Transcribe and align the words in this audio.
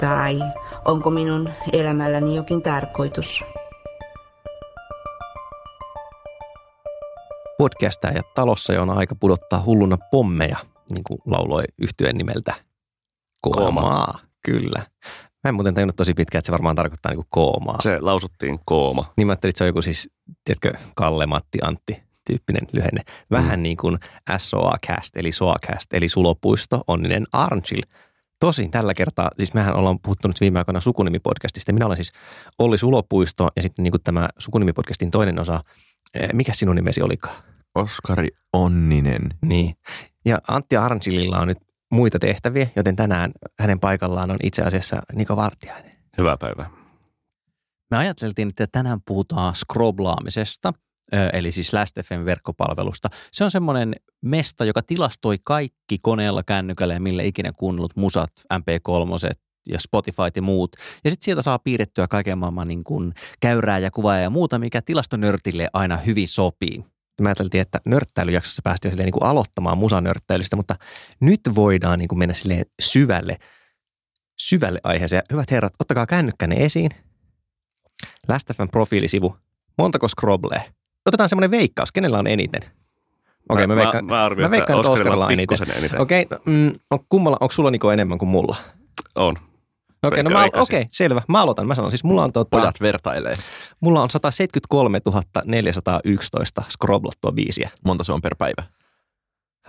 Tai 0.00 0.40
onko 0.84 1.10
minun 1.10 1.50
elämälläni 1.72 2.36
jokin 2.36 2.62
tarkoitus? 2.62 3.44
ja 8.14 8.22
talossa 8.34 8.72
jo 8.72 8.82
on 8.82 8.90
aika 8.90 9.14
pudottaa 9.14 9.62
hulluna 9.62 9.96
pommeja, 10.10 10.56
niin 10.90 11.04
kuin 11.04 11.18
lauloi 11.26 11.64
yhtyeen 11.82 12.16
nimeltä 12.16 12.54
Koomaa. 13.40 13.64
Koomaa. 13.64 14.18
Kyllä. 14.44 14.82
Mä 15.44 15.48
en 15.48 15.54
muuten 15.54 15.74
tajunnut 15.74 15.96
tosi 15.96 16.14
pitkään, 16.14 16.38
että 16.38 16.46
se 16.46 16.52
varmaan 16.52 16.76
tarkoittaa 16.76 17.12
niin 17.12 17.16
kuin 17.16 17.26
koomaa. 17.30 17.80
Se 17.80 18.00
lausuttiin 18.00 18.58
kooma. 18.64 19.12
Niin 19.16 19.26
mä 19.26 19.30
ajattelin, 19.30 19.50
että 19.50 19.58
se 19.58 19.64
on 19.64 19.68
joku 19.68 19.82
siis, 19.82 20.10
tiedätkö, 20.44 20.72
Kalle, 20.94 21.26
Matti, 21.26 21.58
Antti 21.62 22.02
tyyppinen 22.26 22.68
lyhenne. 22.72 23.02
Vähän 23.30 23.58
mm. 23.58 23.62
niin 23.62 23.76
kuin 23.76 23.98
SOA-cast, 24.36 25.10
eli 25.14 25.30
SOA-cast, 25.32 25.86
eli 25.92 26.08
Sulopuisto, 26.08 26.80
onninen 26.86 27.24
Arnchill. 27.32 27.82
Tosin 28.40 28.70
tällä 28.70 28.94
kertaa, 28.94 29.30
siis 29.36 29.54
mehän 29.54 29.74
ollaan 29.74 29.98
puhuttu 30.02 30.28
nyt 30.28 30.40
viime 30.40 30.58
aikoina 30.58 30.80
sukunimipodcastista. 30.80 31.72
Minä 31.72 31.86
olen 31.86 31.96
siis 31.96 32.12
Olli 32.58 32.78
Sulopuisto 32.78 33.48
ja 33.56 33.62
sitten 33.62 33.82
niin 33.82 33.90
kuin 33.90 34.02
tämä 34.02 34.28
sukunimipodcastin 34.38 35.10
toinen 35.10 35.38
osa. 35.38 35.60
Eh, 36.14 36.28
mikä 36.32 36.52
sinun 36.54 36.76
nimesi 36.76 37.02
olikaan? 37.02 37.36
Oskari 37.74 38.28
Onninen. 38.52 39.22
Niin. 39.42 39.74
Ja 40.24 40.38
Antti 40.48 40.76
Arnchillilla 40.76 41.38
on 41.38 41.48
nyt 41.48 41.58
muita 41.92 42.18
tehtäviä, 42.18 42.68
joten 42.76 42.96
tänään 42.96 43.32
hänen 43.60 43.80
paikallaan 43.80 44.30
on 44.30 44.36
itse 44.42 44.62
asiassa 44.62 45.02
Niko 45.12 45.36
Vartiainen. 45.36 45.92
Hyvää 46.18 46.36
päivää. 46.36 46.70
Me 47.90 47.96
ajateltiin, 47.96 48.48
että 48.48 48.66
tänään 48.72 48.98
puhutaan 49.06 49.54
scroblaamisesta, 49.54 50.72
eli 51.32 51.52
siis 51.52 51.72
LastFM 51.72 52.24
verkkopalvelusta. 52.24 53.08
Se 53.32 53.44
on 53.44 53.50
semmoinen 53.50 53.94
mesta, 54.22 54.64
joka 54.64 54.82
tilastoi 54.82 55.36
kaikki 55.44 55.98
koneella, 56.02 56.42
kännykällä 56.42 56.94
ja 56.94 57.00
millä 57.00 57.22
ikinä 57.22 57.52
kuunnellut 57.58 57.96
musat, 57.96 58.32
MP3 58.54 59.30
ja 59.68 59.80
Spotify 59.80 60.22
ja 60.36 60.42
muut. 60.42 60.76
Ja 61.04 61.10
sitten 61.10 61.24
sieltä 61.24 61.42
saa 61.42 61.58
piirrettyä 61.58 62.08
kaiken 62.08 62.38
maailman 62.38 62.68
niin 62.68 62.84
kuin 62.84 63.14
käyrää 63.40 63.78
ja 63.78 63.90
kuvaa 63.90 64.18
ja 64.18 64.30
muuta, 64.30 64.58
mikä 64.58 64.82
tilastonörtille 64.82 65.68
aina 65.72 65.96
hyvin 65.96 66.28
sopii 66.28 66.84
me 67.22 67.28
ajateltiin, 67.28 67.60
että 67.60 67.80
nörttäilyjaksossa 67.84 68.62
päästiin 68.64 68.96
niin 68.96 69.10
kuin 69.10 69.22
aloittamaan 69.22 69.78
musanörttäilystä, 69.78 70.56
mutta 70.56 70.76
nyt 71.20 71.40
voidaan 71.54 71.98
niin 71.98 72.08
kuin 72.08 72.18
mennä 72.18 72.34
silleen 72.34 72.66
syvälle, 72.80 73.38
syvälle 74.38 74.80
aiheeseen. 74.82 75.22
Hyvät 75.32 75.50
herrat, 75.50 75.74
ottakaa 75.80 76.06
kännykkänne 76.06 76.56
esiin. 76.64 76.90
Last.fm 78.28 78.68
profiilisivu. 78.68 79.36
Montako 79.78 80.08
scroblee? 80.08 80.77
Otetaan 81.08 81.28
semmoinen 81.28 81.50
veikkaus. 81.50 81.92
Kenellä 81.92 82.18
on 82.18 82.26
eniten? 82.26 82.62
Okei, 83.48 83.64
okay, 83.64 83.66
mä, 83.66 83.74
mä, 83.74 83.80
veikkaan, 83.80 84.04
mä, 84.04 84.24
arvioin, 84.24 84.50
mä 84.50 84.56
veikkaan, 84.56 84.80
että 84.80 84.90
Oscarilla 84.90 85.26
on 85.26 85.32
eniten. 85.32 85.58
eniten. 85.76 86.00
Okei, 86.00 86.22
okay, 86.22 86.38
no, 86.46 86.52
mm, 86.52 86.72
on, 86.90 86.98
kummalla, 87.08 87.36
onko 87.40 87.52
sulla 87.52 87.70
Niko 87.70 87.92
enemmän 87.92 88.18
kuin 88.18 88.28
mulla? 88.28 88.56
On. 89.14 89.36
Okei, 90.02 90.20
okay, 90.20 90.32
no 90.32 90.40
okei, 90.40 90.80
okay, 90.80 90.84
selvä. 90.90 91.22
Mä 91.28 91.42
aloitan. 91.42 91.66
Mä 91.66 91.74
sanon 91.74 91.90
siis, 91.90 92.04
mulla 92.04 92.24
on 92.24 92.32
tota, 92.32 92.48
Pojat 92.50 92.80
vertailee. 92.80 93.34
Mulla 93.80 94.02
on 94.02 94.10
173 94.10 95.00
411 95.44 96.62
scroblattua 96.70 97.32
biisiä. 97.32 97.70
Monta 97.84 98.04
se 98.04 98.12
on 98.12 98.22
per 98.22 98.34
päivä? 98.38 98.62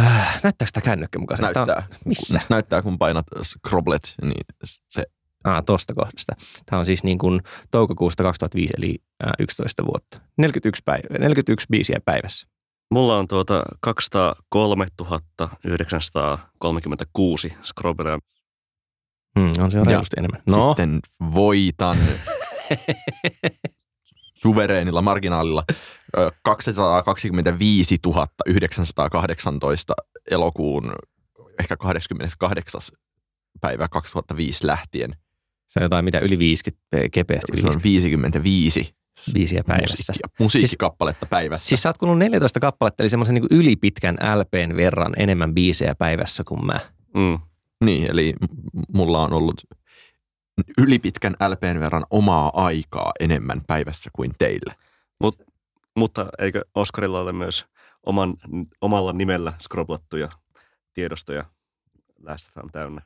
Äh, 0.01 0.39
näyttääkö 0.43 0.67
sitä 0.67 0.81
kännykkä 0.81 1.19
mukaan? 1.19 1.39
Näyttää. 1.41 1.75
On, 1.77 1.83
missä? 2.05 2.41
Näyttää, 2.49 2.81
kun 2.81 2.97
painat 2.97 3.25
scroblet, 3.43 4.15
niin 4.21 4.45
se... 4.89 5.03
Ah, 5.43 5.63
tosta 5.65 5.93
kohdasta. 5.93 6.35
Tämä 6.65 6.79
on 6.79 6.85
siis 6.85 7.03
niin 7.03 7.17
kuin 7.17 7.41
toukokuusta 7.71 8.23
2005, 8.23 8.73
eli 8.77 8.95
11 9.39 9.85
vuotta. 9.85 10.21
41, 10.37 10.81
päivä, 10.85 11.17
41 11.19 11.67
biisiä 11.71 11.99
päivässä. 12.05 12.47
Mulla 12.91 13.17
on 13.17 13.27
tuota 13.27 13.63
203 13.81 14.87
936 15.63 17.53
scrobleja 17.63 18.19
Mm, 19.39 19.51
on 19.59 19.71
se 19.71 19.79
on 19.79 19.87
reilusti 19.87 20.15
enemmän. 20.19 20.43
No. 20.47 20.69
Sitten 20.69 20.99
voitan 21.35 21.97
suvereenilla 24.43 25.01
marginaalilla 25.01 25.63
225 26.43 27.97
918 28.45 29.93
elokuun 30.31 30.93
ehkä 31.59 31.77
28. 31.77 32.81
päivä 33.61 33.87
2005 33.87 34.67
lähtien. 34.67 35.15
Se 35.69 35.79
on 35.79 35.83
jotain 35.83 36.05
mitä 36.05 36.19
yli 36.19 36.39
50 36.39 36.87
kepeästi. 37.11 37.61
Se 37.61 37.67
on 37.67 37.73
55 37.83 38.95
biisiä 39.33 39.61
päivässä. 39.67 39.95
Musiikkia, 39.97 40.29
musiikkikappaletta 40.39 41.25
siis, 41.25 41.29
päivässä. 41.29 41.67
Siis 41.67 41.81
sä 41.81 41.89
oot 41.89 41.97
kuullut 41.97 42.17
14 42.19 42.59
kappaletta, 42.59 43.03
eli 43.03 43.09
semmoisen 43.09 43.35
niin 43.35 43.47
ylipitkän 43.51 44.17
LPn 44.35 44.75
verran 44.75 45.13
enemmän 45.17 45.53
biisejä 45.53 45.95
päivässä 45.95 46.43
kuin 46.43 46.65
mä. 46.65 46.79
Mm. 47.13 47.39
Niin, 47.85 48.11
eli 48.11 48.33
mulla 48.93 49.23
on 49.23 49.33
ollut 49.33 49.61
ylipitkän 50.77 51.35
LPn 51.49 51.79
verran 51.79 52.05
omaa 52.09 52.51
aikaa 52.65 53.11
enemmän 53.19 53.61
päivässä 53.67 54.09
kuin 54.13 54.31
teillä. 54.37 54.75
Mut, 55.19 55.35
mutta 55.95 56.29
eikö 56.39 56.65
Oskarilla 56.75 57.21
ole 57.21 57.31
myös 57.33 57.65
oman, 58.05 58.37
omalla 58.81 59.13
nimellä 59.13 59.53
skroblattuja 59.61 60.29
tiedostoja 60.93 61.45
Last 62.23 62.49
FM 62.53 62.69
täynnä? 62.71 63.01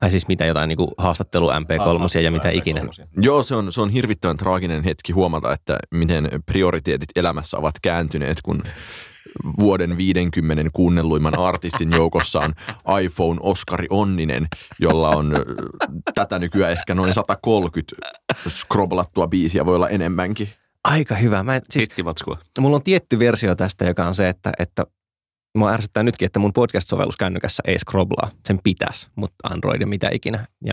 Ai 0.00 0.10
siis 0.10 0.28
mitä 0.28 0.44
jotain 0.44 0.68
niin 0.68 0.78
haastattelu 0.98 1.48
MP3 1.50 2.20
ja 2.22 2.30
mitä 2.30 2.48
MP3. 2.48 2.56
ikinä. 2.56 2.82
Joo, 3.16 3.42
se 3.42 3.54
on, 3.54 3.72
se 3.72 3.80
on 3.80 3.90
hirvittävän 3.90 4.36
traaginen 4.36 4.84
hetki 4.84 5.12
huomata, 5.12 5.52
että 5.52 5.78
miten 5.90 6.28
prioriteetit 6.46 7.08
elämässä 7.16 7.58
ovat 7.58 7.74
kääntyneet, 7.82 8.42
kun 8.42 8.62
vuoden 9.58 9.96
50 9.96 10.70
kuunnelluimman 10.72 11.38
artistin 11.38 11.90
joukossa 11.90 12.40
on 12.40 12.54
iPhone 13.02 13.40
Oskari 13.42 13.86
Onninen, 13.90 14.48
jolla 14.80 15.08
on 15.08 15.34
tätä 16.14 16.38
nykyään 16.38 16.72
ehkä 16.72 16.94
noin 16.94 17.14
130 17.14 17.96
scroblattua 18.48 19.26
biisiä, 19.26 19.66
voi 19.66 19.76
olla 19.76 19.88
enemmänkin. 19.88 20.48
Aika 20.84 21.14
hyvä. 21.14 21.42
Mä, 21.42 21.60
siis, 21.70 21.88
mulla 22.60 22.76
on 22.76 22.82
tietty 22.82 23.18
versio 23.18 23.54
tästä, 23.54 23.84
joka 23.84 24.06
on 24.06 24.14
se, 24.14 24.28
että, 24.28 24.52
että 24.58 24.86
Mua 25.58 25.72
ärsyttää 25.72 26.02
nytkin, 26.02 26.26
että 26.26 26.38
mun 26.38 26.52
podcast-sovellus 26.52 27.16
kännykässä 27.16 27.62
ei 27.66 27.78
scroblaa. 27.78 28.30
Sen 28.46 28.58
pitäisi, 28.64 29.08
mutta 29.16 29.48
Android 29.48 29.80
ja 29.80 29.86
mitä 29.86 30.08
ikinä. 30.12 30.46
Ja 30.64 30.72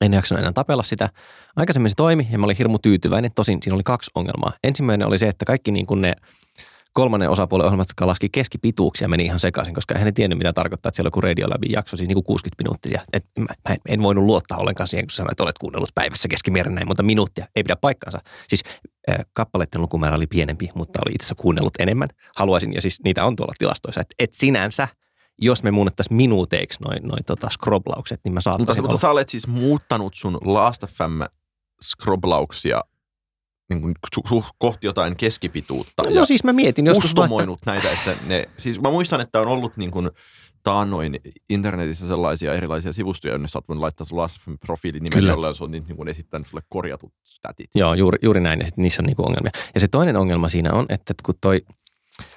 en 0.00 0.12
jaksanut 0.12 0.40
enää 0.40 0.52
tapella 0.52 0.82
sitä. 0.82 1.08
Aikaisemmin 1.56 1.90
se 1.90 1.94
toimi 1.94 2.28
ja 2.30 2.38
mä 2.38 2.44
olin 2.44 2.56
hirmu 2.56 2.78
tyytyväinen. 2.78 3.30
Tosin 3.34 3.58
siinä 3.62 3.74
oli 3.74 3.82
kaksi 3.82 4.10
ongelmaa. 4.14 4.52
Ensimmäinen 4.64 5.08
oli 5.08 5.18
se, 5.18 5.28
että 5.28 5.44
kaikki 5.44 5.70
niin 5.70 5.86
kuin 5.86 6.00
ne 6.00 6.12
kolmannen 6.92 7.30
osapuolen 7.30 7.66
ohjelmat, 7.66 7.88
jotka 7.88 8.06
laski 8.06 8.28
keskipituuksia, 8.32 9.08
meni 9.08 9.24
ihan 9.24 9.40
sekaisin, 9.40 9.74
koska 9.74 9.94
eihän 9.94 10.06
ne 10.06 10.12
tiennyt, 10.12 10.38
mitä 10.38 10.52
tarkoittaa, 10.52 10.88
että 10.88 10.96
siellä 10.96 11.10
on 11.16 11.22
Radio 11.22 11.50
Labin 11.50 11.72
jakso, 11.72 11.96
siis 11.96 12.08
niin 12.08 12.14
kuin 12.14 12.24
60 12.24 12.62
minuuttisia. 12.62 13.00
Et 13.12 13.24
mä, 13.38 13.46
mä 13.68 13.74
en, 13.74 13.80
en 13.88 14.02
voinut 14.02 14.24
luottaa 14.24 14.58
ollenkaan 14.58 14.88
siihen, 14.88 15.06
kun 15.06 15.10
sanoit, 15.10 15.32
että 15.32 15.42
olet 15.42 15.58
kuunnellut 15.58 15.90
päivässä 15.94 16.28
keskimäärin 16.28 16.74
näin 16.74 16.86
monta 16.86 17.02
minuuttia. 17.02 17.46
Ei 17.56 17.62
pidä 17.62 17.76
paikkaansa. 17.76 18.18
Siis 18.48 18.62
kappaleiden 19.32 19.80
lukumäärä 19.80 20.16
oli 20.16 20.26
pienempi, 20.26 20.70
mutta 20.74 21.00
oli 21.06 21.14
itse 21.14 21.34
kuunnellut 21.34 21.76
enemmän. 21.78 22.08
Haluaisin, 22.36 22.72
ja 22.72 22.80
siis 22.80 23.00
niitä 23.04 23.24
on 23.24 23.36
tuolla 23.36 23.54
tilastoissa, 23.58 24.00
että 24.00 24.14
et 24.18 24.34
sinänsä 24.34 24.88
jos 25.38 25.62
me 25.62 25.70
muunnettaisiin 25.70 26.16
minuuteiksi 26.16 26.82
noin, 26.82 27.02
noin 27.02 27.24
tota 27.26 27.48
scroblaukset, 27.50 28.20
niin 28.24 28.34
mä 28.34 28.40
saattaisin 28.40 28.82
mutta, 28.82 28.92
mutta 28.92 29.00
sä 29.00 29.10
olet 29.10 29.28
siis 29.28 29.46
muuttanut 29.46 30.14
sun 30.14 30.38
Last 30.44 30.84
FM 30.86 31.20
scroblauksia 31.84 32.80
niin 33.68 33.80
kuin, 33.80 33.94
su, 34.14 34.20
su, 34.28 34.44
kohti 34.58 34.86
jotain 34.86 35.16
keskipituutta. 35.16 36.02
No, 36.06 36.20
no 36.20 36.24
siis 36.24 36.44
mä 36.44 36.52
mietin 36.52 36.86
joskus 36.86 37.04
kustomoinut 37.04 37.60
vaikka... 37.66 37.88
näitä, 37.88 38.10
että 38.10 38.26
ne, 38.26 38.48
siis 38.56 38.80
mä 38.80 38.90
muistan, 38.90 39.20
että 39.20 39.40
on 39.40 39.48
ollut 39.48 39.76
niin 39.76 39.90
kuin, 39.90 40.10
taannoin 40.62 41.20
internetissä 41.50 42.08
sellaisia 42.08 42.54
erilaisia 42.54 42.92
sivustoja, 42.92 43.34
jonne 43.34 43.48
sä 43.48 43.58
oot 43.58 43.68
voinut 43.68 43.80
laittaa 43.80 44.04
sun 44.04 44.58
profiilin 44.58 45.02
nimen, 45.02 45.24
jolla 45.24 45.54
se 45.54 45.64
on 45.64 45.70
niin, 45.70 45.84
niin 45.88 45.96
kuin 45.96 46.08
esittänyt 46.08 46.46
sulle 46.46 46.62
korjatut 46.68 47.12
statit. 47.24 47.70
Joo, 47.74 47.94
juuri, 47.94 48.18
juuri 48.22 48.40
näin, 48.40 48.60
ja 48.60 48.66
sitten 48.66 48.82
niissä 48.82 49.02
on 49.02 49.06
niin 49.06 49.16
kuin 49.16 49.26
ongelmia. 49.26 49.50
Ja 49.74 49.80
se 49.80 49.88
toinen 49.88 50.16
ongelma 50.16 50.48
siinä 50.48 50.72
on, 50.72 50.86
että 50.88 51.14
kun 51.24 51.34
toi– 51.40 51.60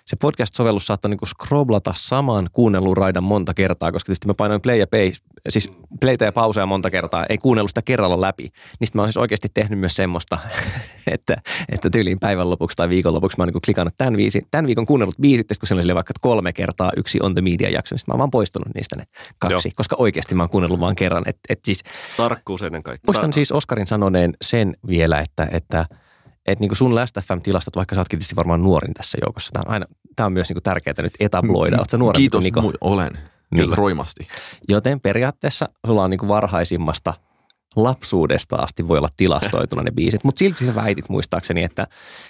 se 0.09 0.15
podcast-sovellus 0.15 0.87
saattoi 0.87 1.09
niinku 1.09 1.25
scroblata 1.25 1.93
saman 1.95 2.49
kuunnellun 2.53 2.97
raidan 2.97 3.23
monta 3.23 3.53
kertaa, 3.53 3.91
koska 3.91 4.05
tietysti 4.05 4.27
mä 4.27 4.33
painoin 4.37 4.61
play 4.61 4.77
ja 4.77 4.87
pay, 4.87 5.11
siis 5.49 5.69
playtä 5.99 6.25
ja 6.25 6.31
pausea 6.31 6.65
monta 6.65 6.89
kertaa, 6.89 7.25
ei 7.29 7.37
kuunnellut 7.37 7.71
sitä 7.71 7.81
kerralla 7.81 8.21
läpi. 8.21 8.51
Niistä 8.79 8.97
mä 8.97 9.01
oon 9.01 9.07
siis 9.07 9.17
oikeasti 9.17 9.47
tehnyt 9.53 9.79
myös 9.79 9.95
semmoista, 9.95 10.37
että, 11.07 11.35
että 11.69 11.89
tyyliin 11.89 12.19
päivän 12.19 12.49
lopuksi 12.49 12.77
tai 12.77 12.89
viikon 12.89 13.13
lopuksi 13.13 13.37
mä 13.37 13.41
oon 13.41 13.47
niinku 13.47 13.59
klikannut 13.65 13.93
tämän, 13.97 14.17
viisi, 14.17 14.41
tämän 14.51 14.67
viikon 14.67 14.85
kuunnellut 14.85 15.17
biisit, 15.21 15.47
kun 15.59 15.67
siellä 15.67 15.83
oli 15.83 15.95
vaikka 15.95 16.13
kolme 16.21 16.53
kertaa 16.53 16.91
yksi 16.97 17.19
on 17.21 17.33
the 17.33 17.41
media 17.41 17.69
jakso, 17.69 17.95
niin 17.95 18.03
mä 18.07 18.13
oon 18.13 18.19
vaan 18.19 18.31
poistunut 18.31 18.75
niistä 18.75 18.95
ne 18.95 19.03
kaksi, 19.39 19.67
Joo. 19.67 19.73
koska 19.75 19.95
oikeasti 19.99 20.35
mä 20.35 20.43
oon 20.43 20.49
kuunnellut 20.49 20.79
vaan 20.79 20.95
kerran. 20.95 21.23
Et, 21.25 21.37
et 21.49 21.59
siis, 21.65 21.83
Tarkkuus 22.17 22.61
ennen 22.61 22.83
kaikkea. 22.83 23.07
Muistan 23.07 23.33
siis 23.33 23.51
Oskarin 23.51 23.87
sanoneen 23.87 24.33
sen 24.41 24.77
vielä, 24.87 25.19
että, 25.19 25.47
että– 25.51 25.85
että 26.51 26.63
niin 26.63 26.75
sun 26.75 26.95
Last 26.95 27.15
FM-tilastot, 27.19 27.75
vaikka 27.75 27.95
sä 27.95 28.01
ootkin 28.01 28.19
tietysti 28.19 28.35
varmaan 28.35 28.61
nuorin 28.61 28.93
tässä 28.93 29.17
joukossa, 29.25 29.51
tämä 29.51 29.63
on, 29.67 29.73
aina, 29.73 29.85
tämä 30.15 30.27
on 30.27 30.33
myös 30.33 30.49
niin 30.49 30.63
tärkeää 30.63 30.95
nyt 31.01 31.13
etabloida. 31.19 31.77
Oletko 31.77 31.97
nuorempi 31.97 32.21
Kiitos, 32.21 32.43
Niko? 32.43 32.61
Mu- 32.61 32.77
olen. 32.81 33.13
Niin. 33.51 33.63
Kyllä 33.63 33.75
roimasti. 33.75 34.27
Joten 34.69 34.99
periaatteessa 34.99 35.69
sulla 35.87 36.03
on 36.03 36.09
niin 36.09 36.27
varhaisimmasta 36.27 37.13
lapsuudesta 37.75 38.55
asti 38.55 38.87
voi 38.87 38.97
olla 38.97 39.09
tilastoituna 39.17 39.83
ne 39.83 39.91
biisit, 39.91 40.23
mutta 40.23 40.39
silti 40.39 40.65
sä 40.65 40.75
väitit 40.75 41.09
muistaakseni, 41.09 41.63
että 41.63 41.87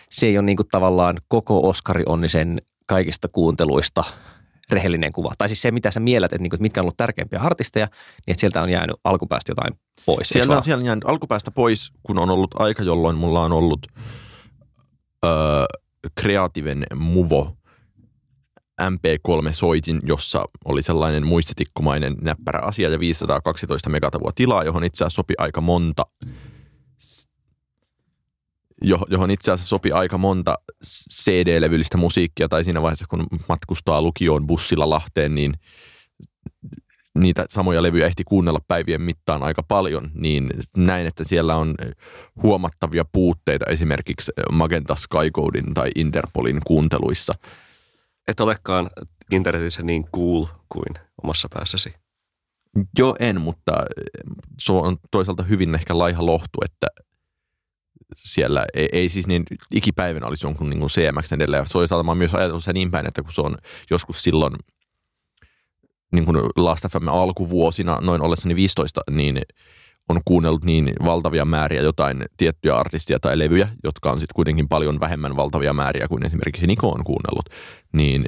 se 0.09 0.27
ei 0.27 0.37
ole 0.37 0.45
niin 0.45 0.57
tavallaan 0.71 1.17
koko 1.27 1.69
Oskari 1.69 2.03
Onnisen 2.05 2.61
kaikista 2.87 3.27
kuunteluista 3.27 4.03
rehellinen 4.69 5.11
kuva. 5.11 5.33
Tai 5.37 5.47
siis 5.47 5.61
se, 5.61 5.71
mitä 5.71 5.91
sä 5.91 5.99
mielät, 5.99 6.33
että, 6.33 6.43
niin 6.43 6.49
kuin, 6.49 6.57
että 6.57 6.61
mitkä 6.61 6.81
on 6.81 6.83
ollut 6.83 6.97
tärkeimpiä 6.97 7.39
artisteja, 7.39 7.85
niin 7.85 8.31
että 8.31 8.39
sieltä 8.39 8.61
on 8.61 8.69
jäänyt 8.69 8.95
alkupäästä 9.03 9.51
jotain 9.51 9.73
pois. 10.05 10.29
Siellä 10.29 10.57
on, 10.57 10.63
siellä 10.63 10.81
on 10.81 10.85
jäänyt 10.85 11.05
alkupäästä 11.07 11.51
pois, 11.51 11.91
kun 12.03 12.19
on 12.19 12.29
ollut 12.29 12.51
aika, 12.59 12.83
jolloin 12.83 13.15
mulla 13.15 13.43
on 13.43 13.51
ollut 13.51 13.87
öö, 15.25 15.65
kreatiiven 16.15 16.83
muvo 16.95 17.55
MP3-soitin, 18.81 19.99
jossa 20.03 20.45
oli 20.65 20.81
sellainen 20.81 21.27
muistitikkumainen 21.27 22.15
näppärä 22.21 22.59
asia 22.59 22.89
ja 22.89 22.99
512 22.99 23.89
megatavua 23.89 24.31
tilaa, 24.35 24.63
johon 24.63 24.83
itse 24.83 25.03
asiassa 25.03 25.15
sopi 25.15 25.33
aika 25.37 25.61
monta 25.61 26.05
jo- 28.81 29.05
johon 29.09 29.31
itse 29.31 29.51
asiassa 29.51 29.69
sopi 29.69 29.91
aika 29.91 30.17
monta 30.17 30.57
CD-levyllistä 31.13 31.97
musiikkia, 31.97 32.49
tai 32.49 32.63
siinä 32.63 32.81
vaiheessa, 32.81 33.05
kun 33.09 33.27
matkustaa 33.49 34.01
lukioon 34.01 34.47
bussilla 34.47 34.89
Lahteen, 34.89 35.35
niin 35.35 35.53
niitä 37.15 37.45
samoja 37.49 37.83
levyjä 37.83 38.05
ehti 38.05 38.23
kuunnella 38.23 38.59
päivien 38.67 39.01
mittaan 39.01 39.43
aika 39.43 39.63
paljon, 39.63 40.11
niin 40.13 40.49
näin, 40.77 41.07
että 41.07 41.23
siellä 41.23 41.55
on 41.55 41.75
huomattavia 42.43 43.05
puutteita 43.11 43.65
esimerkiksi 43.65 44.31
Magenta 44.51 44.95
Skycodein 44.95 45.73
tai 45.73 45.89
Interpolin 45.95 46.61
kuunteluissa. 46.65 47.33
Et 48.29 48.39
olekaan 48.39 48.89
internetissä 49.31 49.83
niin 49.83 50.05
cool 50.15 50.45
kuin 50.69 51.05
omassa 51.23 51.47
päässäsi. 51.53 51.93
Jo 52.97 53.15
en, 53.19 53.41
mutta 53.41 53.71
se 54.59 54.71
on 54.71 54.97
toisaalta 55.11 55.43
hyvin 55.43 55.75
ehkä 55.75 55.97
laiha 55.97 56.25
lohtu, 56.25 56.59
että 56.65 56.87
siellä 58.15 58.65
ei, 58.73 58.89
ei 58.91 59.09
siis 59.09 59.27
niin 59.27 59.43
ikipäivänä 59.71 60.27
olisi 60.27 60.45
jonkun 60.45 60.69
niin 60.69 60.79
kuin 60.79 60.89
CMX 60.89 61.31
edelleen. 61.31 61.65
Toisaalta 61.71 62.03
mä 62.03 62.15
myös 62.15 62.35
ajatellut 62.35 62.63
sen 62.63 62.73
niin 62.73 62.91
päin, 62.91 63.07
että 63.07 63.21
kun 63.21 63.33
se 63.33 63.41
on 63.41 63.57
joskus 63.89 64.23
silloin 64.23 64.53
niin 66.11 66.25
kuin 66.25 66.37
Last 66.55 66.85
FM 66.91 67.07
alkuvuosina, 67.07 67.97
noin 68.01 68.21
ollessani 68.21 68.55
15, 68.55 69.01
niin 69.11 69.41
on 70.09 70.21
kuunnellut 70.25 70.63
niin 70.63 70.93
valtavia 71.05 71.45
määriä 71.45 71.81
jotain 71.81 72.25
tiettyjä 72.37 72.75
artistia 72.75 73.19
tai 73.19 73.39
levyjä, 73.39 73.69
jotka 73.83 74.11
on 74.11 74.19
sitten 74.19 74.35
kuitenkin 74.35 74.67
paljon 74.67 74.99
vähemmän 74.99 75.35
valtavia 75.35 75.73
määriä 75.73 76.07
kuin 76.07 76.25
esimerkiksi 76.25 76.67
Niko 76.67 76.89
on 76.89 77.03
kuunnellut, 77.03 77.49
niin 77.93 78.25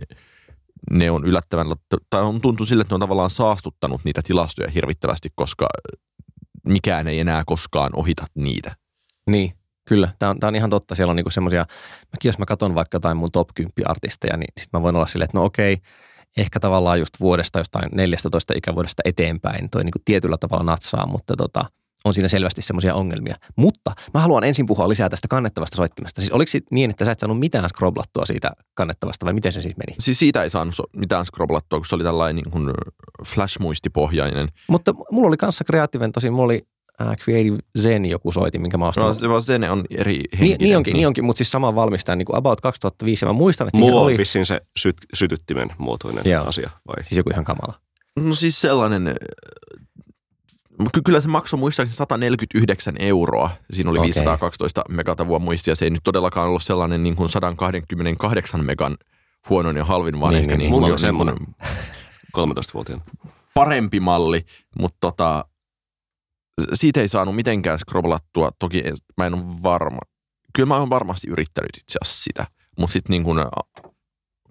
ne 0.92 1.12
on 1.12 1.26
yllättävän, 1.26 1.68
tai 2.10 2.22
on 2.22 2.42
tuntuu 2.42 2.66
sille, 2.66 2.82
että 2.82 2.94
ne 2.94 2.96
on 2.96 3.00
tavallaan 3.00 3.30
saastuttanut 3.30 4.02
niitä 4.04 4.22
tilastoja 4.22 4.72
hirvittävästi, 4.72 5.30
koska 5.36 5.68
mikään 6.68 7.08
ei 7.08 7.20
enää 7.20 7.44
koskaan 7.46 7.92
ohita 7.96 8.26
niitä. 8.36 8.76
Niin, 9.28 9.54
kyllä. 9.86 10.12
Tämä 10.20 10.30
on, 10.30 10.40
tämä 10.40 10.48
on 10.48 10.56
ihan 10.56 10.70
totta. 10.70 10.96
Siellä 10.96 11.12
on 11.12 11.16
niinku 11.16 11.30
semmoisia, 11.30 11.66
jos 12.24 12.40
mä 12.40 12.46
katson 12.46 12.76
vaikka 12.76 12.96
jotain 12.96 13.18
mun 13.18 13.32
top 13.32 13.50
10 13.56 13.72
artisteja, 13.86 14.38
niin 14.38 14.54
sitten 14.60 14.80
mä 14.80 14.84
voin 14.84 14.96
olla 14.96 15.08
silleen, 15.08 15.26
että 15.26 15.38
no 15.38 15.46
okei, 15.46 15.78
ehkä 16.38 16.60
tavallaan 16.60 17.00
just 17.00 17.20
vuodesta 17.20 17.60
jostain 17.60 17.90
14 17.92 18.54
ikävuodesta 18.58 19.02
eteenpäin 19.06 19.70
toi 19.70 19.84
niinku 19.84 20.00
tietyllä 20.06 20.38
tavalla 20.38 20.64
natsaa, 20.64 21.06
mutta 21.06 21.36
tota, 21.38 21.66
on 22.06 22.14
siinä 22.14 22.28
selvästi 22.28 22.62
semmoisia 22.62 22.96
ongelmia. 22.96 23.36
Mutta 23.56 23.92
mä 24.14 24.20
haluan 24.20 24.44
ensin 24.44 24.66
puhua 24.66 24.90
lisää 24.90 25.10
tästä 25.10 25.28
kannettavasta 25.28 25.76
soittimesta. 25.76 26.22
Siis 26.22 26.32
oliko 26.32 26.52
niin, 26.72 26.90
että 26.90 27.06
sä 27.06 27.12
et 27.12 27.20
saanut 27.20 27.40
mitään 27.40 27.70
scroblattua 27.70 28.26
siitä 28.26 28.52
kannettavasta 28.74 29.26
vai 29.26 29.34
miten 29.34 29.54
se 29.54 29.62
siis 29.62 29.78
meni? 29.78 29.96
Siis 30.00 30.20
siitä 30.20 30.44
ei 30.44 30.50
saanut 30.50 30.76
mitään 30.96 31.26
scroblattua, 31.26 31.80
kun 31.80 31.86
se 31.86 31.96
oli 31.96 32.04
tällainen 32.04 32.36
niin 32.36 32.52
kuin 32.52 32.72
flash-muistipohjainen. 33.26 34.48
Mutta 34.68 34.94
mulla 35.12 35.28
oli 35.28 35.38
kanssa 35.38 35.64
kreatiiven, 35.64 36.12
tosin 36.12 36.34
mulla 36.34 36.46
oli 36.46 36.68
äh, 37.10 37.16
Creative 37.24 37.58
Zen 37.80 38.06
joku 38.06 38.32
soitin, 38.32 38.62
minkä 38.62 38.78
mä 38.78 38.88
ostin. 38.88 39.04
No, 39.04 39.14
se, 39.14 39.30
vaan 39.30 39.42
se 39.42 39.60
ne 39.60 39.72
on 39.72 39.84
eri 39.90 40.14
niin, 40.14 40.24
henkinen. 40.40 40.58
niin, 40.60 40.78
onkin, 40.78 40.94
niin 40.94 41.08
onkin, 41.08 41.26
mutta 41.26 41.38
siis 41.38 41.52
sama 41.52 41.76
valmistaja, 41.76 42.16
niin 42.16 42.26
kuin 42.26 42.38
About 42.38 42.62
2005, 42.62 43.26
ja 43.26 43.30
mä 43.30 43.34
muistan, 43.34 43.68
että 43.68 43.78
Mulla 43.78 44.02
oli 44.02 44.12
on 44.14 44.18
vissiin 44.18 44.46
se 44.46 44.62
syt, 44.78 44.96
sytyttimen 45.14 45.70
muotoinen 45.78 46.24
Joo. 46.32 46.46
asia. 46.46 46.70
Vai? 46.88 47.04
siis 47.04 47.18
joku 47.18 47.30
ihan 47.30 47.46
kamala. 47.46 47.74
No 48.20 48.36
siis 48.36 48.62
sellainen, 48.62 49.08
äh, 49.08 49.14
ky- 50.94 51.02
kyllä 51.06 51.22
se 51.22 51.28
maksoi 51.28 51.60
muistaakseni 51.60 51.96
149 51.96 52.96
euroa. 53.00 53.50
Siinä 53.74 53.90
oli 53.90 54.00
Okei. 54.00 54.08
512 54.08 54.82
megatavua 54.90 55.40
muistia. 55.40 55.76
Se 55.76 55.86
ei 55.86 55.90
nyt 55.92 56.04
todellakaan 56.04 56.48
ollut 56.48 56.64
sellainen 56.64 57.04
niin 57.04 57.16
kuin 57.16 57.30
128 57.30 58.66
megan 58.66 58.98
huonoin 59.50 59.78
ja 59.78 59.86
halvin, 59.86 60.20
vaan 60.20 60.34
Niin, 60.34 60.42
ehkä 60.42 60.58
niin, 60.58 60.60
niin, 60.60 60.72
mulla 60.72 60.88
jo 60.88 60.94
on 60.94 61.00
semmoinen. 61.00 61.36
13-vuotiaana. 62.38 63.04
parempi 63.54 64.00
malli, 64.00 64.46
mutta 64.80 64.98
tota, 65.02 65.46
siitä 66.74 67.02
ei 67.02 67.08
saanut 67.08 67.36
mitenkään 67.36 67.80
scrollattua. 67.80 68.52
Toki 68.60 68.82
en- 68.86 68.98
mä 69.18 69.26
en 69.26 69.34
ole 69.34 69.64
varma. 69.64 70.00
Kyllä 70.54 70.68
mä 70.68 70.78
oon 70.78 70.90
varmasti 70.90 71.28
yrittänyt 71.30 71.78
itse 71.78 72.00
asiassa 72.02 72.24
sitä, 72.24 72.48
mutta 72.78 72.94
sitten 72.94 73.12
niin 73.12 73.24
kun, 73.24 73.46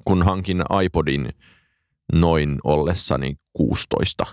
kun 0.04 0.22
hankin 0.22 0.62
iPodin 0.84 1.28
noin 2.12 2.58
ollessani 2.64 3.34
16, 3.52 4.26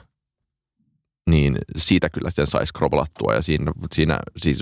niin 1.30 1.58
siitä 1.78 2.10
kyllä 2.10 2.32
sen 2.32 2.48
sai 2.48 2.68
scrollattua 2.68 3.34
ja 3.34 3.42
siinä, 3.42 3.72
siinä 3.96 4.20
siis 4.38 4.60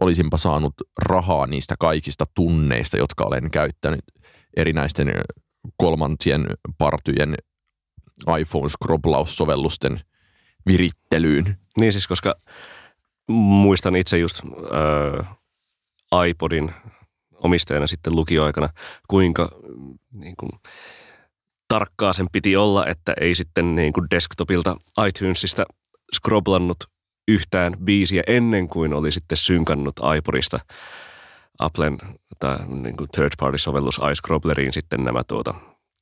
olisinpa 0.00 0.36
saanut 0.36 0.74
rahaa 1.02 1.46
niistä 1.46 1.74
kaikista 1.78 2.24
tunneista, 2.34 2.96
jotka 2.96 3.24
olen 3.24 3.50
käyttänyt 3.50 4.04
erinäisten 4.56 5.12
kolmansien 5.76 6.46
partyjen 6.78 7.34
iPhone-scrobblaussovellusten 8.40 10.00
virittelyyn. 10.66 11.58
Niin 11.80 11.92
siis, 11.92 12.06
koska 12.06 12.34
muistan 13.28 13.96
itse 13.96 14.18
just 14.18 14.42
äh, 14.44 15.36
iPodin 16.28 16.72
omistajana 17.34 17.86
sitten 17.86 18.16
lukioaikana, 18.16 18.68
kuinka 19.08 19.48
niin 20.12 20.34
kuin, 20.36 20.50
tarkkaa 21.68 22.12
sen 22.12 22.26
piti 22.32 22.56
olla, 22.56 22.86
että 22.86 23.14
ei 23.20 23.34
sitten 23.34 23.74
niin 23.74 23.92
kuin 23.92 24.06
desktopilta 24.10 24.76
iTunesista 25.08 25.64
scroblannut 26.16 26.76
yhtään 27.28 27.76
biisiä 27.84 28.22
ennen 28.26 28.68
kuin 28.68 28.94
oli 28.94 29.12
sitten 29.12 29.38
synkannut 29.38 29.94
iPodista 30.18 30.58
Applen 31.58 31.98
tai 32.38 32.58
niin 32.66 32.96
kuin 32.96 33.08
third 33.12 33.32
party 33.38 33.58
sovellus 33.58 34.00
iScrobbleriin 34.12 34.72
sitten 34.72 35.04
nämä 35.04 35.24
tuota, 35.24 35.54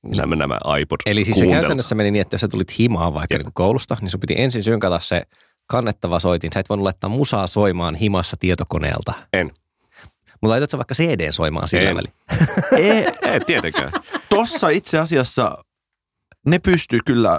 nämä, 0.04 0.36
nämä 0.36 0.58
iPod 0.80 1.00
Eli 1.06 1.24
siis 1.24 1.38
se 1.38 1.46
käytännössä 1.46 1.94
meni 1.94 2.10
niin, 2.10 2.20
että 2.20 2.34
jos 2.34 2.40
sä 2.40 2.48
tulit 2.48 2.78
himaan 2.78 3.14
vaikka 3.14 3.38
niin 3.38 3.52
koulusta, 3.54 3.96
niin 4.00 4.10
sun 4.10 4.20
piti 4.20 4.34
ensin 4.36 4.62
synkata 4.62 5.00
se 5.00 5.22
kannettava 5.66 6.18
soitin. 6.18 6.50
Sä 6.54 6.60
et 6.60 6.68
voinut 6.68 6.82
laittaa 6.84 7.10
musaa 7.10 7.46
soimaan 7.46 7.94
himassa 7.94 8.36
tietokoneelta. 8.40 9.14
En. 9.32 9.50
Mutta 10.40 10.48
laitat 10.48 10.70
sä 10.70 10.78
vaikka 10.78 10.94
CD 10.94 11.32
soimaan 11.32 11.68
sillä 11.68 11.90
En. 11.90 11.96
välin. 11.96 12.12
Ei, 12.76 13.06
Ei 13.32 13.40
tietenkään. 13.40 13.92
tossa 14.28 14.68
itse 14.68 14.98
asiassa 14.98 15.64
ne 16.46 16.58
pystyy 16.58 16.98
kyllä, 17.06 17.38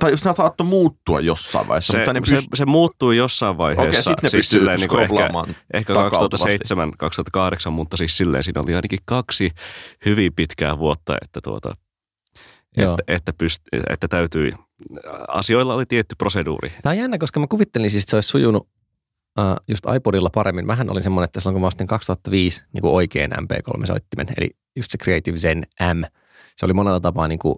tai 0.00 0.10
jos 0.10 0.24
nämä 0.24 0.34
saattoi 0.34 0.66
muuttua 0.66 1.20
jossain 1.20 1.68
vaiheessa, 1.68 1.92
Se, 1.92 1.98
mutta 1.98 2.12
ne 2.12 2.20
se, 2.24 2.34
pystyy, 2.34 2.48
se 2.54 2.64
muuttuu 2.64 3.12
jossain 3.12 3.58
vaiheessa. 3.58 3.90
okei, 3.90 4.02
sitten 4.02 4.22
ne 4.22 4.28
siis 4.28 4.48
silleen 4.48 4.80
niin 4.80 4.98
ehkä, 5.00 5.54
ehkä 5.74 5.94
takautuvasti. 5.94 6.58
2007-2008, 7.68 7.70
mutta 7.70 7.96
siis 7.96 8.16
silleen 8.16 8.44
siinä 8.44 8.62
oli 8.62 8.74
ainakin 8.74 8.98
kaksi 9.04 9.50
hyvin 10.06 10.34
pitkää 10.34 10.78
vuotta, 10.78 11.16
että, 11.22 11.40
tuota, 11.40 11.76
Joo. 12.76 12.92
että, 12.98 13.14
että, 13.14 13.32
pyst, 13.38 13.62
että 13.90 14.08
täytyi, 14.08 14.52
asioilla 15.28 15.74
oli 15.74 15.86
tietty 15.86 16.14
proseduuri. 16.18 16.72
Tämä 16.82 16.90
on 16.90 16.98
jännä, 16.98 17.18
koska 17.18 17.40
mä 17.40 17.46
kuvittelin 17.46 17.90
siis, 17.90 18.02
että 18.02 18.10
se 18.10 18.16
olisi 18.16 18.28
sujunut 18.28 18.68
uh, 19.38 19.56
just 19.68 19.84
iPodilla 19.96 20.30
paremmin. 20.34 20.66
Mähän 20.66 20.90
olin 20.90 21.02
semmoinen, 21.02 21.24
että 21.24 21.40
silloin 21.40 21.54
kun 21.54 21.60
mä 21.60 21.66
ostin 21.66 21.86
2005 21.86 22.62
niin 22.72 22.82
kuin 22.82 22.92
oikein 22.94 23.30
MP3-soittimen, 23.32 24.32
eli 24.36 24.50
just 24.76 24.90
se 24.90 24.98
Creative 24.98 25.36
Zen 25.36 25.62
M, 25.94 26.02
se 26.56 26.66
oli 26.66 26.72
monella 26.72 27.00
tapaa 27.00 27.28
niin 27.28 27.38
kuin, 27.38 27.54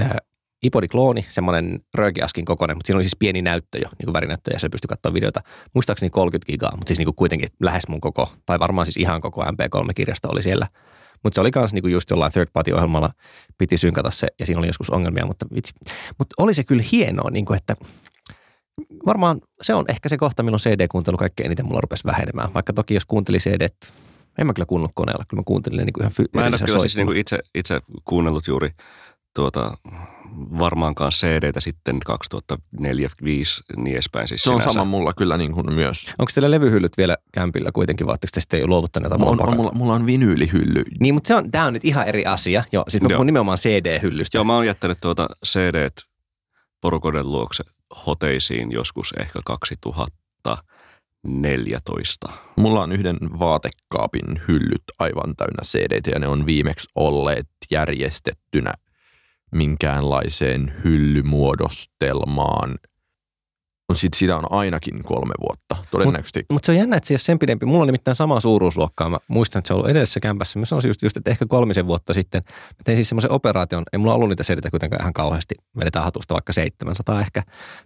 uh, 0.00 0.29
iPod-klooni, 0.66 1.24
semmoinen 1.28 1.80
röökiaskin 1.94 2.44
kokoinen, 2.44 2.76
mutta 2.76 2.86
siinä 2.86 2.96
oli 2.96 3.04
siis 3.04 3.16
pieni 3.18 3.42
näyttö 3.42 3.78
jo, 3.78 3.88
niin 3.98 4.04
kuin 4.04 4.12
värinäyttö, 4.12 4.52
ja 4.52 4.58
se 4.58 4.68
pystyi 4.68 4.88
katsoa 4.88 5.14
videota. 5.14 5.40
Muistaakseni 5.74 6.10
30 6.10 6.46
gigaa, 6.46 6.76
mutta 6.76 6.88
siis 6.88 6.98
niin 6.98 7.06
kuin 7.06 7.16
kuitenkin 7.16 7.48
lähes 7.62 7.88
mun 7.88 8.00
koko, 8.00 8.32
tai 8.46 8.58
varmaan 8.58 8.86
siis 8.86 8.96
ihan 8.96 9.20
koko 9.20 9.44
MP3-kirjasto 9.44 10.28
oli 10.32 10.42
siellä. 10.42 10.66
Mutta 11.22 11.34
se 11.34 11.40
oli 11.40 11.50
myös 11.56 11.72
niinku 11.72 11.88
just 11.88 12.10
jollain 12.10 12.32
third 12.32 12.48
party-ohjelmalla, 12.52 13.10
piti 13.58 13.76
synkata 13.76 14.10
se, 14.10 14.26
ja 14.38 14.46
siinä 14.46 14.58
oli 14.58 14.66
joskus 14.66 14.90
ongelmia, 14.90 15.26
mutta 15.26 15.46
vitsi. 15.54 15.74
Mutta 16.18 16.34
oli 16.38 16.54
se 16.54 16.64
kyllä 16.64 16.84
hienoa, 16.92 17.30
niinku, 17.30 17.52
että 17.52 17.76
varmaan 19.06 19.40
se 19.62 19.74
on 19.74 19.84
ehkä 19.88 20.08
se 20.08 20.16
kohta, 20.16 20.42
milloin 20.42 20.60
CD-kuuntelu 20.60 21.16
kaikkein 21.16 21.46
eniten 21.46 21.66
mulla 21.66 21.80
rupesi 21.80 22.04
vähenemään. 22.04 22.54
Vaikka 22.54 22.72
toki 22.72 22.94
jos 22.94 23.06
kuunteli 23.06 23.38
CD, 23.38 23.68
en 24.38 24.46
mä 24.46 24.54
kyllä 24.54 24.66
kuunnellut 24.66 24.92
koneella, 24.94 25.24
kyllä 25.28 25.40
mä 25.40 25.44
kuuntelin 25.44 25.76
ne 25.76 25.84
niinku 25.84 26.00
ihan 26.00 26.12
fy- 26.12 26.24
Mä 26.34 26.46
en 26.46 26.52
ole 26.52 26.66
kyllä 26.66 26.78
siis 26.78 26.96
niin 26.96 27.16
itse, 27.16 27.38
itse 27.54 27.80
kuunnellut 28.04 28.46
juuri 28.46 28.70
tuota, 29.34 29.76
varmaankaan 30.58 31.10
CD-tä 31.10 31.60
sitten 31.60 31.98
2004-2005 32.56 32.58
niin 33.76 33.94
edespäin. 33.94 34.28
Siis 34.28 34.42
se 34.42 34.50
on 34.50 34.60
sinänsä. 34.60 34.72
sama 34.72 34.84
mulla 34.84 35.12
kyllä 35.12 35.36
niin 35.36 35.52
kuin 35.52 35.74
myös. 35.74 36.06
Onko 36.18 36.30
teillä 36.34 36.50
levyhyllyt 36.50 36.92
vielä 36.98 37.16
kämpillä 37.32 37.72
kuitenkin, 37.72 38.06
vai 38.06 38.12
ootteko 38.12 38.30
te 38.34 38.40
sitten 38.40 38.66
luovuttaneet 38.66 39.12
On, 39.12 39.22
on, 39.22 39.56
mulla, 39.56 39.72
mulla 39.74 39.94
on 39.94 40.06
vinyylihylly. 40.06 40.84
Niin, 41.00 41.14
mutta 41.14 41.28
se 41.28 41.34
on, 41.34 41.50
tämä 41.50 41.64
on 41.64 41.72
nyt 41.72 41.84
ihan 41.84 42.08
eri 42.08 42.26
asia. 42.26 42.64
Joo, 42.72 42.84
siis 42.88 43.02
mä 43.02 43.08
Joo. 43.08 43.16
puhun 43.16 43.26
nimenomaan 43.26 43.58
CD-hyllystä. 43.58 44.38
Joo, 44.38 44.44
mä 44.44 44.54
oon 44.54 44.66
jättänyt 44.66 44.98
tuota 45.00 45.28
CD 45.46 45.88
porukoiden 46.80 47.32
luokse 47.32 47.64
hoteisiin 48.06 48.72
joskus 48.72 49.14
ehkä 49.20 49.40
2014. 49.44 52.28
Mulla 52.56 52.82
on 52.82 52.92
yhden 52.92 53.16
vaatekaapin 53.38 54.40
hyllyt 54.48 54.82
aivan 54.98 55.36
täynnä 55.36 55.62
cd 55.64 56.00
ja 56.12 56.18
ne 56.18 56.28
on 56.28 56.46
viimeksi 56.46 56.88
olleet 56.94 57.48
järjestettynä 57.70 58.74
minkäänlaiseen 59.52 60.72
hyllymuodostelmaan. 60.84 62.78
No 63.88 63.94
sit 63.94 64.14
sitä 64.14 64.36
on 64.36 64.52
ainakin 64.52 65.02
kolme 65.02 65.34
vuotta, 65.40 65.76
todennäköisesti. 65.90 66.44
Mutta 66.52 66.66
se 66.66 66.72
on 66.72 66.78
jännä, 66.78 66.96
että 66.96 67.06
se 67.08 67.14
ei 67.14 67.16
ole 67.16 67.20
sen 67.20 67.38
pidempi. 67.38 67.66
Mulla 67.66 67.80
on 67.80 67.86
nimittäin 67.88 68.14
sama 68.14 68.40
suuruusluokkaa. 68.40 69.10
Mä 69.10 69.18
muistan, 69.28 69.58
että 69.60 69.68
se 69.68 69.74
on 69.74 69.78
ollut 69.78 69.90
edellisessä 69.90 70.20
kämpässä. 70.20 70.58
Mä 70.58 70.64
sanoisin 70.66 70.88
just, 70.88 71.02
just 71.02 71.16
että 71.16 71.30
ehkä 71.30 71.46
kolmisen 71.46 71.86
vuotta 71.86 72.14
sitten. 72.14 72.42
Mä 72.48 72.82
tein 72.84 72.96
siis 72.96 73.08
semmoisen 73.08 73.30
operaation. 73.30 73.84
Ei 73.92 73.98
mulla 73.98 74.14
ollut 74.14 74.28
niitä 74.28 74.42
seditä 74.42 74.70
kuitenkaan 74.70 75.02
ihan 75.02 75.12
kauheasti. 75.12 75.54
Vedetään 75.80 76.04
hatusta 76.04 76.34
vaikka 76.34 76.52
700 76.52 77.20
ehkä. 77.20 77.42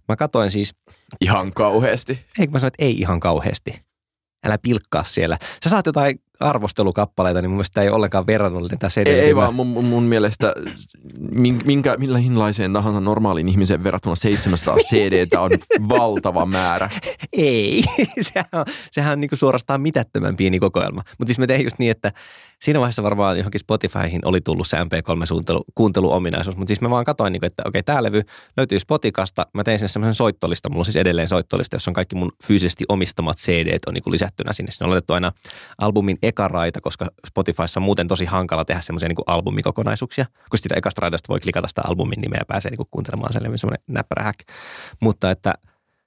Mä 0.08 0.16
katoin 0.16 0.50
siis, 0.50 0.74
Ihan 1.20 1.52
kauheasti. 1.52 2.24
eikö 2.38 2.52
mä 2.52 2.58
sanoin, 2.58 2.68
että 2.68 2.84
ei 2.84 3.00
ihan 3.00 3.20
kauheasti. 3.20 3.82
Älä 4.46 4.58
pilkkaa 4.58 5.04
siellä. 5.04 5.38
Sä 5.64 5.70
saat 5.70 5.86
jotain 5.86 6.20
arvostelukappaleita, 6.40 7.42
niin 7.42 7.50
mun 7.50 7.56
mielestä 7.56 7.74
tämä 7.74 7.82
ei 7.82 7.88
ole 7.88 7.96
ollenkaan 7.96 8.26
verrannollinen 8.26 8.78
tämä 8.78 8.90
CD. 8.90 9.06
Ei, 9.06 9.20
ei 9.20 9.36
vaan 9.36 9.54
mun, 9.54 9.84
mun- 9.84 10.02
mielestä 10.02 10.54
min- 11.30 11.62
minkä, 11.64 11.96
millä 11.96 12.18
hinlaiseen 12.18 12.72
tahansa 12.72 13.00
normaaliin 13.00 13.48
ihmiseen 13.48 13.84
verrattuna 13.84 14.14
700 14.14 14.76
CDtä 14.76 15.40
on 15.40 15.50
valtava 15.88 16.46
määrä. 16.46 16.88
Ei, 17.32 17.82
sehän 18.20 18.46
on, 18.52 18.64
sehän 18.90 19.12
on 19.12 19.20
niinku 19.20 19.36
suorastaan 19.36 19.80
mitättömän 19.80 20.36
pieni 20.36 20.58
kokoelma. 20.58 21.02
Mutta 21.18 21.28
siis 21.28 21.38
mä 21.38 21.46
tein 21.46 21.64
just 21.64 21.78
niin, 21.78 21.90
että 21.90 22.12
siinä 22.62 22.80
vaiheessa 22.80 23.02
varmaan 23.02 23.36
johonkin 23.38 23.60
Spotifyhin 23.60 24.20
oli 24.24 24.40
tullut 24.40 24.66
se 24.66 24.76
MP3-kuunteluominaisuus. 24.76 26.56
Mutta 26.56 26.70
siis 26.70 26.80
mä 26.80 26.90
vaan 26.90 27.04
katsoin, 27.04 27.32
niinku, 27.32 27.46
että 27.46 27.62
okei, 27.66 27.82
tämä 27.82 28.02
levy 28.02 28.22
löytyy 28.56 28.80
Spotikasta. 28.80 29.46
Mä 29.54 29.64
tein 29.64 29.78
sen 29.78 29.88
semmoisen 29.88 30.14
soittolista. 30.14 30.68
Mulla 30.68 30.80
on 30.80 30.84
siis 30.84 30.96
edelleen 30.96 31.28
soittolista, 31.28 31.76
jossa 31.76 31.90
on 31.90 31.94
kaikki 31.94 32.16
mun 32.16 32.32
fyysisesti 32.46 32.84
omistamat 32.88 33.36
CD 33.36 33.78
on 33.86 33.94
niinku 33.94 34.10
lisättynä 34.10 34.52
sinne. 34.52 34.72
Sinne 34.72 34.84
on 34.84 34.90
laitettu 34.90 35.12
aina 35.12 35.32
albumin 35.78 36.18
eka 36.26 36.48
raita, 36.48 36.80
koska 36.80 37.06
Spotifyssa 37.26 37.80
on 37.80 37.84
muuten 37.84 38.08
tosi 38.08 38.24
hankala 38.24 38.64
tehdä 38.64 38.80
semmoisia 38.80 39.08
niinku 39.08 39.22
albumikokonaisuuksia. 39.26 40.26
Kun 40.50 40.58
sitä 40.58 40.74
ekasta 40.74 41.00
raidasta 41.00 41.28
voi 41.28 41.40
klikata 41.40 41.68
sitä 41.68 41.82
albumin 41.84 42.20
nimeä 42.20 42.38
ja 42.40 42.44
pääsee 42.44 42.70
niinku 42.70 42.88
kuuntelemaan 42.90 43.32
sen 43.32 43.42
levyn, 43.42 43.58
semmoinen 43.58 43.84
näppärä 43.86 44.24
hack. 44.24 44.38
Mutta 45.00 45.30
että 45.30 45.54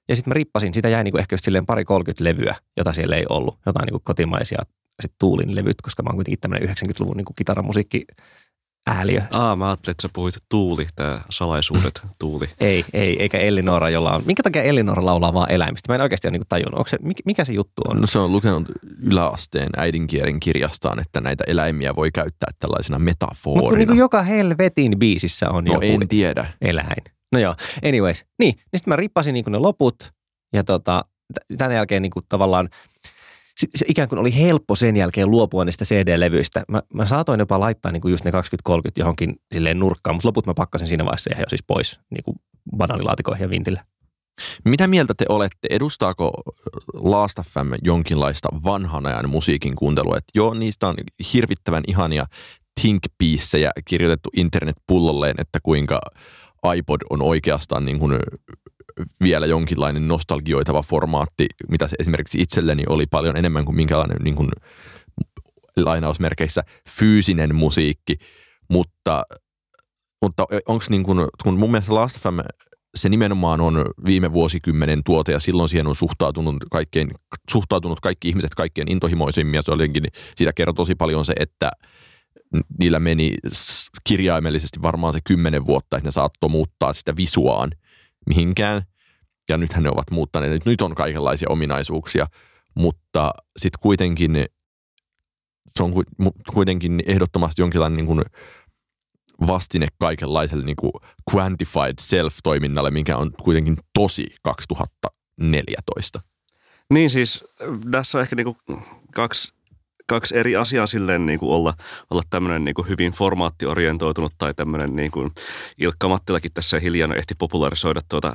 ja 0.08 0.16
sitten 0.16 0.30
mä 0.30 0.34
rippasin, 0.34 0.74
sitä 0.74 0.88
jäi 0.88 1.04
niinku 1.04 1.18
ehkä 1.18 1.34
just 1.34 1.44
silleen 1.44 1.66
pari 1.66 1.84
30 1.84 2.24
levyä, 2.24 2.54
jota 2.76 2.92
siellä 2.92 3.16
ei 3.16 3.26
ollut. 3.28 3.58
Jotain 3.66 3.86
niinku 3.86 4.00
kotimaisia 4.04 4.62
sit 5.02 5.12
Tuulin 5.18 5.54
levyt, 5.54 5.82
koska 5.82 6.02
mä 6.02 6.08
oon 6.08 6.16
kuitenkin 6.16 6.40
tämmöinen 6.40 6.68
90-luvun 6.68 7.16
niinku 7.16 7.32
kitaramusiikki 7.36 8.04
ääliö. 8.86 9.22
Aa, 9.30 9.56
mä 9.56 9.66
ajattelin, 9.68 9.92
että 9.92 10.02
sä 10.02 10.08
puhuit 10.12 10.34
Tuuli, 10.48 10.86
tämä 10.96 11.20
salaisuudet 11.30 12.00
Tuuli. 12.18 12.48
Ei, 12.60 12.84
ei, 12.92 13.22
eikä 13.22 13.38
Elinora, 13.38 13.90
jolla 13.90 14.12
on... 14.14 14.22
Minkä 14.26 14.42
takia 14.42 14.62
Elinora 14.62 15.04
laulaa 15.04 15.34
vaan 15.34 15.50
eläimistä? 15.50 15.92
Mä 15.92 15.94
en 15.94 16.00
oikeasti 16.00 16.28
ole 16.28 16.32
niinku 16.32 16.46
tajunnut. 16.48 16.78
Onko 16.78 16.88
se, 16.88 16.98
mikä, 17.24 17.44
se 17.44 17.52
juttu 17.52 17.82
on? 17.88 18.00
No 18.00 18.06
se 18.06 18.18
on 18.18 18.32
lukenut 18.32 18.68
yläasteen 19.02 19.70
äidinkielen 19.76 20.40
kirjastaan, 20.40 21.00
että 21.00 21.20
näitä 21.20 21.44
eläimiä 21.46 21.96
voi 21.96 22.10
käyttää 22.10 22.50
tällaisina 22.58 22.98
Mutta 22.98 23.26
kun 23.26 23.28
metaforina. 23.44 23.78
niinku 23.78 23.94
joka 23.94 24.22
helvetin 24.22 24.98
biisissä 24.98 25.50
on 25.50 25.64
no 25.64 25.72
joku 25.72 25.84
en 25.86 26.08
tiedä. 26.08 26.46
eläin. 26.62 27.04
No 27.32 27.38
joo, 27.38 27.54
anyways. 27.86 28.24
Niin, 28.38 28.54
niin 28.54 28.64
sitten 28.78 28.90
mä 28.92 28.96
rippasin 28.96 29.34
niinku 29.34 29.50
ne 29.50 29.58
loput 29.58 30.12
ja 30.52 30.64
tota, 30.64 31.04
tämän 31.58 31.74
jälkeen 31.74 32.02
niinku 32.02 32.20
tavallaan 32.28 32.68
se 33.74 33.86
ikään 33.88 34.08
kuin 34.08 34.18
oli 34.18 34.36
helppo 34.36 34.76
sen 34.76 34.96
jälkeen 34.96 35.30
luopua 35.30 35.64
niistä 35.64 35.84
CD-levyistä. 35.84 36.62
Mä, 36.68 36.82
mä 36.94 37.06
saatoin 37.06 37.40
jopa 37.40 37.60
laittaa 37.60 37.92
niinku 37.92 38.08
just 38.08 38.24
ne 38.24 38.30
20-30 38.30 38.34
johonkin 38.96 39.36
silleen 39.54 39.78
nurkkaan, 39.78 40.16
mutta 40.16 40.28
loput 40.28 40.46
mä 40.46 40.54
pakkasin 40.54 40.88
siinä 40.88 41.04
vaiheessa 41.04 41.30
ihan 41.32 41.42
jo 41.42 41.48
siis 41.48 41.64
pois 41.66 42.00
niinku 42.10 42.34
bananilaatikoihin 42.76 43.44
ja 43.44 43.50
vintille. 43.50 43.80
Mitä 44.64 44.86
mieltä 44.86 45.14
te 45.16 45.24
olette? 45.28 45.68
Edustaako 45.70 46.32
Last 46.94 47.38
FM 47.40 47.72
jonkinlaista 47.82 48.48
vanhan 48.64 49.06
ajan 49.06 49.30
musiikin 49.30 49.76
kuuntelua? 49.76 50.16
Että 50.16 50.30
joo, 50.34 50.54
niistä 50.54 50.88
on 50.88 50.94
hirvittävän 51.32 51.82
ihania 51.86 52.26
think 52.80 53.02
kirjoitettu 53.84 54.30
internetpullolleen, 54.36 55.34
että 55.38 55.58
kuinka 55.62 56.00
iPod 56.76 57.00
on 57.10 57.22
oikeastaan 57.22 57.84
niin 57.84 57.98
kuin 57.98 58.12
vielä 59.22 59.46
jonkinlainen 59.46 60.08
nostalgioitava 60.08 60.82
formaatti, 60.82 61.46
mitä 61.68 61.88
se 61.88 61.96
esimerkiksi 61.98 62.40
itselleni 62.40 62.82
oli 62.88 63.06
paljon 63.06 63.36
enemmän 63.36 63.64
kuin 63.64 63.76
minkälainen 63.76 64.18
niin 64.24 64.34
kuin, 64.34 64.48
lainausmerkeissä 65.76 66.62
fyysinen 66.90 67.54
musiikki, 67.54 68.14
mutta, 68.70 69.22
mutta 70.22 70.44
onko 70.68 70.84
niin 70.88 71.02
kuin, 71.02 71.28
kun 71.42 71.58
mun 71.58 71.70
mielestä 71.70 71.94
Last 71.94 72.18
FM 72.18 72.38
se 72.94 73.08
nimenomaan 73.08 73.60
on 73.60 73.84
viime 74.04 74.32
vuosikymmenen 74.32 75.00
tuote 75.04 75.32
ja 75.32 75.40
silloin 75.40 75.68
siihen 75.68 75.86
on 75.86 75.94
suhtautunut, 75.94 76.56
kaikkein, 76.70 77.10
suhtautunut 77.50 78.00
kaikki 78.00 78.28
ihmiset 78.28 78.54
kaikkein 78.54 78.90
intohimoisimmin 78.90 79.54
ja 79.54 79.62
se 79.62 79.70
oli 79.70 79.82
jotenkin, 79.82 80.04
siitä 80.36 80.52
kertoo 80.52 80.72
tosi 80.72 80.94
paljon 80.94 81.24
se, 81.24 81.32
että 81.40 81.70
niillä 82.78 83.00
meni 83.00 83.34
kirjaimellisesti 84.04 84.82
varmaan 84.82 85.12
se 85.12 85.18
kymmenen 85.24 85.66
vuotta, 85.66 85.96
että 85.96 86.08
ne 86.08 86.12
saattoi 86.12 86.50
muuttaa 86.50 86.92
sitä 86.92 87.16
visuaan 87.16 87.70
mihinkään. 88.28 88.82
Ja 89.48 89.58
nythän 89.58 89.82
ne 89.82 89.90
ovat 89.90 90.10
muuttaneet, 90.10 90.64
nyt 90.64 90.82
on 90.82 90.94
kaikenlaisia 90.94 91.48
ominaisuuksia, 91.50 92.26
mutta 92.74 93.30
sitten 93.56 93.80
kuitenkin 93.80 94.44
se 95.76 95.82
on 95.82 95.92
kuitenkin 96.52 97.02
ehdottomasti 97.06 97.62
jonkinlainen 97.62 97.96
niin 97.96 98.06
kuin 98.06 98.22
vastine 99.46 99.86
kaikenlaiselle 99.98 100.64
niin 100.64 100.76
kuin 100.76 100.92
quantified 101.34 101.94
self-toiminnalle, 102.00 102.90
mikä 102.90 103.16
on 103.16 103.32
kuitenkin 103.42 103.76
tosi 103.94 104.26
2014. 104.42 106.20
Niin 106.90 107.10
siis 107.10 107.44
tässä 107.90 108.18
on 108.18 108.22
ehkä 108.22 108.36
niinku 108.36 108.56
kaksi, 109.14 109.54
kaksi 110.08 110.38
eri 110.38 110.56
asiaa 110.56 110.86
silleen 110.86 111.26
niinku 111.26 111.52
olla, 111.52 111.74
olla 112.10 112.22
tämmöinen 112.30 112.64
niinku 112.64 112.82
hyvin 112.82 113.12
formaattiorientoitunut 113.12 114.32
tai 114.38 114.54
tämmöinen 114.54 114.96
niinku 114.96 115.30
Ilkka 115.78 116.08
Mattilakin 116.08 116.52
tässä 116.52 116.80
hiljaa 116.80 117.14
ehti 117.14 117.34
popularisoida 117.38 118.00
tuota 118.08 118.32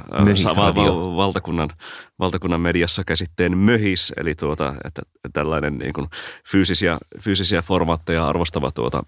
val- 0.55 1.15
valtakunnan, 1.15 1.69
valtakunnan 2.19 2.61
mediassa 2.61 3.03
käsitteen 3.03 3.57
möhis, 3.57 4.13
eli 4.17 4.35
tuota, 4.35 4.73
että 4.85 5.01
tällainen 5.33 5.77
niinku 5.77 6.07
fyysisiä, 6.51 6.97
fyysisiä 7.21 7.61
formaatteja 7.61 8.27
arvostava 8.27 8.71
tuota, 8.71 9.03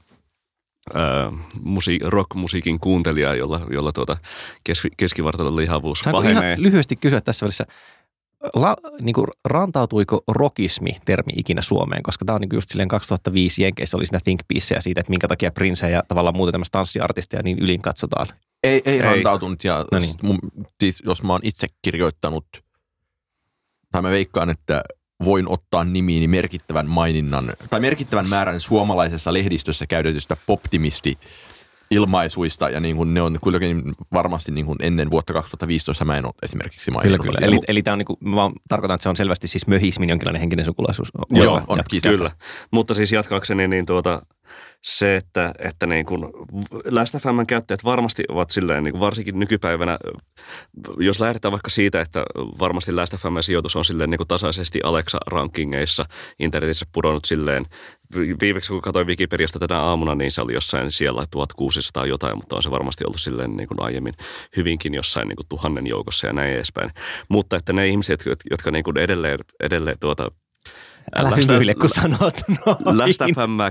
musi- 1.63 1.99
rock-musiikin 2.03 2.79
kuuntelija, 2.79 3.35
jolla, 3.35 3.61
jolla 3.69 3.91
tuota 3.91 4.17
keski, 4.63 4.89
keskivartalon 4.97 5.55
lihavuus 5.55 5.99
Saanko 5.99 6.17
pahenee. 6.21 6.51
ihan 6.53 6.63
lyhyesti 6.63 6.95
kysyä 6.95 7.21
tässä 7.21 7.43
välissä, 7.45 7.65
la, 8.53 8.75
niin 9.01 9.13
kuin, 9.13 9.27
rantautuiko 9.45 10.23
rockismi-termi 10.27 11.33
ikinä 11.35 11.61
Suomeen, 11.61 12.03
koska 12.03 12.25
tämä 12.25 12.35
on 12.35 12.41
niin 12.41 12.49
kuin 12.49 12.57
just 12.57 12.69
silleen 12.69 12.87
2005 12.87 13.63
Jenkeissä 13.63 13.97
oli 13.97 14.05
siinä 14.05 14.19
think 14.23 14.39
piecejä 14.47 14.81
siitä, 14.81 15.01
että 15.01 15.09
minkä 15.09 15.27
takia 15.27 15.51
Prince 15.51 15.89
ja 15.89 16.03
tavallaan 16.07 16.35
muuten 16.35 16.51
tämmöistä 16.51 16.77
tanssiartisteja 16.77 17.43
niin 17.43 17.59
ylin 17.59 17.81
katsotaan. 17.81 18.27
Ei, 18.63 18.81
ei, 18.85 18.93
Ei. 18.95 19.01
rantautunut 19.01 19.63
ja 19.63 19.85
No 19.91 19.99
niin. 19.99 20.13
mun, 20.21 20.39
siis 20.79 21.03
jos 21.05 21.23
mä 21.23 21.33
oon 21.33 21.41
itse 21.43 21.67
kirjoittanut, 21.81 22.45
tai 23.91 24.01
mä 24.01 24.09
veikkaan, 24.09 24.49
että 24.49 24.83
voin 25.25 25.51
ottaa 25.51 25.83
nimiini 25.83 26.27
merkittävän 26.27 26.89
maininnan, 26.89 27.53
tai 27.69 27.79
merkittävän 27.79 28.29
määrän 28.29 28.59
suomalaisessa 28.59 29.33
lehdistössä 29.33 29.87
käytetystä 29.87 30.37
poptimisti 30.45 31.17
ilmaisuista, 31.91 32.69
ja 32.69 32.79
niin 32.79 32.95
kuin 32.95 33.13
ne 33.13 33.21
on 33.21 33.39
kuitenkin 33.41 33.93
varmasti 34.13 34.51
niin 34.51 34.65
kuin 34.65 34.77
ennen 34.81 35.11
vuotta 35.11 35.33
2015 35.33 36.05
mä 36.05 36.17
en 36.17 36.25
ole 36.25 36.33
esimerkiksi 36.43 36.91
Kyllä, 36.91 36.97
maininnut. 36.97 37.21
kyllä. 37.21 37.37
asiaa. 37.37 37.47
Eli, 37.47 37.59
eli 37.67 37.83
tämä 37.83 37.93
on 37.93 37.97
niin 37.97 38.05
kuin, 38.05 38.17
mä 38.21 38.35
vaan 38.35 38.53
tarkoitan, 38.67 38.95
että 38.95 39.03
se 39.03 39.09
on 39.09 39.15
selvästi 39.15 39.47
siis 39.47 39.67
möhismin 39.67 40.09
jonkinlainen 40.09 40.39
henkinen 40.39 40.65
sukulaisuus. 40.65 41.11
Joo, 41.29 41.43
Joo, 41.43 41.61
on. 41.67 41.79
Kyllä, 42.01 42.31
mutta 42.71 42.93
siis 42.93 43.11
jatkaakseni 43.11 43.67
niin 43.67 43.85
tuota, 43.85 44.21
se, 44.81 45.15
että, 45.15 45.53
että 45.59 45.85
niin 45.85 46.05
kuin 46.05 46.21
Last 46.91 47.17
FMn 47.17 47.47
käyttäjät 47.47 47.83
varmasti 47.83 48.23
ovat 48.29 48.51
silleen, 48.51 48.83
niin 48.83 48.91
kuin 48.91 48.99
varsinkin 48.99 49.39
nykypäivänä, 49.39 49.97
jos 50.99 51.19
lähdetään 51.19 51.51
vaikka 51.51 51.69
siitä, 51.69 52.01
että 52.01 52.23
varmasti 52.59 52.91
Last 52.91 53.15
FMn 53.17 53.43
sijoitus 53.43 53.75
on 53.75 53.85
silleen 53.85 54.09
niin 54.09 54.17
kuin 54.17 54.27
tasaisesti 54.27 54.79
Alexa-rankingeissa 54.83 56.05
internetissä 56.39 56.85
pudonnut 56.91 57.25
silleen, 57.25 57.65
vi- 58.15 58.35
viimeksi 58.41 58.71
kun 58.71 58.81
katsoin 58.81 59.07
Wikipediasta 59.07 59.59
tänä 59.59 59.79
aamuna, 59.79 60.15
niin 60.15 60.31
se 60.31 60.41
oli 60.41 60.53
jossain 60.53 60.91
siellä 60.91 61.25
1600 61.31 62.05
jotain, 62.05 62.37
mutta 62.37 62.55
on 62.55 62.63
se 62.63 62.71
varmasti 62.71 63.05
ollut 63.05 63.21
silleen 63.21 63.55
niin 63.55 63.67
kuin 63.67 63.81
aiemmin 63.81 64.13
hyvinkin 64.57 64.93
jossain 64.93 65.27
niin 65.27 65.35
kuin 65.35 65.47
tuhannen 65.49 65.87
joukossa 65.87 66.27
ja 66.27 66.33
näin 66.33 66.53
edespäin. 66.53 66.91
Mutta 67.29 67.55
että 67.55 67.73
ne 67.73 67.87
ihmiset, 67.87 68.25
jotka, 68.25 68.43
jotka 68.49 68.71
niin 68.71 68.83
kuin 68.83 68.97
edelleen, 68.97 69.39
edelleen 69.59 69.99
tuota, 69.99 70.31
Älä 71.15 71.29
Last- 71.29 71.47
hymyile, 71.47 71.75
kun 71.75 71.89
sanot 71.89 72.35
noin. 72.47 72.99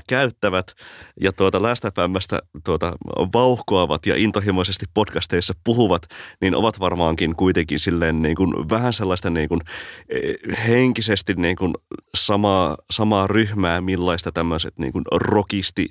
Käyttävät 0.09 0.75
ja 1.21 1.33
tuota 1.33 1.62
Last 1.62 1.85
FMstä 1.85 2.43
tuota 2.64 2.93
vauhkoavat 3.33 4.07
ja 4.07 4.17
intohimoisesti 4.17 4.87
podcasteissa 4.95 5.55
puhuvat, 5.64 6.03
niin 6.41 6.55
ovat 6.55 6.81
varmaankin 6.81 7.37
kuitenkin 7.37 7.79
silleen 7.79 8.23
niin 8.23 8.37
kuin 8.37 8.71
vähän 8.71 8.93
sellaista 8.93 9.31
niin 9.31 9.49
kuin 9.49 9.61
eh, 10.09 10.35
henkisesti 10.69 11.35
niin 11.35 11.57
kuin 11.57 11.75
samaa, 12.14 12.76
samaa 12.91 13.26
ryhmää, 13.26 13.81
millaista 13.81 14.33
tämmöiset 14.33 14.79
niin 14.79 14.93
kuin 14.93 15.05
rockisti 15.12 15.88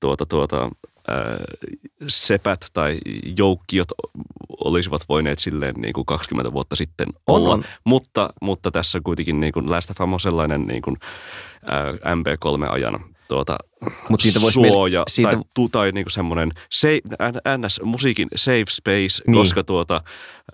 tuota, 0.00 0.26
tuota, 0.26 0.70
sepät 2.08 2.66
tai 2.72 2.98
joukkiot 3.38 3.88
olisivat 4.64 5.02
voineet 5.08 5.38
silleen 5.38 5.74
niin 5.74 5.92
kuin 5.92 6.06
20 6.06 6.52
vuotta 6.52 6.76
sitten 6.76 7.06
On, 7.26 7.42
olla. 7.42 7.54
on. 7.54 7.64
Mutta, 7.84 8.30
mutta 8.42 8.70
tässä 8.70 9.00
kuitenkin 9.04 9.40
niin 9.40 9.52
kuin 9.52 9.70
Last 9.70 9.92
FM 9.96 10.12
on 10.12 10.20
sellainen 10.20 10.66
niin 10.66 10.82
kuin, 10.82 10.96
ää, 11.66 11.92
MP3-ajan 11.92 13.04
tuota, 13.28 13.56
Mut 14.08 14.20
siitä 14.20 14.40
voisi 14.40 14.54
suoja 14.54 15.00
mel- 15.00 15.04
siitä- 15.08 15.32
tai, 15.32 15.42
tu, 15.54 15.68
tai 15.68 15.92
niinku 15.92 16.10
semmoinen 16.10 16.52
se, 16.70 17.00
ns. 17.58 17.80
musiikin 17.84 18.28
safe 18.36 18.64
space, 18.70 19.22
Niin. 19.26 19.34
koska, 19.38 19.64
tuota, 19.64 19.96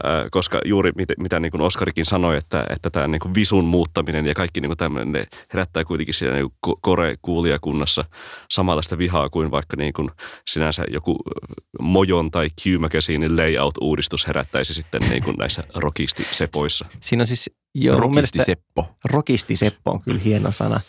äh, 0.04 0.24
koska 0.30 0.60
juuri 0.64 0.92
mit, 0.96 1.08
mitä 1.18 1.40
niin 1.40 1.50
kuin 1.52 1.60
Oskarikin 1.60 2.04
sanoi, 2.04 2.36
että, 2.36 2.66
että 2.70 2.90
tämä 2.90 3.08
niin 3.08 3.20
kuin 3.20 3.34
visun 3.34 3.64
muuttaminen 3.64 4.26
ja 4.26 4.34
kaikki 4.34 4.60
niin 4.60 4.68
kuin 4.68 4.78
tämmöinen, 4.78 5.12
ne 5.12 5.26
herättää 5.52 5.84
kuitenkin 5.84 6.14
siinä 6.14 6.34
niin 6.34 6.50
kuin 6.60 6.76
kore-kuulijakunnassa 6.80 8.04
samanlaista 8.50 8.98
vihaa 8.98 9.30
kuin 9.30 9.50
vaikka 9.50 9.76
niin 9.76 9.92
kuin 9.92 10.10
sinänsä 10.48 10.84
joku 10.90 11.16
Mojon 11.80 12.30
tai 12.30 12.48
Magazinin 12.78 13.36
layout-uudistus 13.36 14.26
herättäisi 14.26 14.74
sitten 14.74 15.02
niin 15.10 15.22
kuin 15.24 15.36
näissä 15.36 15.64
rokisti-sepoissa. 15.74 16.86
Siinä 17.00 17.22
on 17.22 17.26
siis, 17.26 17.50
joo, 17.74 18.00
Rokisti 18.00 18.38
Seppo. 18.42 18.86
rokisti 19.10 19.56
Seppo 19.56 19.90
on 19.90 20.02
kyllä 20.02 20.20
hieno 20.20 20.52
sana. 20.52 20.80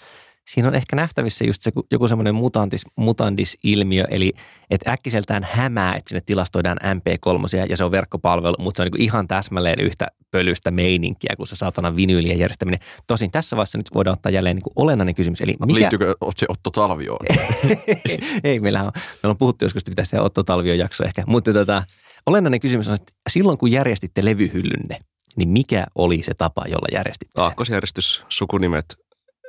Siinä 0.47 0.67
on 0.67 0.75
ehkä 0.75 0.95
nähtävissä 0.95 1.45
just 1.45 1.61
se 1.61 1.71
ku- 1.71 1.87
joku 1.91 2.07
semmoinen 2.07 2.35
mutantis, 2.35 2.85
mutandis-ilmiö, 2.95 4.05
eli 4.09 4.33
että 4.69 4.91
äkkiseltään 4.91 5.47
hämää, 5.51 5.95
että 5.95 6.09
sinne 6.09 6.21
tilastoidaan 6.25 6.77
MP3 6.83 7.69
ja 7.69 7.77
se 7.77 7.83
on 7.83 7.91
verkkopalvelu, 7.91 8.55
mutta 8.59 8.77
se 8.77 8.83
on 8.83 8.89
niin 8.93 9.01
ihan 9.01 9.27
täsmälleen 9.27 9.79
yhtä 9.79 10.07
pölystä 10.31 10.71
meininkiä 10.71 11.33
kuin 11.37 11.47
se 11.47 11.55
saatana 11.55 11.95
vinyylien 11.95 12.39
järjestäminen. 12.39 12.79
Tosin 13.07 13.31
tässä 13.31 13.55
vaiheessa 13.55 13.77
nyt 13.77 13.93
voidaan 13.93 14.13
ottaa 14.13 14.31
jälleen 14.31 14.55
niin 14.55 14.73
olennainen 14.75 15.15
kysymys, 15.15 15.41
eli 15.41 15.55
mikä... 15.65 15.79
Liittyykö 15.79 16.15
se 16.35 16.45
Otto 16.49 16.69
Talvioon? 16.71 17.25
Ei, 18.43 18.59
meillähän 18.59 18.87
on, 18.87 18.93
meillä 18.95 19.31
on 19.31 19.37
puhuttu 19.37 19.65
joskus, 19.65 19.81
että 19.81 19.91
pitäisi 19.91 20.11
tehdä 20.11 20.23
Otto 20.23 20.43
Talvion 20.43 20.77
jakso 20.77 21.03
ehkä. 21.03 21.23
Mutta 21.27 21.53
tota, 21.53 21.83
olennainen 22.25 22.59
kysymys 22.59 22.87
on, 22.87 22.95
että 22.95 23.13
silloin 23.29 23.57
kun 23.57 23.71
järjestitte 23.71 24.25
levyhyllynne, 24.25 24.97
niin 25.37 25.49
mikä 25.49 25.85
oli 25.95 26.23
se 26.23 26.33
tapa, 26.33 26.63
jolla 26.67 26.87
järjestitte 26.91 27.33
sen? 27.35 27.43
Aakkosjärjestys, 27.43 28.23
sukunimet, 28.29 29.04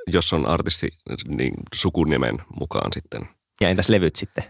jos 0.06 0.32
on 0.32 0.46
artisti, 0.46 0.88
niin 1.28 1.54
sukunimen 1.74 2.38
mukaan 2.60 2.92
sitten. 2.92 3.28
Ja 3.60 3.68
entäs 3.68 3.88
levyt 3.88 4.16
sitten? 4.16 4.44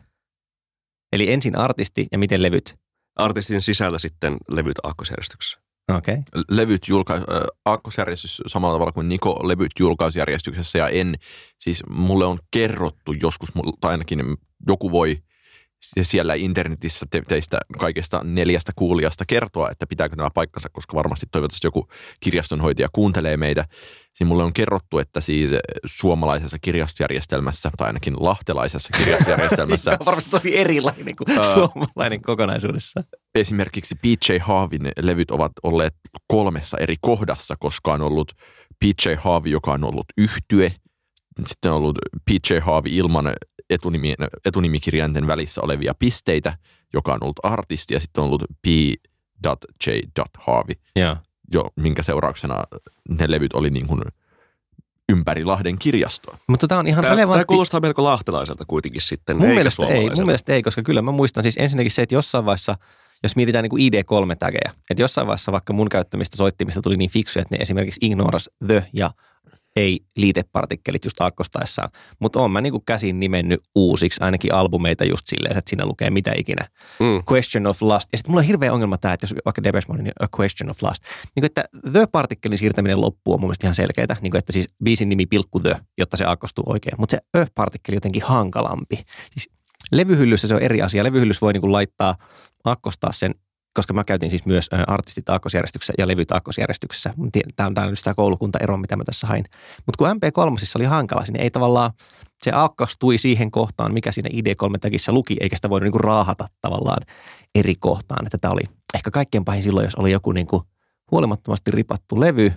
Eli 1.12 1.32
ensin 1.32 1.58
artisti 1.58 2.06
ja 2.12 2.18
miten 2.18 2.42
levyt? 2.42 2.75
Artistin 3.16 3.62
sisällä 3.62 3.98
sitten 3.98 4.36
levyt 4.48 4.78
aakkosjärjestyksessä. 4.82 5.58
Okei. 5.94 6.14
Okay. 6.14 6.44
levyt 6.48 6.88
julka, 6.88 7.14
äh, 7.14 7.22
aakkosjärjestys 7.64 8.42
samalla 8.46 8.75
tavalla 8.75 8.92
kuin 8.92 9.08
Niko 9.08 9.48
levyt 9.48 9.70
julkausjärjestyksessä 9.78 10.78
ja 10.78 10.88
en, 10.88 11.14
siis 11.60 11.82
mulle 11.88 12.25
on 12.25 12.38
kerrottu 12.50 13.12
joskus, 13.22 13.48
tai 13.80 13.90
ainakin 13.90 14.36
joku 14.66 14.90
voi 14.90 15.18
siellä 16.02 16.35
internetissä 16.35 17.06
te, 17.11 17.23
teistä 17.28 17.59
kaikesta 17.78 18.21
neljästä 18.25 18.73
kuulijasta 18.76 19.25
kertoa, 19.26 19.71
että 19.71 19.87
pitääkö 19.87 20.16
nämä 20.16 20.30
paikkansa, 20.35 20.68
koska 20.73 20.97
varmasti 20.97 21.26
toivottavasti 21.33 21.66
joku 21.66 21.88
kirjastonhoitaja 22.21 22.88
kuuntelee 22.92 23.37
meitä. 23.37 23.64
Siinä 24.14 24.28
mulle 24.28 24.45
on 24.45 24.52
kerrottu, 24.52 24.99
että 24.99 25.21
siis 25.21 25.50
suomalaisessa 25.85 26.59
kirjastojärjestelmässä, 26.59 27.71
tai 27.76 27.87
ainakin 27.87 28.14
lahtelaisessa 28.21 28.99
kirjastojärjestelmässä, 28.99 29.90
on 30.00 30.06
varmasti 30.06 30.30
tosi 30.30 30.59
erilainen 30.59 31.16
kuin 31.16 31.38
Ää. 31.38 31.42
suomalainen 31.42 32.23
kokonaisuudessa. 32.23 33.04
esimerkiksi 33.35 33.95
PJ 33.95 34.38
Haavin 34.40 34.92
levyt 35.02 35.30
ovat 35.30 35.52
olleet 35.62 35.95
kolmessa 36.26 36.78
eri 36.78 36.97
kohdassa, 37.00 37.54
koska 37.59 37.92
on 37.92 38.02
ollut 38.02 38.33
PJ 38.80 39.14
Haavi, 39.18 39.50
joka 39.50 39.73
on 39.73 39.85
ollut 39.85 40.06
yhtye, 40.18 40.73
sitten 41.47 41.71
on 41.71 41.76
ollut 41.76 41.99
PJ 42.25 42.59
Haavi 42.59 42.97
ilman 42.97 43.33
etunimi, 43.70 44.14
etunimikirjainten 44.44 45.26
välissä 45.26 45.61
olevia 45.61 45.94
pisteitä, 45.99 46.58
joka 46.92 47.12
on 47.12 47.18
ollut 47.23 47.38
artisti, 47.42 47.94
ja 47.94 48.00
sitten 48.00 48.23
on 48.23 48.26
ollut 48.26 48.44
P.J. 48.62 49.90
Haavi, 50.38 50.73
Joo. 50.96 51.16
jo, 51.52 51.70
minkä 51.76 52.02
seurauksena 52.02 52.64
ne 53.08 53.30
levyt 53.30 53.52
oli 53.52 53.70
niin 53.70 53.87
kuin 53.87 54.02
ympäri 55.08 55.44
Lahden 55.44 55.78
kirjastoa. 55.78 56.38
Mutta 56.49 56.68
tämä 56.68 56.78
on 56.78 56.87
ihan 56.87 57.02
Tämä, 57.02 57.14
tämä 57.14 57.23
relevantti. 57.23 57.44
kuulostaa 57.44 57.80
melko 57.80 58.04
lahtelaiselta 58.04 58.64
kuitenkin 58.64 59.00
sitten, 59.00 59.37
mun 59.37 59.49
mielestä 59.49 59.87
ei, 59.87 60.11
mun 60.16 60.26
mielestä 60.26 60.52
ei, 60.52 60.62
koska 60.62 60.82
kyllä 60.82 61.02
mä 61.02 61.11
muistan 61.12 61.42
siis 61.42 61.56
ensinnäkin 61.56 61.90
se, 61.90 62.02
että 62.02 62.14
jossain 62.14 62.44
vaiheessa, 62.44 62.76
jos 63.23 63.37
mietitään 63.37 63.62
niin 63.62 63.70
kuin 63.70 63.92
ID3-tägejä, 63.92 64.73
että 64.90 65.02
jossain 65.02 65.26
vaiheessa 65.26 65.52
vaikka 65.52 65.73
mun 65.73 65.88
käyttämistä 65.88 66.37
soittimista 66.37 66.82
tuli 66.82 66.96
niin 66.96 67.11
fiksuja, 67.11 67.43
että 67.43 67.54
ne 67.56 67.62
esimerkiksi 67.62 68.06
ignoras 68.06 68.50
the 68.67 68.86
ja 68.93 69.10
ei 69.76 70.00
liitepartikkelit 70.17 71.04
just 71.04 71.21
aakkostaessaan. 71.21 71.91
Mutta 72.19 72.41
oon 72.41 72.50
mä 72.50 72.60
niin 72.60 72.71
kuin 72.71 72.84
käsin 72.84 73.21
nimennyt 73.21 73.60
uusiksi 73.75 74.23
ainakin 74.23 74.54
albumeita 74.54 75.04
just 75.04 75.26
silleen, 75.26 75.58
että 75.58 75.71
siinä 75.71 75.86
lukee 75.86 76.10
mitä 76.10 76.32
ikinä. 76.36 76.69
Mm. 77.00 77.23
Question 77.32 77.67
of 77.67 77.82
Lust. 77.82 78.08
Ja 78.12 78.19
sitten 78.19 78.30
mulla 78.30 78.41
on 78.41 78.47
hirveä 78.47 78.73
ongelma 78.73 78.99
tämä, 78.99 79.15
että 79.15 79.25
jos 79.25 79.34
vaikka 79.45 79.62
Depeche 79.62 79.86
Mode, 79.89 80.02
niin 80.02 80.12
A 80.21 80.26
Question 80.41 80.71
of 80.71 80.82
Lust. 80.82 81.02
Niin 81.02 81.41
kuin, 81.41 81.45
että 81.45 81.65
The-partikkelin 81.93 82.58
siirtäminen 82.58 83.00
loppuun 83.00 83.34
on 83.34 83.41
mun 83.41 83.49
mielestä 83.49 83.67
ihan 83.67 83.75
selkeää. 83.75 84.17
Niin 84.21 84.30
kuin, 84.30 84.39
että 84.39 84.52
siis 84.52 84.69
biisin 84.84 85.08
nimi 85.08 85.26
pilkku 85.26 85.60
The, 85.60 85.80
jotta 85.99 86.17
se 86.17 86.25
akkostuu 86.26 86.65
oikein. 86.67 86.95
Mutta 86.99 87.17
se 87.17 87.41
A-partikkeli 87.41 87.97
jotenkin 87.97 88.23
hankalampi. 88.23 88.97
Siis 89.30 89.50
levyhyllyssä 89.93 90.49
se 90.49 90.54
on 90.54 90.62
eri 90.62 90.82
asia. 90.82 91.04
Levyhyllyssä 91.04 91.41
voi 91.41 91.52
niin 91.52 91.60
kuin 91.60 91.73
laittaa, 91.73 92.17
akkostaa 92.65 93.12
sen 93.12 93.34
koska 93.76 93.95
mä 93.95 94.04
käytin 94.04 94.30
siis 94.30 94.47
myös 94.47 94.71
artistit 94.86 95.28
aakkosjärjestyksessä 95.28 95.93
ja 95.99 96.08
levyt 96.08 96.32
aakkosjärjestyksessä. 96.32 97.15
Tämä 97.56 97.67
on, 97.67 97.75
tää 97.75 97.86
on 97.86 97.95
tämä 98.04 98.15
koulukuntaero, 98.15 98.76
mitä 98.76 98.97
mä 98.97 99.04
tässä 99.04 99.26
hain. 99.26 99.45
Mutta 99.86 99.99
kun 99.99 100.08
MP3 100.08 100.73
oli 100.76 100.84
hankala, 100.84 101.25
niin 101.28 101.41
ei 101.41 101.50
tavallaan, 101.50 101.91
se 102.45 102.50
aakkostui 102.50 103.19
siihen 103.19 103.50
kohtaan, 103.50 103.95
mikä 103.95 104.12
siinä 104.12 104.30
ID3-täkissä 104.32 105.12
luki, 105.12 105.36
eikä 105.41 105.56
sitä 105.56 105.71
voinut 105.71 105.84
niinku 105.84 105.99
raahata 105.99 106.49
tavallaan 106.60 107.02
eri 107.54 107.75
kohtaan. 107.78 108.26
Että 108.26 108.39
tämä 108.39 108.52
oli 108.52 108.62
ehkä 108.95 109.10
kaikkein 109.10 109.45
pahin 109.45 109.62
silloin, 109.62 109.84
jos 109.84 109.95
oli 109.95 110.10
joku 110.10 110.32
niinku 110.32 110.62
huolimattomasti 111.10 111.71
ripattu 111.71 112.21
levy, 112.21 112.52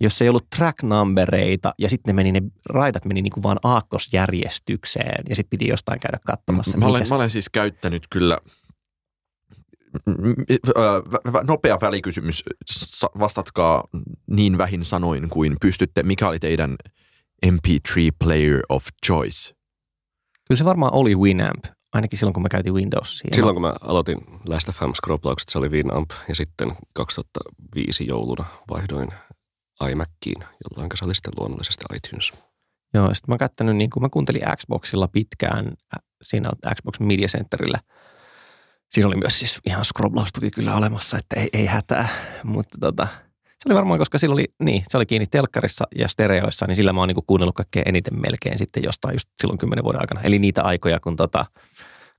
jos 0.00 0.22
ei 0.22 0.28
ollut 0.28 0.50
track 0.56 0.82
numbereita 0.82 1.74
ja 1.78 1.90
sitten 1.90 2.16
ne, 2.16 2.22
meni, 2.22 2.32
ne 2.32 2.42
raidat 2.68 3.04
meni 3.04 3.22
niinku 3.22 3.42
vaan 3.42 3.58
aakkosjärjestykseen 3.62 5.24
ja 5.28 5.36
sitten 5.36 5.50
piti 5.50 5.68
jostain 5.68 6.00
käydä 6.00 6.18
katsomassa. 6.26 6.76
Mä 6.76 6.86
mikä 6.86 6.90
olen, 6.90 7.08
mä 7.08 7.16
olen 7.16 7.30
siis 7.30 7.48
käyttänyt 7.48 8.06
kyllä 8.10 8.38
nopea 11.46 11.78
välikysymys. 11.80 12.44
Vastatkaa 13.18 13.84
niin 14.26 14.58
vähin 14.58 14.84
sanoin 14.84 15.28
kuin 15.28 15.56
pystytte. 15.60 16.02
Mikä 16.02 16.28
oli 16.28 16.38
teidän 16.38 16.76
MP3 17.46 17.92
player 18.18 18.60
of 18.68 18.86
choice? 19.06 19.54
Kyllä 20.48 20.58
se 20.58 20.64
varmaan 20.64 20.94
oli 20.94 21.16
Winamp, 21.16 21.64
ainakin 21.92 22.18
silloin 22.18 22.34
kun 22.34 22.42
mä 22.42 22.48
käytin 22.48 22.74
Windowsia. 22.74 23.30
Silloin 23.34 23.54
kun 23.54 23.62
mä 23.62 23.74
aloitin 23.80 24.18
Last 24.48 24.70
FM 24.70 24.92
scroplaukset, 24.94 25.48
se 25.48 25.58
oli 25.58 25.68
Winamp 25.68 26.10
ja 26.28 26.34
sitten 26.34 26.72
2005 26.92 28.06
jouluna 28.06 28.44
vaihdoin 28.70 29.08
iMaciin, 29.90 30.44
jolloin 30.64 30.90
se 30.94 31.04
oli 31.04 31.14
sitten 31.14 31.32
luonnollisesti 31.38 31.84
iTunes. 31.96 32.32
Joo, 32.94 33.14
sitten 33.14 33.36
mä 33.40 33.70
oon 33.70 33.78
niin 33.78 33.90
kuin 33.90 34.02
mä 34.02 34.08
kuuntelin 34.08 34.42
Xboxilla 34.56 35.08
pitkään, 35.08 35.72
siinä 36.22 36.50
Xbox 36.74 37.00
Media 37.00 37.28
Centerillä. 37.28 37.78
Siinä 38.88 39.06
oli 39.06 39.16
myös 39.16 39.38
siis 39.38 39.58
ihan 39.66 39.84
scroblaustuki 39.84 40.50
kyllä 40.50 40.76
olemassa, 40.76 41.18
että 41.18 41.40
ei, 41.40 41.48
ei 41.52 41.66
hätää, 41.66 42.08
mutta 42.44 42.78
tota, 42.80 43.08
se 43.58 43.68
oli 43.68 43.74
varmaan, 43.74 43.98
koska 43.98 44.18
sillä 44.18 44.32
oli, 44.32 44.44
niin, 44.62 44.84
se 44.88 44.96
oli 44.96 45.06
kiinni 45.06 45.26
telkkarissa 45.26 45.84
ja 45.94 46.08
stereoissa, 46.08 46.66
niin 46.66 46.76
sillä 46.76 46.92
mä 46.92 47.00
oon 47.00 47.08
niin 47.08 47.26
kuunnellut 47.26 47.54
kaikkein 47.54 47.88
eniten 47.88 48.20
melkein 48.20 48.58
sitten 48.58 48.82
jostain 48.82 49.14
just 49.14 49.28
silloin 49.40 49.58
kymmenen 49.58 49.84
vuoden 49.84 50.00
aikana. 50.00 50.20
Eli 50.20 50.38
niitä 50.38 50.62
aikoja, 50.62 51.00
kun, 51.00 51.16
tota, 51.16 51.46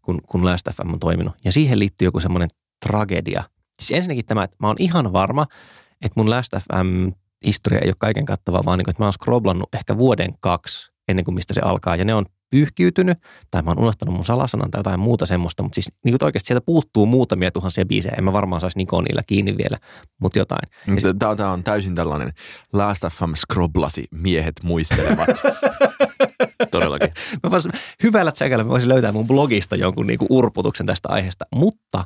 kun, 0.02 0.22
kun 0.28 0.46
Last 0.46 0.68
FM 0.76 0.94
on 0.94 1.00
toiminut. 1.00 1.36
Ja 1.46 1.52
siihen 1.52 1.80
liittyy 1.80 2.06
joku 2.06 2.20
semmoinen 2.20 2.50
tragedia. 2.86 3.44
Siis 3.80 3.92
ensinnäkin 3.92 4.26
tämä, 4.26 4.44
että 4.44 4.58
mä 4.60 4.68
oon 4.68 4.76
ihan 4.80 5.14
varma, 5.14 5.48
että 6.02 6.14
mun 6.16 6.30
Last 6.30 6.54
FM 6.54 7.12
historia 7.46 7.80
ei 7.80 7.90
ole 7.90 7.96
kaiken 8.00 8.26
kattava, 8.26 8.62
vaan 8.66 8.78
niin 8.78 8.86
kuin, 8.86 8.92
että 8.92 9.02
mä 9.02 9.06
oon 9.06 9.14
scroblannut 9.14 9.70
ehkä 9.76 9.98
vuoden 9.98 10.34
kaksi 10.40 10.92
ennen 11.08 11.26
kuin 11.26 11.36
mistä 11.36 11.54
se 11.54 11.62
alkaa. 11.62 11.96
Ja 11.96 12.06
ne 12.06 12.14
on 12.14 12.26
pyyhkiytynyt, 12.50 13.18
tai 13.52 13.62
mä 13.62 13.70
oon 13.70 13.80
unohtanut 13.80 14.16
mun 14.16 14.26
salasanan 14.26 14.72
tai 14.72 14.80
jotain 14.80 15.00
muuta 15.00 15.26
semmoista, 15.26 15.64
mutta 15.64 15.76
siis 15.76 15.92
niin 16.06 16.18
kuin 16.18 16.28
oikeasti 16.28 16.48
sieltä 16.48 16.66
puuttuu 16.66 17.06
muutamia 17.06 17.52
tuhansia 17.52 17.86
biisejä. 17.86 18.16
En 18.18 18.24
mä 18.24 18.34
varmaan 18.34 18.62
saisi 18.62 18.78
Nikon 18.78 19.04
niillä 19.04 19.22
kiinni 19.28 19.58
vielä, 19.58 19.78
mutta 20.22 20.40
jotain. 20.40 20.70
Tämä, 21.20 21.52
on 21.52 21.64
täysin 21.64 21.96
tällainen 21.96 22.34
Last 22.74 23.04
FM 23.12 23.34
scroblasi 23.36 24.08
miehet 24.12 24.56
muistelevat. 24.64 25.30
Todellakin. 26.72 27.10
Mä 27.44 27.52
vois, 27.52 27.68
hyvällä 28.04 28.32
tsekällä 28.32 28.64
mä 28.64 28.70
voisin 28.70 28.90
löytää 28.90 29.12
mun 29.12 29.28
blogista 29.28 29.76
jonkun 29.76 30.08
niinku 30.08 30.26
urputuksen 30.30 30.86
tästä 30.86 31.10
aiheesta, 31.10 31.46
mutta 31.56 32.06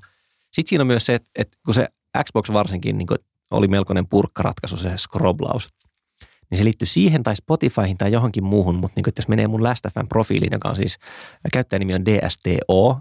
sitten 0.53 0.69
siinä 0.69 0.81
on 0.81 0.87
myös 0.87 1.05
se, 1.05 1.13
että, 1.13 1.29
että 1.35 1.57
kun 1.65 1.73
se 1.73 1.87
Xbox 2.23 2.53
varsinkin 2.53 2.97
niin 2.97 3.07
oli 3.51 3.67
melkoinen 3.67 4.07
purkkaratkaisu 4.07 4.77
se 4.77 4.97
scroblaus, 4.97 5.69
niin 6.53 6.57
se 6.57 6.63
liittyy 6.63 6.87
siihen 6.87 7.23
tai 7.23 7.35
Spotifyhin 7.35 7.97
tai 7.97 8.11
johonkin 8.11 8.43
muuhun, 8.43 8.75
mutta 8.75 8.93
niin 8.95 9.03
kuin, 9.03 9.13
jos 9.17 9.27
menee 9.27 9.47
mun 9.47 9.63
Last 9.63 9.85
profiiliin, 10.09 10.53
joka 10.53 10.69
on 10.69 10.75
siis, 10.75 10.97
käyttäjänimi 11.53 11.93
on 11.93 12.05
DSTO, 12.05 12.99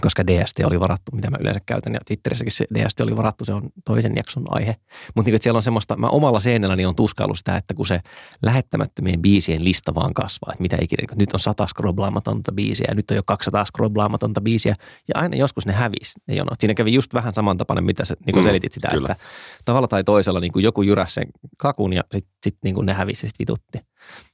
koska 0.00 0.26
DST 0.26 0.60
oli 0.64 0.80
varattu, 0.80 1.12
mitä 1.14 1.30
mä 1.30 1.36
yleensä 1.40 1.60
käytän, 1.66 1.94
ja 1.94 2.00
Twitterissäkin 2.06 2.52
se 2.52 2.66
DST 2.74 3.00
oli 3.00 3.16
varattu, 3.16 3.44
se 3.44 3.52
on 3.52 3.70
toisen 3.84 4.12
jakson 4.16 4.44
aihe. 4.48 4.76
Mutta 5.14 5.30
niin, 5.30 5.42
siellä 5.42 5.58
on 5.58 5.62
semmoista, 5.62 5.96
mä 5.96 6.06
omalla 6.06 6.40
seinälläni 6.40 6.86
on 6.86 6.94
tuskaillut 6.94 7.38
sitä, 7.38 7.56
että 7.56 7.74
kun 7.74 7.86
se 7.86 8.00
lähettämättömien 8.42 9.22
biisien 9.22 9.64
lista 9.64 9.94
vaan 9.94 10.14
kasvaa, 10.14 10.52
että 10.52 10.62
mitä 10.62 10.76
ikinä, 10.80 11.06
kun 11.08 11.18
nyt 11.18 11.32
on 11.32 11.40
sata 11.40 11.66
scroblaamatonta 11.66 12.52
biisiä, 12.52 12.86
ja 12.88 12.94
nyt 12.94 13.10
on 13.10 13.16
jo 13.16 13.22
200 13.26 13.64
scroblaamatonta 13.64 14.40
biisiä, 14.40 14.74
ja 15.08 15.20
aina 15.20 15.36
joskus 15.36 15.66
ne 15.66 15.72
hävisi, 15.72 16.12
ne 16.26 16.34
jonot. 16.34 16.60
Siinä 16.60 16.74
kävi 16.74 16.94
just 16.94 17.14
vähän 17.14 17.34
samantapainen, 17.34 17.84
mitä 17.84 18.04
sä 18.04 18.16
niin 18.26 18.36
Mm, 18.36 18.42
selitit 18.42 18.72
sitä, 18.72 18.88
kyllä. 18.88 19.08
että 19.12 19.24
tavalla 19.64 19.88
tai 19.88 20.04
toisella 20.04 20.40
niin 20.40 20.52
joku 20.56 20.82
jyräsi 20.82 21.14
sen 21.14 21.26
kakun, 21.58 21.92
ja 21.92 22.02
sitten 22.12 22.32
sit, 22.44 22.56
niin 22.64 22.76
ne 22.86 22.92
hävisi, 22.92 23.26
ja 23.26 23.30
sitten 23.30 23.44
vitutti. 23.44 23.78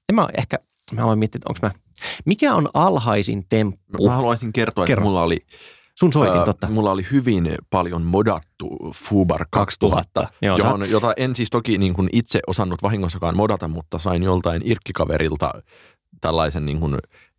En 0.08 0.14
mä 0.14 0.28
ehkä 0.38 0.58
mä 0.92 1.02
aloin 1.02 1.18
miettiä, 1.18 1.38
että 1.38 1.48
onko 1.48 1.58
mä, 1.62 1.85
mikä 2.24 2.54
on 2.54 2.68
alhaisin 2.74 3.44
temppu? 3.48 4.06
Mä 4.08 4.14
haluaisin 4.14 4.52
kertoa, 4.52 4.84
että 4.84 4.90
Kerro. 4.90 5.04
mulla 5.04 5.22
oli, 5.22 5.38
Sun 5.98 6.12
soitin, 6.12 6.38
ää, 6.38 6.44
totta. 6.44 6.68
mulla 6.70 6.90
oli 6.90 7.06
hyvin 7.12 7.54
paljon 7.70 8.02
modattu 8.02 8.68
Fubar 8.94 9.46
2000, 9.50 10.28
Joo, 10.42 10.58
sä- 10.58 10.66
johon, 10.66 10.90
jota 10.90 11.12
en 11.16 11.34
siis 11.36 11.50
toki 11.50 11.78
niin 11.78 11.94
kuin 11.94 12.08
itse 12.12 12.40
osannut 12.46 12.82
vahingossakaan 12.82 13.36
modata, 13.36 13.68
mutta 13.68 13.98
sain 13.98 14.22
joltain 14.22 14.62
irkkikaverilta 14.64 15.50
tällaisen 16.20 16.66
niin 16.66 16.80
kuin 16.80 16.98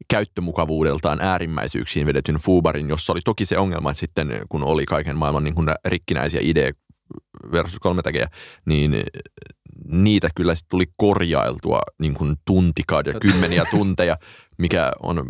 käyttömukavuudeltaan 0.10 1.20
äärimmäisyyksiin 1.22 2.06
vedetyn 2.06 2.36
Fubarin, 2.36 2.90
jossa 2.90 3.14
oli 3.14 3.22
toki 3.26 3.46
se 3.46 3.58
ongelma, 3.58 3.92
että 3.92 4.00
sitten 4.00 4.42
kun 4.50 4.64
oli 4.64 4.86
kaiken 4.86 5.18
maailman 5.18 5.44
niin 5.44 5.56
kuin 5.56 5.68
rikkinäisiä 5.86 6.40
idea 6.44 6.72
versus 7.52 7.80
3 7.80 8.02
tägejä, 8.02 8.28
niin 8.66 9.04
niitä 9.88 10.30
kyllä 10.36 10.56
sitten 10.56 10.70
tuli 10.70 10.86
korjailtua 10.98 11.82
niin 12.00 12.14
kuin 12.14 12.36
tuntikaan 12.46 13.04
ja 13.06 13.20
kymmeniä 13.20 13.64
tunteja, 13.72 14.18
mikä 14.58 14.92
on, 15.04 15.28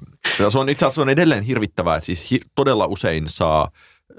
se 0.50 0.58
on 0.60 0.70
itse 0.70 0.86
asiassa 0.86 1.02
on 1.02 1.10
edelleen 1.10 1.44
hirvittävää, 1.44 1.96
että 1.96 2.06
siis 2.06 2.32
hi, 2.32 2.40
todella 2.56 2.86
usein 2.86 3.24
saa 3.28 3.70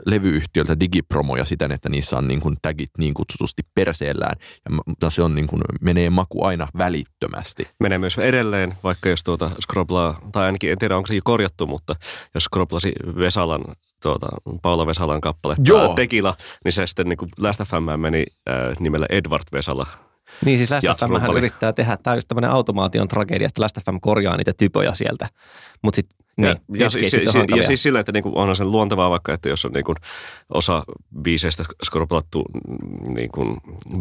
levyyhtiöltä 0.06 0.80
digipromoja 0.80 1.44
siten, 1.44 1.72
että 1.72 1.88
niissä 1.88 2.18
on 2.18 2.28
niin 2.28 2.40
kuin 2.40 2.56
tagit 2.62 2.90
niin 2.98 3.14
kutsutusti 3.14 3.62
perseellään, 3.74 4.36
ja 4.64 4.76
mutta 4.86 5.10
se 5.10 5.22
on 5.22 5.34
niin 5.34 5.46
kuin, 5.46 5.62
menee 5.80 6.10
maku 6.10 6.44
aina 6.44 6.68
välittömästi. 6.78 7.68
Menee 7.80 7.98
myös 7.98 8.18
edelleen, 8.18 8.74
vaikka 8.84 9.08
jos 9.08 9.22
tuota 9.22 9.50
scroblaa, 9.62 10.20
tai 10.32 10.44
ainakin 10.44 10.72
en 10.72 10.78
tiedä 10.78 10.96
onko 10.96 11.06
se 11.06 11.14
jo 11.14 11.20
korjattu, 11.24 11.66
mutta 11.66 11.94
jos 12.34 12.44
scroblasi 12.44 12.92
Vesalan, 13.18 13.64
tuota, 14.02 14.28
Paula 14.62 14.86
Vesalan 14.86 15.20
kappale 15.20 15.56
Joo. 15.64 15.94
Tekila, 15.94 16.36
niin 16.64 16.72
se 16.72 16.86
sitten 16.86 17.08
niin 17.08 17.16
kuin 17.16 17.30
Last 17.38 17.60
FM 17.60 18.00
meni 18.00 18.24
äh, 18.50 18.76
nimellä 18.80 19.06
Edward 19.10 19.44
Vesala. 19.52 19.86
Niin 20.44 20.58
siis 20.58 20.70
Last 20.70 20.84
Ja 20.84 20.94
FM 20.94 21.00
hän 21.00 21.08
Scrobbali. 21.20 21.38
yrittää 21.38 21.72
tehdä, 21.72 21.96
tämä 21.96 22.12
on 22.12 22.18
just 22.18 22.28
tämmöinen 22.28 22.50
automaation 22.50 23.08
tragedia, 23.08 23.46
että 23.46 23.62
Last 23.62 23.78
FM 23.84 23.96
korjaa 24.00 24.36
niitä 24.36 24.52
typoja 24.56 24.94
sieltä. 24.94 25.28
Mutta 25.82 25.96
sitten, 25.96 26.18
niin, 26.38 26.48
ja, 26.48 26.56
ja, 26.84 26.90
siis, 26.90 27.10
siis, 27.10 27.34
ja 27.56 27.62
siis 27.62 27.82
sillä, 27.82 28.00
että 28.00 28.12
niinku 28.12 28.32
onhan 28.34 28.56
sen 28.56 28.70
luontevaa 28.72 29.10
vaikka, 29.10 29.32
että 29.34 29.48
jos 29.48 29.64
on 29.64 29.70
niinku 29.72 29.94
osa 30.54 30.84
biiseistä 31.22 31.64
skorplattu 31.84 32.44
mm, 32.54 33.14
niinku 33.14 33.56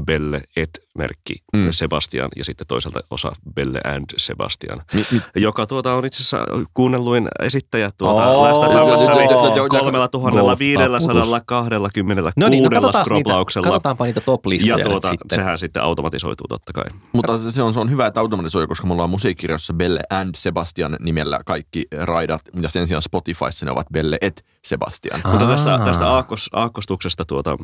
Belle 0.06 0.42
et 0.56 0.80
merkki 0.98 1.34
Mm. 1.54 1.68
Sebastian 1.72 2.30
ja 2.36 2.46
sitten 2.46 2.68
toisaalta 2.68 3.00
osa 3.10 3.32
Belle 3.56 3.82
and 3.84 4.06
Sebastian, 4.18 4.82
Mi, 4.94 5.06
mi, 5.12 5.22
joka 5.36 5.68
tuota 5.68 5.94
on 5.94 6.06
itse 6.06 6.18
asiassa 6.18 6.38
kuunnelluin 6.74 7.28
esittäjä 7.40 7.90
tuota 7.98 8.28
oh, 8.28 8.48
joo, 8.48 9.16
niin 9.18 9.30
joo, 9.30 9.56
joo, 9.56 9.68
kolmella 9.70 10.08
tuhannella 10.08 10.42
golf-taputus. 10.42 10.60
viidelläsadalla 10.60 11.42
kahdellakymmenellä 11.46 12.32
No 12.38 12.48
niin, 12.50 12.64
no 12.64 12.70
niitä, 12.82 13.04
scroblauksella. 13.04 13.68
katsotaanpa 13.68 14.06
niitä 14.06 14.22
top-listoja 14.22 14.78
Ja 14.78 14.86
tuota, 14.86 15.10
sitten. 15.10 15.36
sehän 15.36 15.58
sitten 15.60 15.84
automatisoituu 15.84 16.48
totta 16.48 16.74
kai. 16.74 16.84
mutta 17.14 17.52
se 17.52 17.62
on, 17.62 17.74
se 17.74 17.80
on 17.80 17.90
hyvä, 17.92 18.08
että 18.08 18.20
automatisoi, 18.20 18.68
koska 18.68 18.88
mulla 18.88 19.04
on 19.04 19.10
musiikkirjassa 19.10 19.74
Belle 19.74 20.02
and 20.10 20.30
Sebastian 20.36 20.98
nimellä 21.00 21.40
kaikki 21.46 21.86
raidat, 22.02 22.27
ja 22.62 22.70
sen 22.70 22.88
sijaan 22.88 23.02
Spotifyssa 23.02 23.66
ne 23.66 23.72
ovat 23.72 23.88
Belle 23.94 24.18
et 24.22 24.46
Sebastian. 24.66 25.22
Ah. 25.24 25.32
Mutta 25.32 25.48
tästä, 25.48 25.76
Aa. 25.76 25.86
tästä 25.86 26.08
aakkos, 26.08 26.50
aakkostuksesta 26.54 27.26
tuota, 27.26 27.58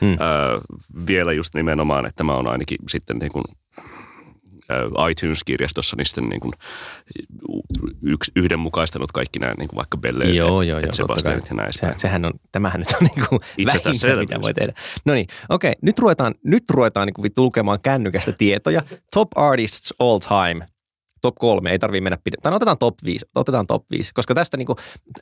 Hmm. 0.00 0.12
ö, 0.12 0.16
vielä 1.06 1.32
just 1.32 1.54
nimenomaan, 1.54 2.06
että 2.06 2.16
tämä 2.16 2.34
on 2.34 2.46
ainakin 2.46 2.78
sitten 2.88 3.18
niin 3.18 3.32
kuin, 3.32 3.44
iTunes-kirjastossa 5.10 5.96
niin 5.96 6.06
sitten 6.06 6.28
niin 6.28 6.40
kuin 6.40 6.52
yks, 8.02 8.30
yhdenmukaistanut 8.36 9.12
kaikki 9.12 9.38
nämä 9.38 9.54
niin 9.58 9.68
kuin 9.68 9.76
vaikka 9.76 9.98
Belle 9.98 10.24
Joo, 10.24 10.62
joo, 10.62 10.78
et 10.78 10.84
joo. 10.84 10.92
Sebastianit 10.92 11.40
totta 11.44 11.54
ja 11.54 11.56
näin 11.56 11.72
Se, 11.72 11.94
sehän 11.96 12.24
on, 12.24 12.32
tämähän 12.52 12.80
nyt 12.80 12.88
on 13.00 13.08
niin 13.16 13.26
kuin 13.28 13.40
vähintä, 13.66 14.16
mitä 14.20 14.42
voi 14.42 14.54
tehdä. 14.54 14.72
No 15.04 15.14
niin, 15.14 15.26
okei. 15.48 15.72
Nyt 15.82 15.98
ruvetaan, 15.98 16.34
nyt 16.44 16.64
ruvetaan 16.70 17.06
niin 17.06 17.14
kuin 17.14 17.30
lukemaan 17.36 17.78
kännykästä 17.82 18.32
tietoja. 18.32 18.82
Top 19.14 19.28
artists 19.38 19.94
all 19.98 20.18
time. 20.18 20.66
Top 21.24 21.34
kolme, 21.38 21.70
ei 21.70 21.78
tarvitse 21.78 22.00
mennä 22.00 22.18
pidemmälle. 22.24 22.42
Tai 22.42 22.50
no, 22.50 22.56
otetaan 22.56 22.78
top 22.78 22.94
5, 23.04 23.26
otetaan 23.34 23.66
top 23.66 23.84
5, 23.90 24.10
koska 24.14 24.34
tästä 24.34 24.56
niin 24.56 24.66
kuin, 24.66 24.76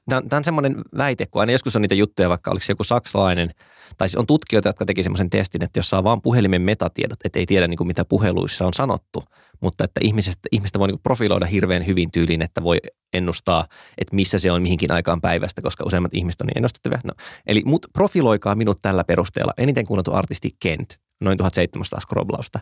tämä 0.09 0.37
on 0.37 0.45
semmoinen 0.45 0.77
väite, 0.97 1.27
kun 1.27 1.41
aina 1.41 1.53
joskus 1.53 1.77
on 1.77 1.83
niitä 1.83 1.95
juttuja, 1.95 2.29
vaikka 2.29 2.51
oliko 2.51 2.65
se 2.65 2.73
joku 2.73 2.85
saksalainen, 2.85 3.51
tai 3.99 4.09
siis 4.09 4.17
on 4.17 4.27
tutkijoita, 4.27 4.69
jotka 4.69 4.85
teki 4.85 5.03
semmoisen 5.03 5.31
testin, 5.31 5.65
että 5.65 5.79
jos 5.79 5.91
saa 5.91 6.05
vaan 6.05 6.23
puhelimen 6.23 6.63
metatiedot, 6.63 7.19
että 7.25 7.39
ei 7.39 7.47
tiedä 7.47 7.69
niin 7.69 7.77
kuin, 7.77 7.87
mitä 7.87 8.05
puheluissa 8.05 8.67
on 8.67 8.75
sanottu, 8.75 9.25
mutta 9.61 9.85
että 9.85 10.01
ihmisestä, 10.05 10.49
ihmistä 10.53 10.79
voi 10.79 10.89
niin 10.89 10.95
kuin 10.95 11.03
profiloida 11.03 11.47
hirveän 11.47 11.87
hyvin 11.87 12.11
tyyliin, 12.11 12.43
että 12.43 12.63
voi 12.63 12.79
ennustaa, 13.13 13.67
että 13.99 14.17
missä 14.17 14.39
se 14.39 14.53
on 14.53 14.63
mihinkin 14.63 14.93
aikaan 14.93 15.21
päivästä, 15.21 15.63
koska 15.63 15.85
useimmat 15.87 16.15
ihmiset 16.15 16.41
on 16.41 16.47
niin 16.47 16.59
ennustettavia. 16.59 17.01
No, 17.05 17.13
eli 17.47 17.63
mut 17.65 17.87
profiloikaa 17.93 18.55
minut 18.55 18.79
tällä 18.83 19.05
perusteella. 19.05 19.53
Eniten 19.59 19.87
kuunneltu 19.87 20.13
artisti 20.13 20.51
Kent, 20.63 20.99
noin 21.21 21.39
1700 21.39 22.01
scroblausta. 22.01 22.61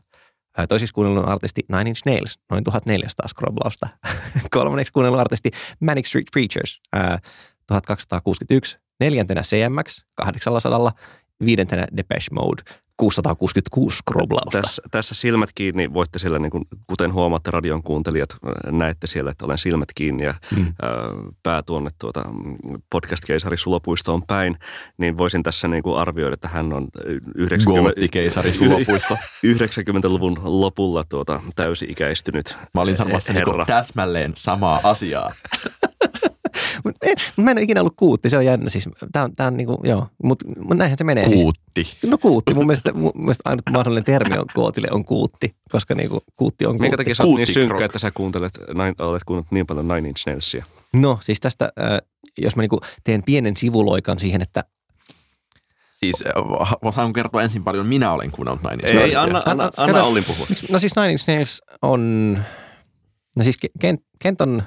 Toiseksi 0.69 0.95
kuunnellun 0.95 1.29
artisti 1.29 1.63
Nine 1.69 1.91
Inch 1.91 2.03
Nails, 2.07 2.39
noin 2.51 2.65
1400 2.65 3.29
scroblausta. 3.29 3.89
Kolmanneksi 4.51 4.93
kuunnellun 4.93 5.21
artisti 5.21 5.51
Manic 5.81 6.07
Street 6.07 6.27
Preachers, 6.33 6.81
ää, 6.93 7.19
1261. 7.67 8.79
Neljäntenä 9.01 9.43
CMX, 9.43 10.05
800. 10.15 10.91
Viidentenä 11.45 11.87
Depeche 11.97 12.29
Mode, 12.35 12.63
666 12.97 13.97
scroblausta. 13.97 14.61
Tässä, 14.63 14.83
tässä 14.91 15.15
silmät 15.15 15.51
kiinni, 15.55 15.93
voitte 15.93 16.19
siellä, 16.19 16.39
niin 16.39 16.51
kuin, 16.51 16.65
kuten 16.87 17.13
huomaatte 17.13 17.51
radion 17.51 17.83
kuuntelijat, 17.83 18.29
äh, 18.33 18.73
näette 18.73 19.07
siellä, 19.07 19.31
että 19.31 19.45
olen 19.45 19.59
silmät 19.59 19.89
kiinni 19.95 20.25
ja 20.25 20.35
Mm. 20.57 20.59
mm. 20.63 20.73
pää 21.43 21.63
tuonne 21.63 21.91
tuota, 21.99 22.25
podcast-keisari 22.95 23.57
Sulopuistoon 23.57 24.23
päin, 24.27 24.59
niin 24.99 25.19
voisin 25.19 25.43
tässä 25.43 25.69
niin 25.69 25.83
kuin 25.83 25.99
arvioida, 25.99 26.35
että 26.35 26.49
hän 26.49 26.73
on 26.73 26.83
äh, 26.83 27.15
90, 27.35 27.83
Goottikeisari 27.91 28.53
Sulopuisto. 28.53 29.15
90-luvun 29.47 30.41
lopulla 30.45 31.05
tuota, 31.05 31.43
täysi-ikäistynyt 31.57 32.59
Mä 32.75 32.81
olin 32.81 32.97
sanomassa 32.97 33.33
niin 33.33 33.47
herra. 33.49 33.65
täsmälleen 33.67 34.33
samaa 34.37 34.81
asiaa. 34.83 35.33
Mut 36.85 36.95
en, 37.03 37.17
mä 37.37 37.51
en 37.51 37.57
ole 37.59 37.63
ikinä 37.63 37.81
ollut 37.81 37.95
kuutti, 37.97 38.31
se 38.31 38.37
on 38.37 38.45
jännä. 38.45 38.69
Siis, 38.71 38.89
tää 39.13 39.25
on, 39.25 39.33
tää 39.33 39.47
on 39.47 39.57
niinku, 39.57 39.79
joo, 39.85 40.07
mutta 40.25 40.47
mut 40.65 40.77
näinhän 40.77 40.99
se 40.99 41.05
menee. 41.05 41.29
Siis, 41.29 41.41
Kuutti. 41.43 41.87
no 42.07 42.19
kuutti, 42.19 42.55
mun 42.55 42.67
mielestä, 42.67 42.93
mun 42.93 43.13
mielestä 43.15 43.43
ainut 43.45 43.63
mahdollinen 43.71 44.05
termi 44.05 44.39
on 44.39 44.47
kuotille 44.55 44.89
on 44.91 45.05
kuutti, 45.05 45.55
koska 45.71 45.95
niinku, 45.95 46.21
kuutti 46.37 46.67
on 46.67 46.73
Minkä 46.73 46.83
kuutti. 46.85 46.97
takia 46.97 47.15
sä 47.15 47.25
oot 47.25 47.37
niin 47.37 47.53
synkkä, 47.55 47.85
että 47.85 47.99
sä 47.99 48.11
kuuntelet, 48.11 48.53
näin, 48.75 48.95
olet 48.99 49.25
kuunnellut 49.25 49.53
niin 49.53 49.67
paljon 49.67 49.89
Nine 49.89 50.09
Inch 50.09 50.27
Nailsia? 50.27 50.65
No 50.95 51.19
siis 51.23 51.41
tästä, 51.41 51.73
äh, 51.81 51.99
jos 52.39 52.57
mä 52.57 52.63
niinku 52.63 52.81
teen 53.05 53.23
pienen 53.23 53.57
sivuloikan 53.57 54.19
siihen, 54.19 54.43
että 54.43 54.65
Siis 55.95 56.25
voin 56.97 57.13
kertoa 57.13 57.43
ensin 57.43 57.65
paljon 57.65 57.87
minä 57.87 58.13
olen 58.13 58.31
kuunnellut 58.31 58.63
näin. 58.63 58.81
Ei, 58.87 58.97
ei 58.99 59.17
anna, 59.17 59.41
anna, 59.47 59.65
Anna- 59.65 59.73
anna. 59.77 60.03
Ollin 60.05 60.25
puhua. 60.25 60.47
no 60.71 60.79
siis 60.79 60.97
Nine 60.97 61.13
Inch 61.13 61.29
Nails 61.29 61.63
on, 61.83 62.39
no 63.37 63.45
siis 63.45 63.57
Kent, 63.81 64.01
Kent 64.23 64.41
on 64.41 64.63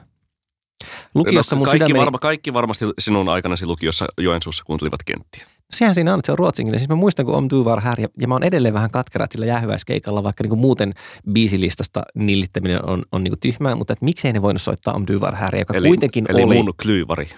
lukiossa 1.15 1.55
No, 1.55 1.57
mun 1.57 1.65
kaikki, 1.65 1.85
sydämeni, 1.85 1.99
varma, 1.99 2.17
kaikki 2.17 2.53
varmasti 2.53 2.85
sinun 2.99 3.29
aikanasi 3.29 3.65
lukiossa 3.65 4.05
Joensuussa 4.17 4.63
kuuntelivat 4.63 5.03
kenttiä. 5.05 5.45
sehän 5.71 5.95
siinä 5.95 6.13
on, 6.13 6.19
että 6.19 6.25
se 6.25 6.31
on 6.31 6.37
ruotsinkielinen. 6.39 6.79
Siis 6.79 6.89
mä 6.89 6.95
muistan, 6.95 7.25
kun 7.25 7.35
Om 7.35 7.47
Du 7.49 7.65
Var 7.65 7.81
Här, 7.81 7.99
ja, 8.01 8.07
ja 8.19 8.27
mä 8.27 8.35
oon 8.35 8.43
edelleen 8.43 8.73
vähän 8.73 8.91
katkera, 8.91 9.27
sillä 9.31 9.45
jäähyväiskeikalla, 9.45 10.23
vaikka 10.23 10.43
niinku 10.43 10.55
muuten 10.55 10.93
biisilistasta 11.33 12.03
nillittäminen 12.15 12.85
on, 12.85 13.03
on 13.11 13.23
niinku 13.23 13.37
tyhmää, 13.41 13.75
mutta 13.75 13.93
että 13.93 14.05
miksei 14.05 14.33
ne 14.33 14.41
voinut 14.41 14.61
soittaa 14.61 14.93
Om 14.93 15.05
Du 15.13 15.21
Var 15.21 15.35
Här, 15.35 15.55
joka 15.55 15.73
Eli, 15.73 15.87
kuitenkin 15.87 16.25
eli 16.29 16.43
oli 16.43 16.55
mun 16.55 16.73
klyyvari. 16.81 17.29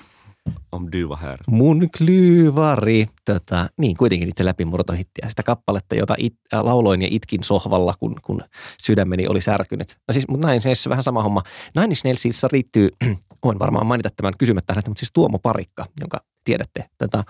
Om 0.72 0.92
dyva 0.92 1.16
här. 1.16 1.38
mun 1.48 1.88
klyyvari. 1.98 3.08
Tota, 3.26 3.70
niin, 3.78 3.98
kuitenkin 3.98 4.28
niiden 4.28 4.46
läpimurtohittiä. 4.46 5.30
Sitä 5.30 5.44
kappaletta, 5.44 5.96
jota 5.96 6.16
it, 6.18 6.34
äh, 6.54 6.64
lauloin 6.64 7.02
ja 7.02 7.08
itkin 7.12 7.44
sohvalla, 7.44 7.94
kun, 8.00 8.16
kun 8.24 8.42
sydämeni 8.78 9.28
oli 9.28 9.42
särkynyt. 9.42 9.98
No 10.08 10.12
siis, 10.12 10.28
mutta 10.28 10.48
näin 10.48 10.62
se 10.62 10.90
vähän 10.90 11.04
sama 11.04 11.24
homma. 11.24 11.42
Nine 11.76 11.94
Nailsissa 12.04 12.48
riittyy, 12.52 12.90
voin 13.46 13.60
varmaan 13.60 13.86
mainita 13.86 14.10
tämän 14.16 14.34
kysymättä 14.38 14.74
häneltä, 14.74 14.90
mutta 14.90 15.00
siis 15.00 15.12
Tuomo 15.14 15.40
Parikka, 15.40 15.86
jonka 16.00 16.18
tiedätte. 16.44 16.86
Tätä, 16.98 17.24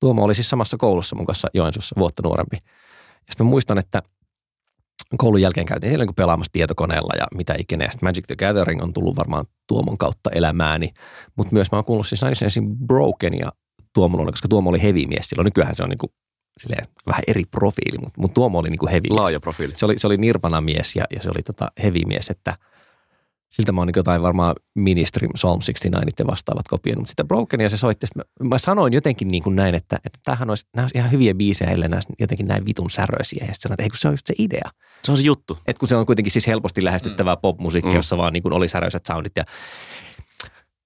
Tuomo 0.00 0.24
oli 0.24 0.34
siis 0.34 0.50
samassa 0.50 0.76
koulussa 0.76 1.16
mun 1.16 1.26
kanssa 1.26 1.48
Joensuussa 1.54 1.94
vuotta 1.98 2.22
nuorempi. 2.22 2.56
Ja 2.56 3.32
sitten 3.32 3.46
muistan, 3.46 3.78
että 3.78 4.02
koulun 5.18 5.40
jälkeen 5.40 5.66
käytiin 5.66 5.90
siellä 5.90 6.04
niin 6.04 6.14
pelaamassa 6.14 6.52
tietokoneella 6.52 7.12
ja 7.18 7.26
mitä 7.34 7.54
ikinä. 7.58 7.84
Ja 7.84 7.90
sitten 7.90 8.06
Magic 8.06 8.26
the 8.26 8.36
Gathering 8.36 8.82
on 8.82 8.92
tullut 8.92 9.16
varmaan 9.16 9.46
Tuomon 9.66 9.98
kautta 9.98 10.30
elämääni. 10.30 10.92
Mutta 11.36 11.52
myös 11.52 11.72
mä 11.72 11.78
oon 11.78 11.84
kuullut 11.84 12.06
siis 12.06 12.22
Nine 12.22 12.30
Inch 12.30 12.42
Nailsin 12.42 12.76
Brokenia 12.86 13.50
Tuomon 13.96 14.26
koska 14.26 14.48
Tuomo 14.48 14.70
oli 14.70 14.82
heavy 14.82 15.06
mies 15.06 15.28
silloin. 15.28 15.44
Nykyään 15.44 15.76
se 15.76 15.82
on 15.82 15.88
niin 15.88 15.98
kuin, 15.98 16.12
silleen, 16.60 16.86
vähän 17.06 17.22
eri 17.26 17.44
profiili, 17.50 17.98
mutta, 17.98 18.20
mutta 18.20 18.34
Tuomo 18.34 18.58
oli 18.58 18.68
niin 18.68 18.78
kuin 18.78 18.90
heavy. 18.90 19.08
Laaja 19.10 19.40
profiili. 19.40 19.72
Se 19.76 19.86
oli, 19.86 19.98
se 19.98 20.06
oli 20.06 20.16
Nirvana-mies 20.16 20.96
ja, 20.96 21.04
ja 21.14 21.22
se 21.22 21.30
oli 21.30 21.42
tota 21.42 21.68
heavy 21.82 22.00
mies, 22.06 22.30
että 22.30 22.56
siltä 23.50 23.72
mä 23.72 23.80
oon 23.80 23.86
niin 23.86 23.96
jotain 23.96 24.22
varmaan 24.22 24.54
Ministry 24.74 25.28
Psalm 25.34 25.58
69 25.58 26.14
ja 26.18 26.26
vastaavat 26.26 26.68
kopioinut. 26.68 27.00
Mutta 27.00 27.10
sitä 27.10 27.24
Brokenia 27.24 27.68
se 27.68 27.76
soitti, 27.76 28.06
sitten 28.06 28.24
mä, 28.40 28.48
mä, 28.48 28.58
sanoin 28.58 28.92
jotenkin 28.92 29.28
niin 29.28 29.42
kuin 29.42 29.56
näin, 29.56 29.74
että, 29.74 29.96
että 30.04 30.18
tämähän 30.24 30.50
olisi, 30.50 30.66
nämä 30.76 30.84
olisi 30.84 30.98
ihan 30.98 31.12
hyviä 31.12 31.34
biisejä, 31.34 31.70
ellei 31.70 31.88
nämä 31.88 31.96
olisi 31.96 32.12
jotenkin 32.18 32.46
näin 32.46 32.66
vitun 32.66 32.90
säröisiä. 32.90 33.38
Ja 33.40 33.54
sitten 33.54 33.60
sanoin, 33.60 33.74
että 33.74 33.82
ei 33.82 33.88
kun 33.88 33.98
se 33.98 34.08
on 34.08 34.14
just 34.14 34.26
se 34.26 34.34
idea. 34.38 34.70
Se 35.04 35.12
on 35.12 35.16
se 35.18 35.22
juttu. 35.24 35.58
Et 35.66 35.78
kun 35.78 35.88
se 35.88 35.96
on 35.96 36.06
kuitenkin 36.06 36.32
siis 36.32 36.46
helposti 36.46 36.84
lähestyttävää 36.84 37.36
popmusiikkia, 37.36 37.90
Mm. 37.90 37.96
jossa 37.96 38.16
vaan 38.18 38.32
niin 38.32 38.42
kuin 38.42 38.52
oli 38.52 38.68
säröiset 38.68 39.06
soundit 39.06 39.32
ja 39.36 39.44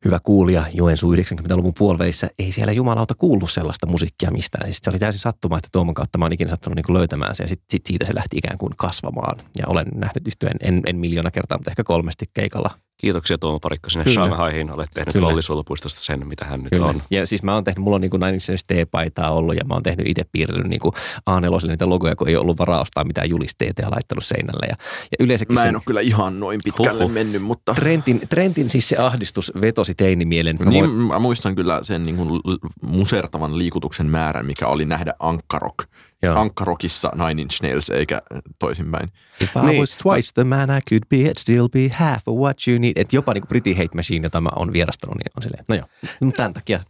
hyvä 0.05 0.18
kuulija 0.23 0.64
Joensuu 0.73 1.14
90-luvun 1.14 1.75
puolivälissä, 1.79 2.31
ei 2.38 2.53
siellä 2.53 2.73
jumalauta 2.73 3.14
kuullut 3.14 3.51
sellaista 3.51 3.87
musiikkia 3.87 4.31
mistään. 4.31 4.66
Siis 4.66 4.79
se 4.83 4.90
oli 4.90 4.99
täysin 4.99 5.20
sattuma, 5.20 5.59
että 5.59 5.68
Tuomon 5.73 5.94
kautta 5.94 6.18
mä 6.18 6.25
oon 6.25 6.33
ikinä 6.33 6.51
sattunut 6.51 6.77
niin 6.77 6.96
löytämään 6.96 7.35
se 7.35 7.44
ja 7.44 7.49
sit, 7.49 7.62
sit 7.70 7.87
siitä 7.87 8.07
se 8.07 8.14
lähti 8.14 8.37
ikään 8.37 8.59
kuin 8.59 8.73
kasvamaan. 8.77 9.38
Ja 9.59 9.64
olen 9.66 9.87
nähnyt 9.94 10.27
yhtyeen 10.27 10.57
en, 10.61 10.83
en 10.87 10.96
miljoona 10.96 11.31
kertaa, 11.31 11.59
mutta 11.59 11.70
ehkä 11.70 11.85
kolmesti 11.85 12.27
keikalla. 12.35 12.70
Kiitoksia 13.01 13.39
Tuomo 13.39 13.61
Parikka 13.61 13.91
sinne 13.91 14.05
Kyllä. 14.05 14.15
Shanghaihin. 14.15 14.71
Olet 14.71 14.89
tehnyt 14.95 15.13
Kyllä. 15.13 15.29
Lollisuolopuistosta 15.29 16.01
sen, 16.01 16.27
mitä 16.29 16.45
hän 16.45 16.61
nyt 16.63 16.71
Kyllä. 16.71 16.87
on. 16.87 17.03
Ja 17.11 17.27
siis 17.27 17.43
mä 17.43 17.55
oon 17.55 17.65
tehnyt, 17.65 17.79
mulla 17.85 17.95
on 17.95 18.01
niin 18.01 18.11
kuin 18.11 18.21
Nine 18.21 18.33
Inch 18.35 18.65
T-paitaa 18.67 19.31
ollut 19.31 19.57
ja 19.57 19.65
mä 19.65 19.75
oon 19.75 19.83
tehnyt 19.83 20.07
itse 20.09 20.25
piirrellyt 20.33 20.67
niin 20.69 20.81
kuin 20.81 20.93
A4 21.31 21.69
niitä 21.69 21.89
logoja, 21.89 22.17
kun 22.17 22.29
ei 22.29 22.37
ollut 22.37 22.59
varaa 22.59 22.81
ostaa 22.81 23.05
mitään 23.05 23.31
julisteita 23.31 23.83
ja 23.83 23.91
laittanut 23.91 24.25
seinälle. 24.25 24.67
Ja, 24.69 24.77
ja 25.03 25.17
yleensäkin 25.25 25.55
Mä 25.55 25.61
en 25.61 25.67
sen 25.69 25.77
ole 25.77 25.83
kyllä 25.87 26.01
ihan 26.01 26.41
noin 26.41 26.61
pitkälle 26.65 26.91
Huhhuh. 26.93 27.11
mennyt, 27.13 27.43
mutta... 27.43 27.75
Trentin, 27.75 28.21
Trentin 28.29 28.69
siis 28.69 28.89
se 28.89 28.97
ahdistus 28.97 29.53
vetosi 29.61 29.95
teinimielen. 29.95 30.57
Mä 30.59 30.71
Niin, 30.71 30.85
voin- 30.85 30.95
mä 30.95 31.19
muistan 31.19 31.55
kyllä 31.55 31.79
sen 31.83 32.07
niin 32.07 32.17
kuin 32.17 32.41
musertavan 32.83 33.59
liikutuksen 33.59 34.07
määrän, 34.07 34.47
mikä 34.47 34.67
oli 34.67 34.85
nähdä 34.85 35.15
Ankkarok. 35.19 35.85
Joo. 36.23 36.37
Ankkarokissa 36.41 37.13
Nine 37.15 37.43
Inch 37.43 37.63
Nails 37.63 37.91
eikä 37.91 38.23
toisinpäin. 38.59 39.09
If 39.41 39.57
I 39.57 39.61
Niin. 39.67 39.81
was 39.81 39.97
twice 39.97 40.31
the 40.35 40.45
man 40.45 40.71
I 40.71 40.81
could 40.91 41.03
be, 41.11 41.17
I'd 41.17 41.39
still 41.41 41.69
be 41.69 41.89
half 41.89 42.29
of 42.29 42.37
what 42.39 42.57
you 42.69 42.79
need. 42.79 42.93
Et 42.97 43.13
jopa 43.13 43.33
niin 43.35 43.43
kuin 43.43 43.49
Pretty 43.49 43.73
Hate 43.73 43.95
Machine, 43.97 44.27
jota 44.27 44.41
mä 44.41 44.51
oon 44.57 44.73
vierastanut, 44.73 45.17
niin 45.17 45.31
on 45.37 45.43
silleen, 45.43 45.65
no 45.69 45.75
joo. 45.75 45.87
Mutta 46.21 46.37
tämän 46.37 46.55
takia, 46.55 46.81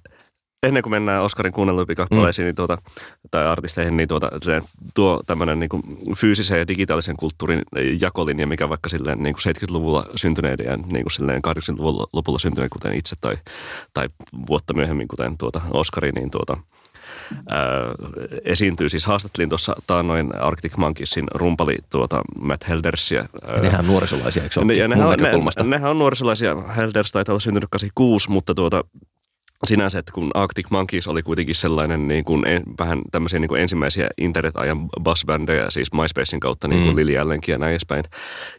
Ennen 0.63 0.83
kuin 0.83 0.91
mennään 0.91 1.23
Oscarin 1.23 1.53
kuunnelluimpiin 1.53 1.97
kappaleisiin 1.97 2.45
niin 2.45 2.55
tuota, 2.55 2.79
tai 3.31 3.47
artisteihin, 3.47 3.97
niin 3.97 4.09
tuota, 4.09 4.31
se, 4.43 4.61
tuo 4.95 5.23
tämmöinen 5.27 5.59
niin 5.59 5.69
kuin 5.69 5.83
fyysisen 6.17 6.59
ja 6.59 6.69
digitaalisen 6.69 7.17
kulttuurin 7.17 7.63
jakolinja, 8.01 8.47
mikä 8.47 8.69
vaikka 8.69 8.89
silleen 8.89 9.23
niin 9.23 9.35
kuin 9.35 9.55
70-luvulla 9.57 10.05
syntyneiden 10.17 10.67
ja 10.67 10.77
niin 10.77 11.03
kuin 11.05 11.11
silleen 11.13 11.43
80-luvun 11.49 12.07
lopulla 12.13 12.39
syntyneiden, 12.39 12.71
kuten 12.71 12.95
itse, 12.95 13.17
tai, 13.21 13.37
tai 13.95 14.09
vuotta 14.47 14.75
myöhemmin, 14.75 15.09
kuten 15.09 15.39
tuota 15.39 15.61
Oscari, 15.71 16.13
niin 16.13 16.31
tuota, 16.31 16.57
ää, 17.49 17.61
esiintyy. 18.45 18.89
Siis 18.89 19.07
haastattelin 19.07 19.49
tuossa 19.49 19.77
taannoin 19.87 20.37
Arctic 20.37 20.77
Monkeysin 20.77 21.27
rumpali 21.35 21.77
tuota 21.91 22.23
Matt 22.41 22.69
Heldersia. 22.69 23.29
ää, 23.47 23.61
nehän 23.61 23.81
on 23.81 23.87
nuorisolaisia, 23.87 24.43
eikö 24.43 24.55
se 24.55 24.65
ne, 24.65 24.75
ja 24.75 24.89
mun 24.89 24.97
nehän, 24.97 25.09
on, 25.09 25.19
ne, 25.57 25.65
nehän 25.65 25.91
on 25.91 25.99
nuorisolaisia. 25.99 26.57
Helders 26.77 27.13
taitaa 27.13 27.33
olla 27.33 27.41
syntynyt 27.41 27.71
86, 27.71 28.31
mutta 28.31 28.55
tuota, 28.55 28.85
sinänsä, 29.67 29.99
että 29.99 30.13
kun 30.13 30.31
Arctic 30.35 30.71
Monkeys 30.71 31.09
oli 31.09 31.23
kuitenkin 31.23 31.55
sellainen 31.55 32.09
niin 32.09 32.25
kuin 32.25 32.47
en, 32.47 32.63
vähän 32.79 33.03
tämmöisiä 33.11 33.39
niin 33.39 33.49
kuin 33.49 33.61
ensimmäisiä 33.61 34.09
internet-ajan 34.19 34.89
bassbändejä, 35.01 35.71
siis 35.71 35.93
MySpacein 35.93 36.41
kautta 36.41 36.69
niin 36.69 36.83
kuin 36.83 36.93
mm. 36.93 36.97
Lili 36.97 37.19
Allenkin 37.19 37.53
ja 37.53 37.59
näin 37.59 37.71
edespäin. 37.71 38.05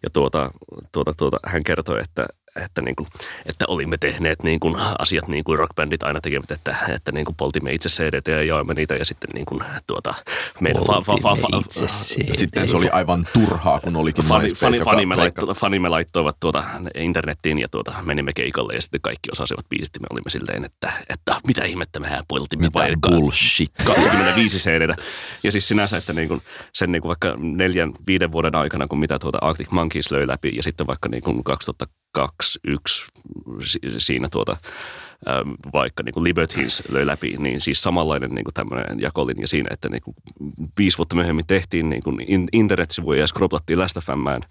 Ja 0.03 0.09
tuota, 0.09 0.51
tuota, 0.91 1.13
tuota, 1.13 1.37
hän 1.45 1.63
kertoi, 1.63 1.99
että, 2.01 2.25
että, 2.55 2.81
niin 2.81 2.95
kuin, 2.95 3.07
että 3.45 3.65
olimme 3.67 3.97
tehneet 3.97 4.43
niin 4.43 4.59
kuin 4.59 4.75
asiat 4.99 5.27
niin 5.27 5.43
kuin 5.43 5.59
rockbändit 5.59 6.03
aina 6.03 6.21
tekevät, 6.21 6.51
että, 6.51 6.75
että 6.89 7.11
niin 7.11 7.25
kuin 7.25 7.35
poltimme 7.35 7.73
itse 7.73 7.89
cd 7.89 8.31
ja 8.31 8.43
jaoimme 8.43 8.73
niitä 8.73 8.95
ja 8.95 9.05
sitten 9.05 9.29
niin 9.33 9.45
kuin, 9.45 9.63
tuota, 9.87 10.13
meidän 10.61 10.83
fa, 10.83 11.01
fa, 11.01 11.15
fa, 11.21 11.35
fa, 11.35 11.47
itse 11.59 11.85
CD. 11.85 12.33
Sitten 12.33 12.67
se 12.67 12.77
oli 12.77 12.89
aivan 12.89 13.27
turhaa, 13.33 13.79
kun 13.79 13.95
olikin 13.95 14.23
fani, 14.23 14.53
fani, 14.53 14.79
fani, 14.79 15.03
joka 15.03 15.13
fanimme, 15.13 15.53
fani 15.53 15.79
me 15.79 15.89
laittoivat 15.89 16.37
tuota 16.39 16.63
internettiin 16.95 17.59
ja 17.59 17.67
tuota, 17.67 17.93
menimme 18.01 18.31
keikalle 18.35 18.73
ja 18.73 18.81
sitten 18.81 19.01
kaikki 19.01 19.29
osasivat 19.31 19.69
biisit 19.69 19.99
me 19.99 20.07
olimme 20.11 20.29
silleen, 20.29 20.65
että, 20.65 20.93
että 21.09 21.35
mitä 21.47 21.63
ihmettä 21.63 21.99
mehän 21.99 22.23
poltimme 22.27 22.67
mitä 22.67 22.79
vai 22.79 22.93
bullshit. 23.09 23.71
25 23.85 24.57
cd 24.57 24.95
Ja 25.43 25.51
siis 25.51 25.67
sinänsä, 25.67 25.97
että 25.97 26.13
niin 26.13 26.27
kuin, 26.27 26.41
sen 26.73 26.91
niin 26.91 27.01
kuin 27.01 27.09
vaikka 27.09 27.35
neljän, 27.37 27.93
viiden 28.07 28.31
vuoden 28.31 28.55
aikana, 28.55 28.87
kun 28.87 28.99
mitä 28.99 29.19
tuota 29.19 29.37
Arctic 29.41 29.71
Monkeys 29.71 30.11
löi 30.11 30.27
läpi 30.27 30.55
ja 30.55 30.63
sitten 30.63 30.87
vaikka 30.87 31.09
niin 31.09 31.23
kuin 31.23 31.43
2000 31.43 31.85
2-1 32.17 32.21
siinä 33.97 34.29
tuota 34.29 34.57
vaikka 35.73 36.03
niin 36.03 36.13
kuin 36.13 36.23
Libertines 36.23 36.83
löi 36.91 37.05
läpi, 37.05 37.35
niin 37.39 37.61
siis 37.61 37.81
samanlainen 37.83 38.29
niin 38.29 38.43
kuin 38.45 38.53
tämmöinen 38.53 39.01
jakolinja 39.01 39.47
siinä, 39.47 39.67
että 39.71 39.89
niin 39.89 40.01
kuin 40.01 40.15
viisi 40.77 40.97
vuotta 40.97 41.15
myöhemmin 41.15 41.47
tehtiin 41.47 41.89
niin 41.89 42.03
kuin 42.03 42.21
in- 42.27 42.47
internetsivuja 42.53 43.19
ja 43.19 43.27
scrollattiin 43.27 43.79
Last.fmään 43.79 44.41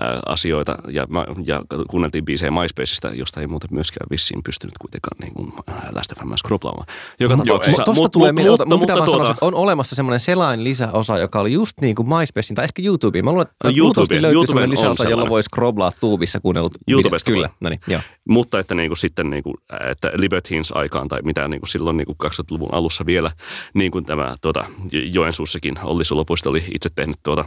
ää, 0.00 0.20
asioita 0.26 0.78
ja, 0.92 1.06
ja 1.46 1.62
kuunneltiin 1.90 2.24
biisejä 2.24 2.50
MySpaceista, 2.50 3.08
josta 3.08 3.40
ei 3.40 3.46
muuten 3.46 3.68
myöskään 3.72 4.06
vissiin 4.10 4.42
pystynyt 4.42 4.74
kuitenkaan 4.80 5.16
niin 5.20 5.34
kuin 5.34 5.52
Last.fmään 5.92 6.38
scrollaamaan. 6.38 6.86
Joka 7.20 7.34
Joo, 7.34 7.44
tapauksessa, 7.44 7.82
Tuosta 7.84 8.02
mut- 8.02 8.12
tulee 8.12 8.32
mut- 8.32 8.34
mieleen, 8.42 8.68
mutta 8.68 8.78
pitää 8.78 8.96
vaan 8.96 9.04
tuota- 9.06 9.18
sanoa, 9.18 9.30
että 9.30 9.46
on 9.46 9.54
olemassa 9.54 9.96
semmoinen 9.96 10.20
selain 10.20 10.64
lisäosa, 10.64 11.18
joka 11.18 11.40
oli 11.40 11.52
just 11.52 11.80
niin 11.80 11.94
kuin 11.94 12.08
MySpacein 12.08 12.54
tai 12.54 12.64
ehkä 12.64 12.82
YouTubeen. 12.82 13.24
Mä 13.24 13.30
luulen, 13.30 13.46
että 13.46 13.68
No, 13.68 13.70
YouTube- 13.70 14.22
löytyy 14.22 14.46
semmoinen 14.46 14.70
lisäosa, 14.70 15.02
jolla 15.04 15.08
sellainen. 15.10 15.30
voi 15.30 15.42
scrollaa 15.42 15.92
tuubissa 16.00 16.40
kuunnellut 16.40 16.72
YouTubesta 16.88 17.30
videot. 17.30 17.36
Kyllä, 17.50 17.56
no 17.60 17.68
niin, 17.70 17.80
joo. 17.88 18.00
Mutta 18.28 18.58
että 18.58 18.74
niin 18.74 18.88
kuin 18.90 18.98
sitten 18.98 19.30
niin 19.30 19.42
kuin, 19.42 19.54
että 19.90 20.09
Libertines 20.14 20.72
aikaan 20.72 21.08
tai 21.08 21.22
mitä 21.22 21.48
niin 21.48 21.60
kuin 21.60 21.68
silloin 21.68 21.96
niin 21.96 22.06
kuin 22.06 22.16
2000-luvun 22.24 22.74
alussa 22.74 23.06
vielä, 23.06 23.30
niin 23.74 23.90
kuin 23.90 24.04
tämä 24.04 24.36
tuota, 24.40 24.64
Joensuussakin 25.12 25.78
Olli 25.82 26.04
Sulopuisto 26.04 26.50
oli 26.50 26.64
itse 26.74 26.90
tehnyt 26.94 27.16
tuota, 27.22 27.44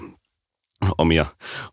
omia, 0.98 1.26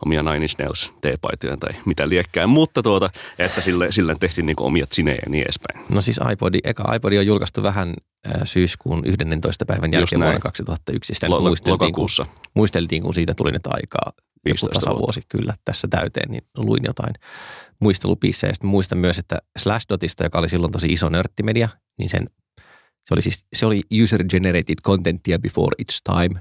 omia 0.05 0.23
Nine 0.23 0.37
Inch 0.37 0.59
Nails 0.59 0.95
teepaitoja 1.01 1.57
tai 1.57 1.71
mitä 1.85 2.09
liekkää, 2.09 2.47
mutta 2.47 2.83
tuota, 2.83 3.11
että 3.39 3.61
sille, 3.61 3.93
sille 3.93 4.17
tehtiin 4.21 4.47
niin 4.47 4.61
omia 4.61 4.87
sinejä 4.93 5.19
ja 5.25 5.31
niin 5.31 5.43
edespäin. 5.43 5.87
No 5.89 6.01
siis 6.01 6.21
iPod, 6.33 6.55
eka 6.65 6.95
iPod 6.95 7.13
on 7.13 7.27
julkaistu 7.27 7.63
vähän 7.63 7.95
äh, 8.27 8.41
syyskuun 8.45 9.03
11. 9.07 9.67
päivän 9.67 9.89
Just 9.89 9.95
jälkeen 9.95 10.19
vuonna 10.21 10.31
näin. 10.33 10.41
2001. 10.41 11.15
Sitä 11.15 11.31
Lo- 11.31 11.41
muisteltiin, 11.41 11.79
kun, 11.79 11.87
lokakuussa. 11.87 12.27
muisteltiin, 12.55 13.03
kun 13.03 13.15
siitä 13.15 13.35
tuli 13.35 13.53
nyt 13.53 13.67
aikaa 13.67 14.13
joku 14.15 14.45
15 14.45 14.81
tasavuosi 14.81 15.23
kyllä 15.29 15.55
tässä 15.65 15.89
täyteen, 15.91 16.31
niin 16.31 16.43
luin 16.57 16.85
jotain 16.85 17.15
muistelupiissejä. 17.81 18.53
Sitten 18.53 18.71
muistan 18.71 18.99
myös, 18.99 19.19
että 19.19 19.39
Slashdotista, 19.59 20.25
joka 20.25 20.39
oli 20.39 20.49
silloin 20.49 20.73
tosi 20.73 20.87
iso 20.93 21.09
nörttimedia, 21.09 21.69
niin 21.99 22.09
sen, 22.11 22.31
se 23.05 23.15
oli 23.15 23.23
siis, 23.23 23.45
se 23.53 23.67
oli 23.67 23.83
user-generated 24.03 24.81
contenttia 24.85 25.39
before 25.39 25.75
its 25.79 26.03
time, 26.03 26.41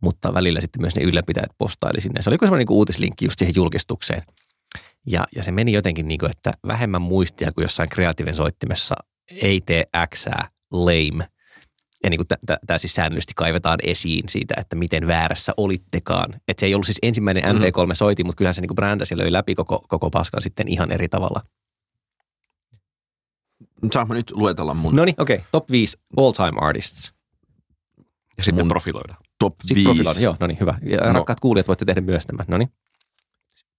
mutta 0.00 0.34
välillä 0.34 0.60
sitten 0.60 0.80
myös 0.82 0.94
ne 0.94 1.02
ylläpitäjät 1.02 1.50
postaili 1.58 2.00
sinne. 2.00 2.22
Se 2.22 2.30
oli 2.30 2.36
semmoinen 2.40 2.66
niin 2.66 2.76
uutislinkki 2.76 3.24
just 3.24 3.38
siihen 3.38 3.54
julkistukseen. 3.56 4.22
Ja, 5.06 5.26
ja 5.36 5.42
se 5.42 5.50
meni 5.52 5.72
jotenkin 5.72 6.08
niin 6.08 6.18
kuin, 6.18 6.30
että 6.30 6.52
vähemmän 6.66 7.02
muistia 7.02 7.50
kuin 7.54 7.62
jossain 7.62 7.88
kreatiivin 7.88 8.34
soittimessa 8.34 8.94
ei 9.42 9.60
tee 9.60 9.84
Xää 10.14 10.48
lame. 10.72 11.28
Ja 12.04 12.10
niin 12.10 12.18
kuin 12.18 12.26
tämä 12.66 12.78
siis 12.78 12.94
säännöllisesti 12.94 13.32
kaivetaan 13.36 13.78
esiin 13.82 14.28
siitä, 14.28 14.54
että 14.58 14.76
miten 14.76 15.06
väärässä 15.06 15.52
olittekaan. 15.56 16.40
Että 16.48 16.60
se 16.60 16.66
ei 16.66 16.74
ollut 16.74 16.86
siis 16.86 16.98
ensimmäinen 17.02 17.44
Mhm. 17.44 17.62
MP3-soiti, 17.62 18.24
mutta 18.24 18.36
kyllähän 18.38 18.54
se 18.54 18.60
niin 18.60 18.68
kuin 18.68 18.76
brändäsi 18.76 19.18
löi 19.18 19.32
läpi 19.32 19.54
koko, 19.54 19.84
koko 19.88 20.10
paskan 20.10 20.42
sitten 20.42 20.68
ihan 20.68 20.92
eri 20.92 21.08
tavalla. 21.08 21.42
Saanko 23.92 24.08
mä 24.08 24.18
nyt 24.18 24.30
luetella 24.30 24.74
mun 24.74 24.96
No 24.96 25.04
niin, 25.04 25.14
okei. 25.18 25.36
Okay. 25.36 25.46
Top 25.52 25.70
5 25.70 25.98
all 26.16 26.32
time 26.32 26.52
artists. 26.60 27.12
Ja 28.38 28.44
sitten 28.44 28.66
Mun- 28.66 28.68
profiloida. 28.68 29.14
Top 29.40 29.54
Sitten 29.64 29.74
5? 29.74 29.84
profiloida. 29.84 30.20
Joo, 30.20 30.36
no 30.40 30.46
niin, 30.46 30.60
hyvä. 30.60 30.78
Ja 30.82 30.98
No. 31.06 31.12
rakkaat 31.12 31.40
kuulijat 31.40 31.68
voitte 31.68 31.84
tehdä 31.84 32.00
myös 32.00 32.26
tämän. 32.26 32.46
No 32.48 32.58
niin. 32.58 32.72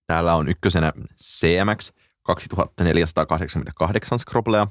Täällä 0.07 0.35
on 0.35 0.49
ykkösenä 0.49 0.93
CMX 1.23 1.91
2488 2.23 4.19
scroblea, 4.19 4.67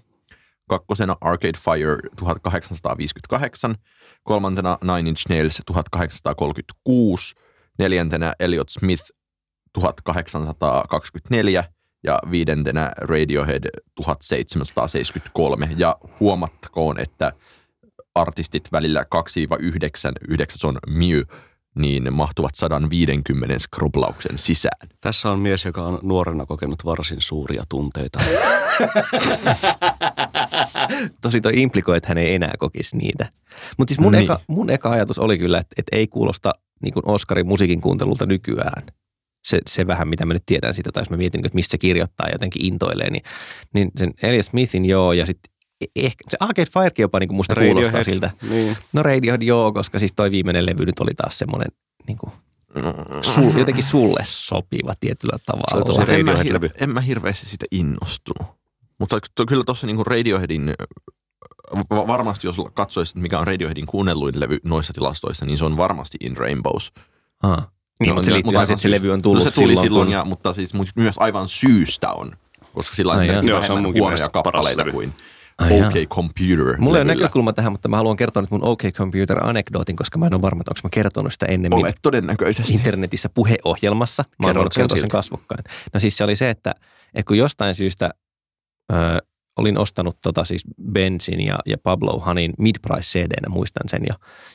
kakkosena 0.68 1.16
Arcade 1.20 1.58
Fire 1.58 1.96
1858, 2.16 3.74
kolmantena 4.22 4.78
Nine 4.82 5.08
Inch 5.10 5.28
Nails 5.28 5.62
1836, 5.66 7.34
neljäntenä 7.78 8.34
Elliot 8.40 8.68
Smith 8.68 9.04
1824 9.72 11.64
ja 12.04 12.18
viidentenä 12.30 12.92
Radiohead 12.96 13.64
1773. 13.94 15.68
Ja 15.76 15.96
huomattakoon, 16.20 17.00
että 17.00 17.32
artistit 18.14 18.68
välillä 18.72 19.02
2-9, 19.02 19.06
yhdeksäs 20.28 20.64
on 20.64 20.78
Mew, 20.86 21.20
niin 21.74 22.12
mahtuvat 22.12 22.54
150 22.54 23.58
skrublauksen 23.58 24.38
sisään. 24.38 24.88
Tässä 25.00 25.30
on 25.30 25.38
mies, 25.38 25.64
joka 25.64 25.82
on 25.82 25.98
nuorena 26.02 26.46
kokenut 26.46 26.84
varsin 26.84 27.20
suuria 27.20 27.62
tunteita. 27.68 28.20
Tosi 31.22 31.40
toi 31.40 31.52
implikoi, 31.62 31.96
että 31.96 32.08
hän 32.08 32.18
ei 32.18 32.34
enää 32.34 32.54
kokisi 32.58 32.96
niitä. 32.96 33.32
Mutta 33.78 33.90
siis 33.90 34.00
mun, 34.00 34.12
Niin. 34.12 34.24
eka, 34.24 34.40
mun 34.46 34.70
eka 34.70 34.90
ajatus 34.90 35.18
oli 35.18 35.38
kyllä, 35.38 35.58
että, 35.58 35.74
että 35.78 35.96
ei 35.96 36.06
kuulosta 36.06 36.52
niin 36.82 36.94
kuin 36.94 37.08
Oscarin 37.08 37.46
musiikin 37.46 37.80
kuuntelulta 37.80 38.26
nykyään. 38.26 38.82
Se, 39.44 39.60
se 39.66 39.86
vähän, 39.86 40.08
mitä 40.08 40.26
mä 40.26 40.32
nyt 40.32 40.42
tiedän 40.46 40.74
siitä, 40.74 40.92
tai 40.92 41.00
jos 41.00 41.10
mä 41.10 41.16
mietin, 41.16 41.46
että 41.46 41.54
mistä 41.54 41.70
se 41.70 41.78
kirjoittaa 41.78 42.28
jotenkin 42.32 42.64
intoilee, 42.64 43.10
niin, 43.10 43.22
niin 43.74 43.90
sen 43.96 44.10
Elias 44.22 44.46
Smithin 44.46 44.84
joo, 44.84 45.12
ja 45.12 45.26
sitten 45.26 45.49
ehkä 45.96 46.24
se 46.28 46.36
Arcade 46.40 46.66
Firekin 46.72 47.02
jopa 47.02 47.18
niin 47.18 47.28
kuin 47.28 47.36
musta 47.36 47.54
kuulostaa 47.54 47.82
Radiohead. 47.82 48.04
siltä. 48.04 48.30
Niin. 48.50 48.76
No 48.92 49.02
Radiohead 49.02 49.42
joo, 49.42 49.72
koska 49.72 49.98
siis 49.98 50.12
toi 50.16 50.30
viimeinen 50.30 50.66
levy 50.66 50.84
nyt 50.86 51.00
oli 51.00 51.10
taas 51.16 51.38
semmoinen 51.38 51.68
niin 52.06 52.18
kuin, 52.18 52.32
sul, 53.22 53.58
jotenkin 53.58 53.84
sulle 53.84 54.20
sopiva 54.24 54.94
tietyllä 55.00 55.38
tavalla. 55.46 55.94
Se 55.94 56.00
on 56.00 56.06
se 56.06 56.14
en, 56.14 56.24
mä 56.24 56.42
hirve, 56.42 56.68
en 56.80 56.90
mä 56.90 57.00
hirveästi 57.00 57.46
sitä 57.46 57.66
innostunut. 57.70 58.48
Mutta 58.98 59.18
to, 59.34 59.46
kyllä 59.46 59.64
tuossa 59.64 59.86
niinku 59.86 60.04
Radioheadin, 60.04 60.74
va- 61.90 62.06
varmasti 62.06 62.46
jos 62.46 62.56
katsoisit, 62.74 63.16
mikä 63.16 63.38
on 63.38 63.46
Radioheadin 63.46 63.86
kuunnelluin 63.86 64.40
levy 64.40 64.58
noissa 64.64 64.92
tilastoissa, 64.92 65.46
niin 65.46 65.58
se 65.58 65.64
on 65.64 65.76
varmasti 65.76 66.18
In 66.20 66.36
Rainbows. 66.36 66.92
Aa. 67.42 67.70
Niin, 68.00 68.08
No, 68.08 68.14
mutta 68.14 68.26
se 68.26 68.32
liittyy 68.32 68.52
mutta 68.52 68.62
että 68.72 68.82
se 68.82 68.90
levy 68.90 69.10
on 69.10 69.18
No 69.18 69.22
tullut 69.22 69.42
se 69.42 69.50
tuli 69.50 69.66
silloin, 69.66 69.84
silloin 69.84 70.06
kun... 70.06 70.12
ja, 70.12 70.24
mutta 70.24 70.52
siis 70.54 70.72
myös 70.96 71.14
aivan 71.18 71.48
syystä 71.48 72.12
on. 72.12 72.32
Koska 72.74 72.96
sillä 72.96 73.12
on 73.12 73.26
jaa. 73.26 73.42
Joo, 73.42 73.62
se 73.62 73.72
on 73.72 73.94
huonoja 73.94 74.28
kappaleita 74.28 74.86
levy. 74.86 75.12
Kuin 75.60 75.72
Ai 75.72 75.78
jaa. 75.78 75.88
OK 75.88 75.94
Computer. 76.08 76.76
Mulla 76.78 76.98
ei 76.98 77.02
ole 77.02 77.14
näkökulma 77.14 77.52
tähän, 77.52 77.72
mutta 77.72 77.88
mä 77.88 77.96
haluan 77.96 78.16
kertoa 78.16 78.42
nyt 78.42 78.50
mun 78.50 78.64
OK 78.64 78.82
Computer-anekdootin, 78.82 79.96
koska 79.96 80.18
mä 80.18 80.26
en 80.26 80.34
ole 80.34 80.42
varma, 80.42 80.60
että 80.60 80.70
onko 80.70 80.80
mä 80.82 80.90
kertonut 80.90 81.32
sitä 81.32 81.46
ennemmin 81.46 81.78
Olet 81.78 81.96
todennäköisesti. 82.02 82.72
internetissä 82.72 83.28
puheohjelmassa. 83.28 84.24
Mä 84.38 84.46
oon 84.46 84.54
sen 84.54 84.82
kertoa 84.82 84.98
sen 84.98 85.08
kasvokkain. 85.08 85.64
No 85.94 86.00
siis 86.00 86.16
se 86.16 86.24
oli 86.24 86.36
se, 86.36 86.50
että, 86.50 86.74
että 87.14 87.28
kun 87.28 87.38
jostain 87.38 87.74
syystä 87.74 88.10
ö, 88.92 88.96
olin 89.58 89.78
ostanut 89.78 90.18
tota 90.22 90.44
siis 90.44 90.62
Benzin 90.92 91.46
ja, 91.46 91.58
ja 91.66 91.76
Pablo 91.82 92.18
Hanin 92.18 92.52
mid-price 92.58 93.00
cd 93.18 93.48
muistan 93.48 93.88
sen. 93.88 94.02
Ja, 94.08 94.14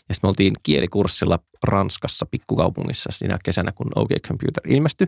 ja 0.10 0.16
sitten 0.16 0.28
me 0.28 0.30
oltiin 0.30 0.54
kielikurssilla 0.64 1.40
Ranskassa 1.64 2.26
pikkukaupungissa 2.32 3.10
siinä 3.12 3.38
kesänä, 3.44 3.72
kun 3.72 3.88
OK 3.96 4.10
Computer 4.28 4.64
ilmestyi. 4.68 5.08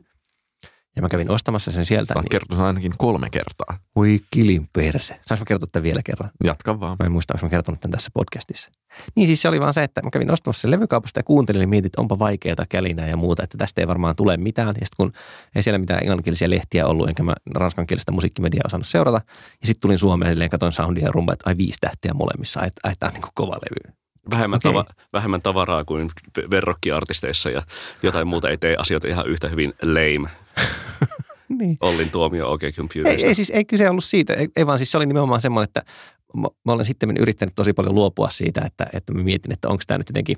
Ja 0.97 1.01
mä 1.01 1.09
kävin 1.09 1.31
ostamassa 1.31 1.71
sen 1.71 1.85
sieltä. 1.85 2.13
Sä 2.13 2.19
oot 2.19 2.23
niin, 2.23 2.29
kertonut 2.29 2.63
ainakin 2.63 2.93
kolme 2.97 3.29
kertaa. 3.29 3.79
voi 3.95 4.19
kilin 4.31 4.69
perse. 4.73 5.19
Saanko 5.27 5.41
mä 5.41 5.45
kertoa 5.47 5.69
tämän 5.71 5.83
vielä 5.83 6.01
kerran? 6.03 6.31
Jatka 6.43 6.79
vaan. 6.79 6.95
Mä 6.99 7.05
en 7.05 7.11
muista, 7.11 7.33
onko 7.33 7.45
mä 7.45 7.49
kertonut 7.49 7.81
tämän 7.81 7.91
tässä 7.91 8.11
podcastissa. 8.13 8.69
Niin 9.15 9.27
siis 9.27 9.41
se 9.41 9.47
oli 9.47 9.59
vaan 9.59 9.73
se, 9.73 9.83
että 9.83 10.01
mä 10.01 10.09
kävin 10.09 10.31
ostamassa 10.31 10.61
sen 10.61 10.71
levykaupasta 10.71 11.19
ja 11.19 11.23
kuuntelin 11.23 11.61
ja 11.61 11.67
mietin, 11.67 11.85
että 11.85 12.01
onpa 12.01 12.19
vaikeaa 12.19 12.65
kälinää 12.69 13.07
ja 13.07 13.17
muuta, 13.17 13.43
että 13.43 13.57
tästä 13.57 13.81
ei 13.81 13.87
varmaan 13.87 14.15
tule 14.15 14.37
mitään. 14.37 14.67
Ja 14.67 14.73
sitten 14.73 14.97
kun 14.97 15.11
ei 15.55 15.63
siellä 15.63 15.77
mitään 15.77 15.99
englanninkielisiä 15.99 16.49
lehtiä 16.49 16.87
ollut, 16.87 17.09
enkä 17.09 17.23
mä 17.23 17.33
ranskankielistä 17.55 18.11
musiikkimediaa 18.11 18.63
osannut 18.65 18.87
seurata. 18.87 19.21
Ja 19.61 19.67
sitten 19.67 19.81
tulin 19.81 19.99
Suomeen 19.99 20.31
silleen, 20.31 20.49
katoin 20.49 20.71
soundia 20.71 21.05
ja 21.05 21.11
rumba, 21.11 21.33
että 21.33 21.49
ai 21.49 21.57
viisi 21.57 21.77
tähtiä 21.81 22.13
molemmissa, 22.13 22.59
että, 22.63 22.89
että 22.89 22.99
tämä 22.99 23.09
on 23.09 23.13
niin 23.13 23.21
kuin 23.21 23.31
kova 23.35 23.53
levy. 23.55 23.93
Vähemmän, 24.29 24.57
Okei. 24.57 24.71
tava, 24.71 24.85
vähemmän 25.13 25.41
tavaraa 25.41 25.85
kuin 25.85 26.09
verrokkiartisteissa 26.51 27.49
ja 27.49 27.61
jotain 28.03 28.27
muuta 28.27 28.49
ei 28.49 28.57
tee 28.57 28.75
asioita 28.79 29.07
ihan 29.07 29.27
yhtä 29.27 29.47
hyvin 29.47 29.73
lame. 29.81 30.29
Niin. 31.49 31.77
Ollin 31.81 32.09
tuomio 32.11 32.51
OK 32.51 32.63
Ei, 32.63 32.71
Computerista. 32.71 33.27
ei, 33.27 33.35
siis 33.35 33.49
ei 33.49 33.65
kyse 33.65 33.89
ollut 33.89 34.03
siitä, 34.03 34.33
ei, 34.33 34.47
ei 34.55 34.65
vaan 34.65 34.77
siis 34.79 34.91
se 34.91 34.97
oli 34.97 35.05
nimenomaan 35.05 35.41
semmoinen, 35.41 35.63
että 35.63 35.83
mä, 36.33 36.47
mä 36.65 36.71
olen 36.71 36.85
sitten 36.85 37.17
yrittänyt 37.17 37.55
tosi 37.55 37.73
paljon 37.73 37.95
luopua 37.95 38.29
siitä, 38.29 38.61
että, 38.65 38.87
että 38.93 39.13
mä 39.13 39.23
mietin, 39.23 39.51
että 39.51 39.69
onko 39.69 39.83
tämä 39.87 39.97
nyt 39.97 40.09
jotenkin, 40.09 40.37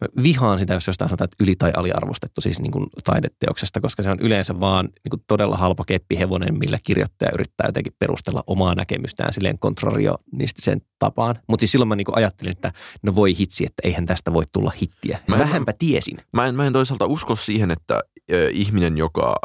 mä 0.00 0.22
vihaan 0.22 0.58
sitä, 0.58 0.74
jos 0.74 0.86
jostain 0.86 1.08
sanotaan, 1.08 1.24
että 1.24 1.44
yli- 1.44 1.56
tai 1.56 1.72
aliarvostettu 1.76 2.40
siis 2.40 2.60
niin 2.60 2.72
kuin 2.72 2.86
taideteoksesta, 3.04 3.80
koska 3.80 4.02
se 4.02 4.10
on 4.10 4.20
yleensä 4.20 4.60
vaan 4.60 4.84
niin 4.84 5.10
kuin 5.10 5.22
todella 5.26 5.56
halpa 5.56 5.84
keppihevonen, 5.84 6.58
millä 6.58 6.78
kirjoittaja 6.82 7.30
yrittää 7.34 7.66
jotenkin 7.68 7.92
perustella 7.98 8.44
omaa 8.46 8.74
näkemystään 8.74 9.32
silleen 9.32 9.58
kontrarionistisen 9.58 10.80
tapaan. 10.98 11.36
Mutta 11.48 11.60
siis 11.62 11.72
silloin 11.72 11.88
mä 11.88 11.96
niin 11.96 12.04
kuin 12.04 12.16
ajattelin, 12.16 12.50
että 12.52 12.72
no 13.02 13.14
voi 13.14 13.38
hitsi, 13.38 13.64
että 13.64 13.80
eihän 13.84 14.06
tästä 14.06 14.32
voi 14.32 14.44
tulla 14.52 14.72
hittiä. 14.82 15.18
Mä 15.26 15.34
en- 15.34 15.40
vähänpä 15.40 15.72
tiesin. 15.78 16.18
Mä 16.32 16.46
en, 16.46 16.54
mä 16.54 16.66
en 16.66 16.72
toisaalta 16.72 17.06
usko 17.06 17.36
siihen, 17.36 17.70
että 17.70 18.00
ö, 18.32 18.50
ihminen, 18.52 18.96
joka 18.96 19.36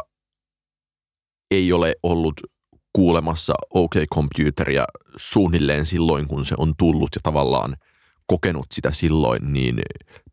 ei 1.50 1.72
ole 1.72 1.94
ollut 2.02 2.34
kuulemassa 2.92 3.54
OK 3.74 3.94
Computeria 4.14 4.84
suunnilleen 5.16 5.86
silloin, 5.86 6.28
kun 6.28 6.44
se 6.44 6.54
on 6.58 6.74
tullut 6.78 7.10
ja 7.14 7.20
tavallaan 7.22 7.76
kokenut 8.26 8.66
sitä 8.72 8.90
silloin, 8.90 9.52
niin 9.52 9.80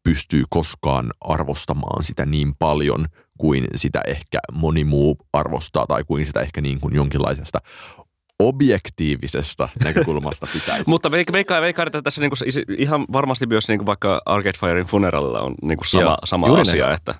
pystyy 0.04 0.44
koskaan 0.50 1.12
arvostamaan 1.22 2.04
sitä 2.04 2.26
niin 2.26 2.56
paljon 2.60 3.06
kuin 3.38 3.66
sitä 3.76 4.02
ehkä 4.08 4.40
moni 4.52 4.84
muu 4.84 5.18
arvostaa 5.34 5.88
tai 5.88 6.04
kuin 6.04 6.26
sitä 6.26 6.40
ehkä 6.40 6.62
niin 6.62 6.80
kuin 6.80 6.96
jonkinlaisesta 6.96 7.60
objektiivisesta 8.40 9.70
näkökulmasta 9.86 10.48
pitäisi. 10.54 10.84
Mutta 10.88 11.12
veikkaan, 11.12 11.62
veikkaan, 11.62 11.88
että 11.88 12.02
tässä 12.02 12.22
niinku, 12.22 12.36
ihan 12.78 13.06
varmasti 13.14 13.46
myös 13.46 13.68
niinku 13.68 13.86
vaikka 13.86 14.22
Arcade 14.26 14.58
Firein 14.60 14.86
funeralilla 14.86 15.42
on 15.42 15.56
niinku 15.62 15.84
sama, 15.84 16.04
Joo, 16.04 16.18
sama 16.24 16.60
asia. 16.60 16.86
näin. 16.86 16.96
Että, 16.96 17.16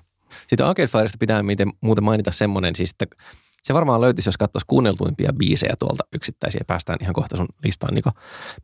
Sitten 0.46 0.66
Arcade 0.66 0.88
Firesta 0.88 1.18
pitää 1.20 1.42
miten, 1.42 1.70
muuten 1.80 2.04
mainita 2.04 2.30
semmoinen, 2.30 2.76
siis 2.76 2.90
että 2.90 3.06
se 3.62 3.74
varmaan 3.74 4.00
löytyisi, 4.00 4.28
jos 4.28 4.36
katsoisi 4.36 4.66
kuunneltuimpia 4.66 5.32
biisejä 5.32 5.74
tuolta 5.78 6.04
yksittäisiä. 6.12 6.60
Päästään 6.66 6.98
ihan 7.02 7.14
kohta 7.14 7.36
sun 7.36 7.48
listaan, 7.64 7.94
Niko. 7.94 8.10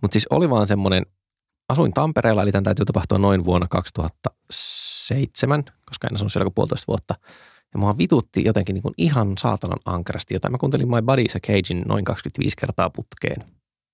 Mutta 0.02 0.12
siis 0.12 0.26
oli 0.30 0.50
vaan 0.50 0.68
semmoinen, 0.68 1.06
asuin 1.68 1.92
Tampereella, 1.92 2.42
eli 2.42 2.52
tämän 2.52 2.64
täytyy 2.64 2.84
tapahtua 2.84 3.18
noin 3.18 3.44
vuonna 3.44 3.66
2007, 3.70 5.64
koska 5.84 6.06
en 6.06 6.14
asunut 6.14 6.32
siellä 6.32 6.44
kuin 6.44 6.54
puolitoista 6.54 6.86
vuotta. 6.88 7.14
Ja 7.74 7.80
mua 7.80 7.98
vitutti 7.98 8.44
jotenkin 8.44 8.74
niin 8.74 8.82
kuin 8.82 8.94
ihan 8.98 9.32
saatanan 9.38 9.78
ankarasti 9.84 10.34
jotain. 10.34 10.52
Mä 10.52 10.58
kuuntelin 10.58 10.88
My 10.88 10.96
Body's 10.96 11.36
a 11.36 11.40
Cagein 11.40 11.82
noin 11.86 12.04
25 12.04 12.56
kertaa 12.56 12.90
putkeen. 12.90 13.44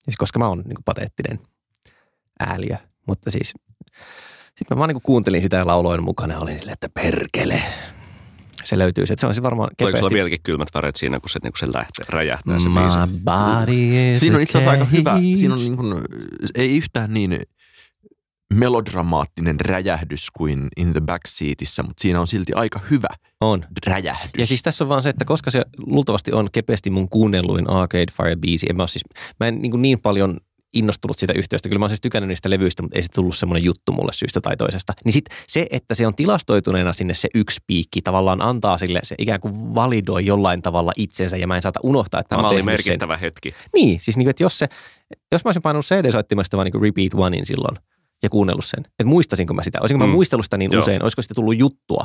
Siis 0.04 0.16
koska 0.16 0.38
mä 0.38 0.48
oon 0.48 0.58
niin 0.58 0.74
kuin 0.74 0.84
pateettinen 0.84 1.38
ääliö. 2.40 2.76
Mutta 3.06 3.30
siis 3.30 3.54
sitten 4.58 4.76
mä 4.76 4.78
vaan 4.78 4.88
niin 4.88 4.94
kuin 4.94 5.02
kuuntelin 5.02 5.42
sitä 5.42 5.56
ja 5.56 5.66
lauloin 5.66 6.02
mukana 6.02 6.34
ja 6.34 6.40
olin 6.40 6.56
silleen, 6.56 6.72
että 6.72 6.88
perkele. 6.88 7.62
Se 8.64 8.78
löytyy. 8.78 9.06
Se 9.06 9.26
on 9.26 9.34
siis 9.34 9.42
varmaan 9.42 9.70
Tuleeko 9.78 9.96
sulla 9.96 10.08
kepeästi. 10.08 10.14
vieläkin 10.14 10.42
kylmät 10.42 10.68
väreet 10.74 10.96
siinä, 10.96 11.20
kun 11.20 11.30
se, 11.30 11.38
niin 11.42 11.52
kun 11.52 11.58
se 11.58 11.72
lähtee, 11.72 12.04
räjähtää 12.08 12.58
se 12.58 12.68
biisi? 12.68 12.98
My 12.98 13.20
body 13.24 14.12
is 14.12 14.20
Siinä 14.20 14.36
on 14.36 14.42
itse 14.42 14.58
asiassa 14.58 14.70
aika 14.70 14.84
hyvä, 14.84 15.18
siinä 15.36 15.54
on 15.54 15.60
niin 15.60 15.76
kuin, 15.76 16.04
ei 16.54 16.76
yhtään 16.76 17.14
niin 17.14 17.40
melodramaattinen 18.52 19.60
räjähdys 19.60 20.30
kuin 20.30 20.68
In 20.76 20.92
the 20.92 21.00
Backseatissä, 21.00 21.82
mutta 21.82 22.00
siinä 22.02 22.20
on 22.20 22.26
silti 22.26 22.52
aika 22.52 22.80
hyvä 22.90 23.08
On. 23.40 23.64
räjähdys. 23.86 24.32
Ja 24.38 24.46
siis 24.46 24.62
tässä 24.62 24.84
on 24.84 24.88
vaan 24.88 25.02
se, 25.02 25.08
että 25.08 25.24
koska 25.24 25.50
se 25.50 25.62
luultavasti 25.86 26.32
on 26.32 26.48
kepeästi 26.52 26.90
mun 26.90 27.08
kuunnelluin 27.08 27.70
Arcade 27.70 28.06
Fire-biisi, 28.12 28.66
en 28.70 28.76
mä, 28.76 28.86
siis, 28.86 29.02
mä 29.40 29.46
en 29.46 29.62
niin, 29.62 29.82
niin 29.82 30.00
paljon 30.00 30.36
innostunut 30.74 31.18
sitä 31.18 31.32
yhteystä. 31.32 31.68
Kyllä 31.68 31.78
mä 31.78 31.84
oon 31.84 31.90
siis 31.90 32.00
tykännyt 32.00 32.28
niistä 32.28 32.50
levyistä, 32.50 32.82
mutta 32.82 32.96
ei 32.96 33.02
se 33.02 33.08
tullut 33.14 33.36
semmoinen 33.36 33.64
juttu 33.64 33.92
mulle 33.92 34.12
syystä 34.12 34.40
tai 34.40 34.56
toisesta. 34.56 34.92
Niin 35.04 35.12
sit 35.12 35.24
se, 35.48 35.66
että 35.70 35.94
se 35.94 36.06
on 36.06 36.14
tilastoituneena 36.14 36.92
sinne 36.92 37.14
se 37.14 37.28
yksi 37.34 37.60
piikki, 37.66 38.02
tavallaan 38.02 38.42
antaa 38.42 38.78
sille, 38.78 39.00
se 39.02 39.14
ikään 39.18 39.40
kuin 39.40 39.74
validoi 39.74 40.26
jollain 40.26 40.62
tavalla 40.62 40.92
itsensä 40.96 41.36
ja 41.36 41.46
mä 41.46 41.56
en 41.56 41.62
saata 41.62 41.80
unohtaa, 41.82 42.20
että 42.20 42.34
mä 42.34 42.38
Tämä 42.38 42.48
oli 42.48 42.56
tehnyt 42.56 42.80
sen. 42.80 42.90
merkittävä 42.90 43.16
hetki. 43.16 43.54
Niin, 43.74 44.00
siis 44.00 44.16
niin 44.16 44.24
kuin, 44.24 44.30
että 44.30 44.42
jos, 44.42 44.58
se, 44.58 44.66
jos 45.32 45.44
mä 45.44 45.48
olisin 45.48 45.62
painanut 45.62 45.86
CD-soittimesta 45.86 46.56
vaan 46.56 46.70
niin 46.72 46.82
Repeat 46.82 47.14
Onein 47.14 47.46
silloin 47.46 47.76
ja 48.22 48.30
kuunnellut 48.30 48.64
sen, 48.64 48.80
että 48.86 49.04
muistasinko 49.04 49.54
mä 49.54 49.62
sitä, 49.62 49.78
olisinko 49.80 49.98
mä 49.98 50.06
Mm. 50.06 50.12
muistellut 50.12 50.46
sitä 50.46 50.56
niin 50.56 50.72
Joo. 50.72 50.82
usein, 50.82 51.02
olisiko 51.02 51.22
siitä 51.22 51.34
tullut 51.34 51.58
juttua, 51.58 52.04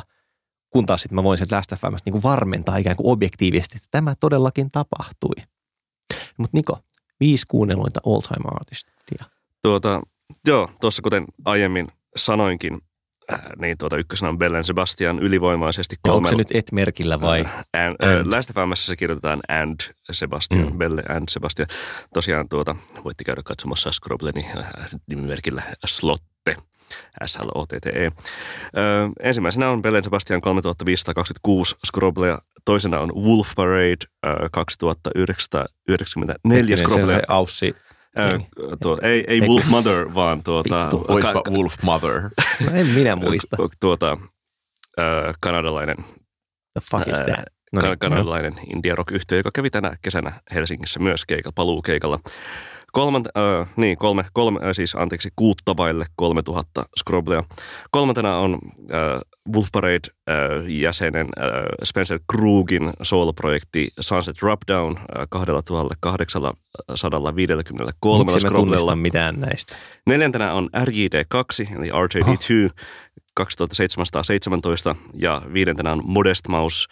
kun 0.70 0.86
taas 0.86 1.02
sitten 1.02 1.14
mä 1.16 1.22
voin 1.22 1.38
sieltä 1.38 1.56
Last 1.56 1.70
FMstä 1.70 2.02
niin 2.04 2.12
kuin 2.12 2.22
varmentaa 2.22 2.76
ikään 2.76 2.96
kuin 2.96 3.12
objektiivisesti, 3.12 3.76
että 3.76 3.88
tämä 3.90 4.14
todellakin 4.20 4.70
tapahtui. 4.72 5.34
Mutta 6.36 6.56
Niko, 6.56 6.78
viisi 7.20 7.46
kuunnelluinta 7.48 8.00
all 8.06 8.20
time 8.20 8.44
artistia. 8.60 9.24
Tuota, 9.62 10.00
joo, 10.46 10.70
tuossa 10.80 11.02
kuten 11.02 11.24
aiemmin 11.44 11.88
sanoinkin, 12.16 12.78
niin 13.60 13.78
tuota 13.78 13.96
ykkösenä 13.96 14.28
on 14.28 14.38
Bellen 14.38 14.64
Sebastian 14.64 15.18
ylivoimaisesti 15.18 15.96
Ja 16.06 16.12
onko 16.12 16.28
se 16.28 16.36
nyt 16.36 16.48
et 16.54 16.72
merkillä 16.72 17.20
vai? 17.20 17.40
And, 17.40 17.48
And. 18.02 18.18
and. 18.20 18.32
Last 18.32 18.50
FMssä 18.54 18.86
se 18.86 18.96
kirjoitetaan 18.96 19.40
and 19.48 19.80
Sebastian, 20.12 20.72
Mm. 20.72 20.78
Belle 20.78 21.02
and 21.08 21.24
Sebastian. 21.30 21.68
Tosiaan 22.14 22.48
tuota, 22.48 22.76
voitte 23.04 23.24
käydä 23.24 23.42
katsomassa 23.44 23.90
Scrobleni 23.92 24.46
äh, 24.58 24.64
nimimerkillä 25.10 25.62
Slotte. 25.86 26.56
S-L-O-T-T-E. 27.26 28.04
Ö, 28.06 28.10
ensimmäisenä 29.22 29.70
on 29.70 29.82
Bellen 29.82 30.04
Sebastian 30.04 30.40
3526 30.40 31.74
Scroblea. 31.86 32.38
Toisena 32.64 33.00
on 33.00 33.12
Wolf 33.14 33.48
Parade 33.56 33.96
ö, 34.26 34.48
2994 34.52 36.58
Hetkinen, 36.58 36.78
Scroblea. 36.78 37.16
Se 37.18 37.22
Aussi. 37.28 37.74
Tuo, 38.82 38.98
ei, 39.02 39.24
ei 39.28 39.40
Wolf 39.40 39.66
Mother, 39.66 40.14
vaan 40.14 40.42
tuota, 40.42 40.82
Vittu. 40.82 41.04
Oispa 41.08 41.32
ka- 41.42 41.50
Wolf 41.50 41.82
Mother. 41.82 42.22
No 42.66 42.70
en 42.80 42.86
minä 42.86 43.16
muista. 43.16 43.56
tuota, 43.80 44.18
ö, 44.98 45.02
kanadalainen 45.40 45.96
The 45.96 46.80
fuck 46.90 47.08
is 47.08 47.18
that? 47.18 47.44
No 47.72 47.80
niin, 47.82 47.98
kanadalainen 47.98 48.54
indie 48.74 48.94
rock 48.94 49.10
yhtiö, 49.10 49.38
joka 49.38 49.50
kävi 49.54 49.70
tänä 49.70 49.96
kesänä 50.02 50.32
Helsingissä 50.54 51.00
myös 51.00 51.24
keikalla, 51.26 51.52
paluukeikalla. 51.54 52.18
Kolmant, 52.92 53.26
äh, 53.26 53.32
niin, 53.76 53.98
kolme, 53.98 54.24
kolme, 54.32 54.60
äh, 54.62 54.68
siis 54.72 54.94
anteeksi, 54.94 55.28
kuutta 55.36 55.76
vaille 55.76 56.06
3000 56.16 56.84
Scroblea. 56.98 57.42
Kolmantena 57.90 58.38
on 58.38 58.54
äh, 58.54 58.58
Wolf 59.54 59.68
Parade 59.72 60.00
äh, 60.28 60.34
jäsenen 60.68 61.26
äh, 61.38 61.44
Spencer 61.84 62.18
Krugin 62.32 62.92
soloprojekti 63.02 63.88
Sunset 64.00 64.42
Rubdown 64.42 64.96
äh, 64.96 65.04
2853 65.30 68.24
Miksi 68.24 68.40
Scroblella. 68.40 68.96
mitään 68.96 69.40
näistä? 69.40 69.76
Neljäntenä 70.06 70.52
on 70.52 70.70
RJD2, 70.76 71.76
eli 71.78 71.90
RJD2, 71.90 72.70
2717, 73.34 74.96
ja 75.14 75.42
viidentenä 75.52 75.92
on 75.92 76.02
Modest 76.04 76.48
Mouse, 76.48 76.86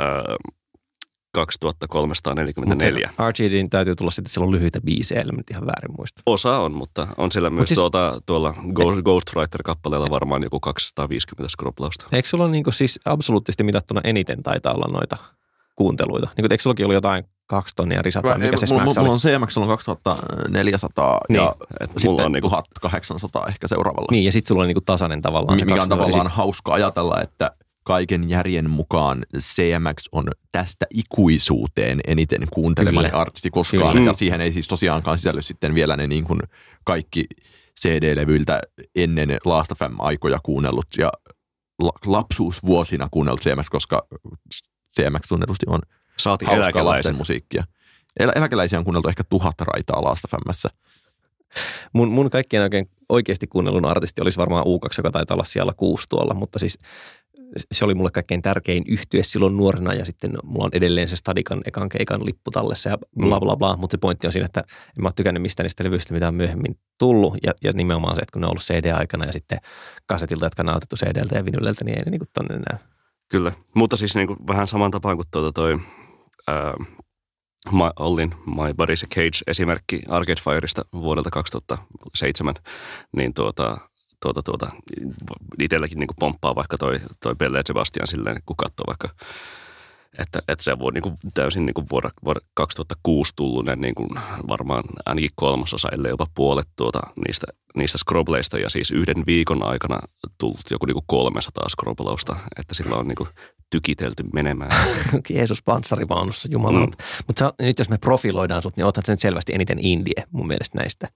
äh, 0.00 0.06
2344. 1.44 3.10
RGDin 3.30 3.70
täytyy 3.70 3.94
tulla 3.96 4.10
sitten, 4.10 4.22
että 4.28 4.34
siellä 4.34 4.46
on 4.46 4.52
lyhyitä 4.52 4.80
biisejä, 4.80 5.24
nyt 5.36 5.50
ihan 5.50 5.66
väärin 5.66 5.96
muista. 5.96 6.22
Osa 6.26 6.58
on, 6.58 6.72
mutta 6.74 7.06
on 7.16 7.32
siellä 7.32 7.50
myös 7.50 7.68
siis- 7.68 7.68
siis, 7.68 7.80
tuota, 7.80 8.20
tuolla 8.26 8.54
Ghost- 8.58 9.02
Ghostwriter-kappaleella 9.02 10.10
varmaan 10.10 10.42
joku 10.42 10.60
250 10.60 11.48
skroplausta. 11.52 12.06
Eikö 12.12 12.28
sulla 12.28 12.48
niinku 12.48 12.70
siis 12.70 13.00
absoluuttisesti 13.04 13.64
mitattuna 13.64 14.00
eniten 14.04 14.42
taitaa 14.42 14.74
olla 14.74 14.86
noita 14.92 15.16
kuunteluita? 15.76 16.28
Niinku, 16.36 16.48
eikö 16.54 16.62
sullakin 16.62 16.86
ollut 16.86 16.94
jotain 16.94 17.24
kaksi 17.46 17.76
tonnia 17.76 18.02
risataa? 18.02 18.38
Mikä 18.38 18.56
se 18.56 18.66
mulla, 18.66 18.84
mulla 18.84 19.00
oli? 19.00 19.08
on 19.08 19.18
CMX 19.18 19.56
on 19.58 19.68
2400 19.68 21.20
Niin, 21.28 21.36
ja 21.42 21.54
et 21.80 21.90
sitten 21.90 22.10
mulla 22.10 22.24
on 22.24 22.32
niinku- 22.32 22.50
1800 22.80 23.46
ehkä 23.46 23.68
seuraavalla. 23.68 24.08
Niin, 24.10 24.24
ja 24.24 24.32
sitten 24.32 24.48
sulla 24.48 24.60
oli 24.60 24.66
niinku 24.66 24.80
tasainen 24.80 25.22
tavallaan. 25.22 25.54
mikä 25.56 25.72
on 25.72 25.78
200 25.78 25.98
tavallaan 25.98 26.30
hauska 26.30 26.72
ajatella, 26.72 27.20
että 27.22 27.50
kaiken 27.86 28.30
järjen 28.30 28.70
mukaan 28.70 29.22
CMX 29.38 30.04
on 30.12 30.24
tästä 30.52 30.86
ikuisuuteen 30.94 32.00
eniten 32.06 32.46
kuuntelemani 32.52 33.08
Kyllä. 33.08 33.20
artisti 33.20 33.50
koskaan. 33.50 33.96
Kyllä. 33.96 34.10
Ja 34.10 34.12
siihen 34.12 34.40
ei 34.40 34.52
siis 34.52 34.68
tosiaankaan 34.68 35.18
sisälly 35.18 35.42
sitten 35.42 35.74
vielä 35.74 35.96
ne 35.96 36.06
niin 36.06 36.24
kuin 36.24 36.40
kaikki 36.84 37.24
CD-levyiltä 37.80 38.60
ennen 38.94 39.36
Last 39.44 39.72
FM-aikoja 39.78 40.38
kuunnellut 40.42 40.86
ja 40.98 41.12
la- 41.82 41.98
lapsuusvuosina 42.06 43.08
kuunnellut 43.10 43.40
CMX, 43.40 43.66
koska 43.70 44.06
CMX 44.96 45.28
tunnetusti 45.28 45.66
on 45.68 45.80
Saatiin 46.18 46.50
hauskaa 46.50 46.84
lasten 46.84 47.16
musiikkia. 47.16 47.64
El- 48.20 48.32
eläkeläisiä 48.34 48.78
on 48.78 48.84
kuunneltu 48.84 49.08
ehkä 49.08 49.24
tuhat 49.24 49.60
raitaa 49.60 50.04
Lastafämmässä. 50.04 50.68
Mun, 51.92 52.08
mun 52.08 52.30
kaikkien 52.30 52.62
oikein 52.62 52.90
oikeasti 53.08 53.46
kuunnellun 53.46 53.84
artisti 53.84 54.22
olisi 54.22 54.38
varmaan 54.38 54.64
U2, 54.64 54.94
joka 54.98 55.10
taitaa 55.10 55.34
olla 55.34 55.44
siellä 55.44 55.72
kuusi 55.76 56.06
tuolla, 56.08 56.34
mutta 56.34 56.58
siis 56.58 56.78
se 57.72 57.84
oli 57.84 57.94
mulle 57.94 58.10
kaikkein 58.10 58.42
tärkein 58.42 58.84
yhtye 58.88 59.22
silloin 59.22 59.56
nuorena 59.56 59.94
ja 59.94 60.04
sitten 60.04 60.32
mulla 60.44 60.64
on 60.64 60.70
edelleen 60.72 61.08
se 61.08 61.16
Stadikan 61.16 61.60
ekan 61.64 61.88
keikan 61.88 62.26
lippu 62.26 62.50
tallessa 62.50 62.90
ja 62.90 62.98
bla 63.18 63.40
bla 63.40 63.56
bla, 63.56 63.76
mutta 63.76 63.94
se 63.94 63.98
pointti 63.98 64.26
on 64.26 64.32
siinä, 64.32 64.46
että 64.46 64.60
en 64.70 65.02
mä 65.02 65.08
ole 65.08 65.12
tykännyt 65.16 65.42
mistään 65.42 65.64
niistä 65.64 65.84
levyistä, 65.84 66.14
mitä 66.14 66.28
on 66.28 66.34
myöhemmin 66.34 66.78
tullut. 66.98 67.36
Ja, 67.42 67.54
ja 67.64 67.72
nimenomaan 67.72 68.16
se, 68.16 68.22
että 68.22 68.32
kun 68.32 68.40
ne 68.40 68.46
on 68.46 68.50
ollut 68.50 68.62
CD-aikana 68.62 69.24
ja 69.24 69.32
sitten 69.32 69.58
kasetilta, 70.06 70.46
jotka 70.46 70.62
on 70.62 70.66
nautettu 70.66 70.96
CDltä 70.96 71.36
ja 71.36 71.44
vinyleltä, 71.44 71.84
niin 71.84 71.98
ei 71.98 72.04
ne 72.04 72.10
niin 72.10 72.20
tonne 72.34 72.54
näy. 72.54 72.78
Kyllä, 73.28 73.52
mutta 73.74 73.96
siis 73.96 74.16
niin 74.16 74.26
kuin 74.26 74.38
vähän 74.46 74.66
saman 74.66 74.90
tapaan 74.90 75.16
kuin 75.16 75.26
tuota 75.30 75.52
toi 75.52 75.78
ää, 76.46 76.74
My, 77.72 77.90
Ollin 77.98 78.34
My 78.46 78.72
Body's 78.72 79.04
a 79.04 79.08
Cage 79.14 79.42
esimerkki 79.46 80.02
Arcade 80.08 80.40
Fireista 80.40 80.82
vuodelta 80.92 81.30
2007, 81.30 82.54
niin 83.16 83.34
tuota, 83.34 83.78
tuota, 84.32 84.42
tuota, 84.42 84.70
itselläkin 85.58 85.98
niin 85.98 86.08
pomppaa 86.20 86.54
vaikka 86.54 86.78
toi, 86.78 87.00
toi 87.22 87.34
Belle 87.34 87.62
Sebastian 87.66 88.06
silleen, 88.06 88.42
kun 88.46 88.56
katsoo 88.56 88.84
vaikka 88.86 89.08
että, 90.18 90.38
että 90.48 90.64
se 90.64 90.78
voi 90.78 90.92
niin 90.92 91.02
kuin 91.02 91.14
täysin 91.34 91.66
niin 91.66 91.74
kuin 91.74 91.86
vuonna, 91.90 92.10
vuonna 92.24 92.40
2006 92.54 93.32
tullut 93.36 93.66
niin 93.76 93.94
kuin 93.94 94.08
varmaan 94.48 94.84
ainakin 95.06 95.30
kolmasosa, 95.34 95.88
ellei 95.92 96.10
jopa 96.10 96.26
puolet 96.34 96.68
tuota, 96.76 97.00
niistä, 97.26 97.46
niistä 97.76 97.98
scrobleista 97.98 98.58
ja 98.58 98.70
siis 98.70 98.90
yhden 98.90 99.26
viikon 99.26 99.62
aikana 99.62 100.00
tullut 100.38 100.60
joku 100.70 100.86
niin 100.86 100.94
kuin 100.94 101.04
300 101.06 101.68
scroblausta, 101.68 102.36
että 102.58 102.74
sillä 102.74 102.96
on 102.96 103.08
niin 103.08 103.16
kuin 103.16 103.28
tykitelty 103.70 104.24
menemään. 104.32 104.70
Jeesus 105.34 105.62
panssarivaunussa, 105.62 106.48
jumalauta. 106.50 106.96
Mm. 106.96 107.04
Mutta 107.26 107.54
nyt 107.62 107.78
jos 107.78 107.88
me 107.88 107.98
profiloidaan 107.98 108.62
sut, 108.62 108.76
niin 108.76 108.84
oothan 108.84 109.04
sä 109.06 109.12
nyt 109.12 109.20
selvästi 109.20 109.54
eniten 109.54 109.78
indie 109.80 110.24
mun 110.30 110.46
mielestä 110.46 110.78
näistä. 110.78 111.08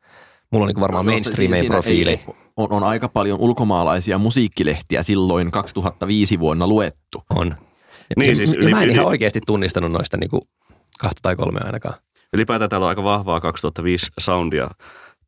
Mulla 0.52 0.64
on 0.64 0.68
niin 0.68 0.80
varmaan 0.80 1.06
No, 1.06 1.12
mainstreamien 1.12 1.60
siinä 1.60 1.74
ei- 1.76 1.80
profiili. 1.82 2.20
On, 2.56 2.72
on 2.72 2.84
aika 2.84 3.08
paljon 3.08 3.38
ulkomaalaisia 3.40 4.18
musiikkilehtiä 4.18 5.02
silloin 5.02 5.50
2005 5.50 6.38
vuonna 6.38 6.66
luettu. 6.66 7.22
On. 7.30 7.48
Ja, 7.48 7.56
Niin, 8.16 8.28
ja, 8.28 8.36
siis 8.36 8.52
ja 8.52 8.58
yli- 8.58 8.70
mä 8.70 8.82
en 8.82 8.90
ihan 8.90 9.04
yli- 9.04 9.08
oikeasti 9.08 9.40
tunnistanut 9.46 9.92
noista 9.92 10.16
niinku 10.16 10.48
kahta 11.00 11.18
tai 11.22 11.36
kolmea 11.36 11.64
ainakaan. 11.64 11.94
Ylipäätään 12.34 12.70
täällä 12.70 12.84
on 12.84 12.88
aika 12.88 13.04
vahvaa 13.04 13.40
2005 13.40 14.06
soundia, 14.20 14.68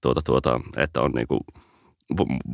tuota, 0.01 0.21
tuota, 0.25 0.61
että 0.77 1.01
on 1.01 1.11
niinku, 1.11 1.39
v- 1.59 1.62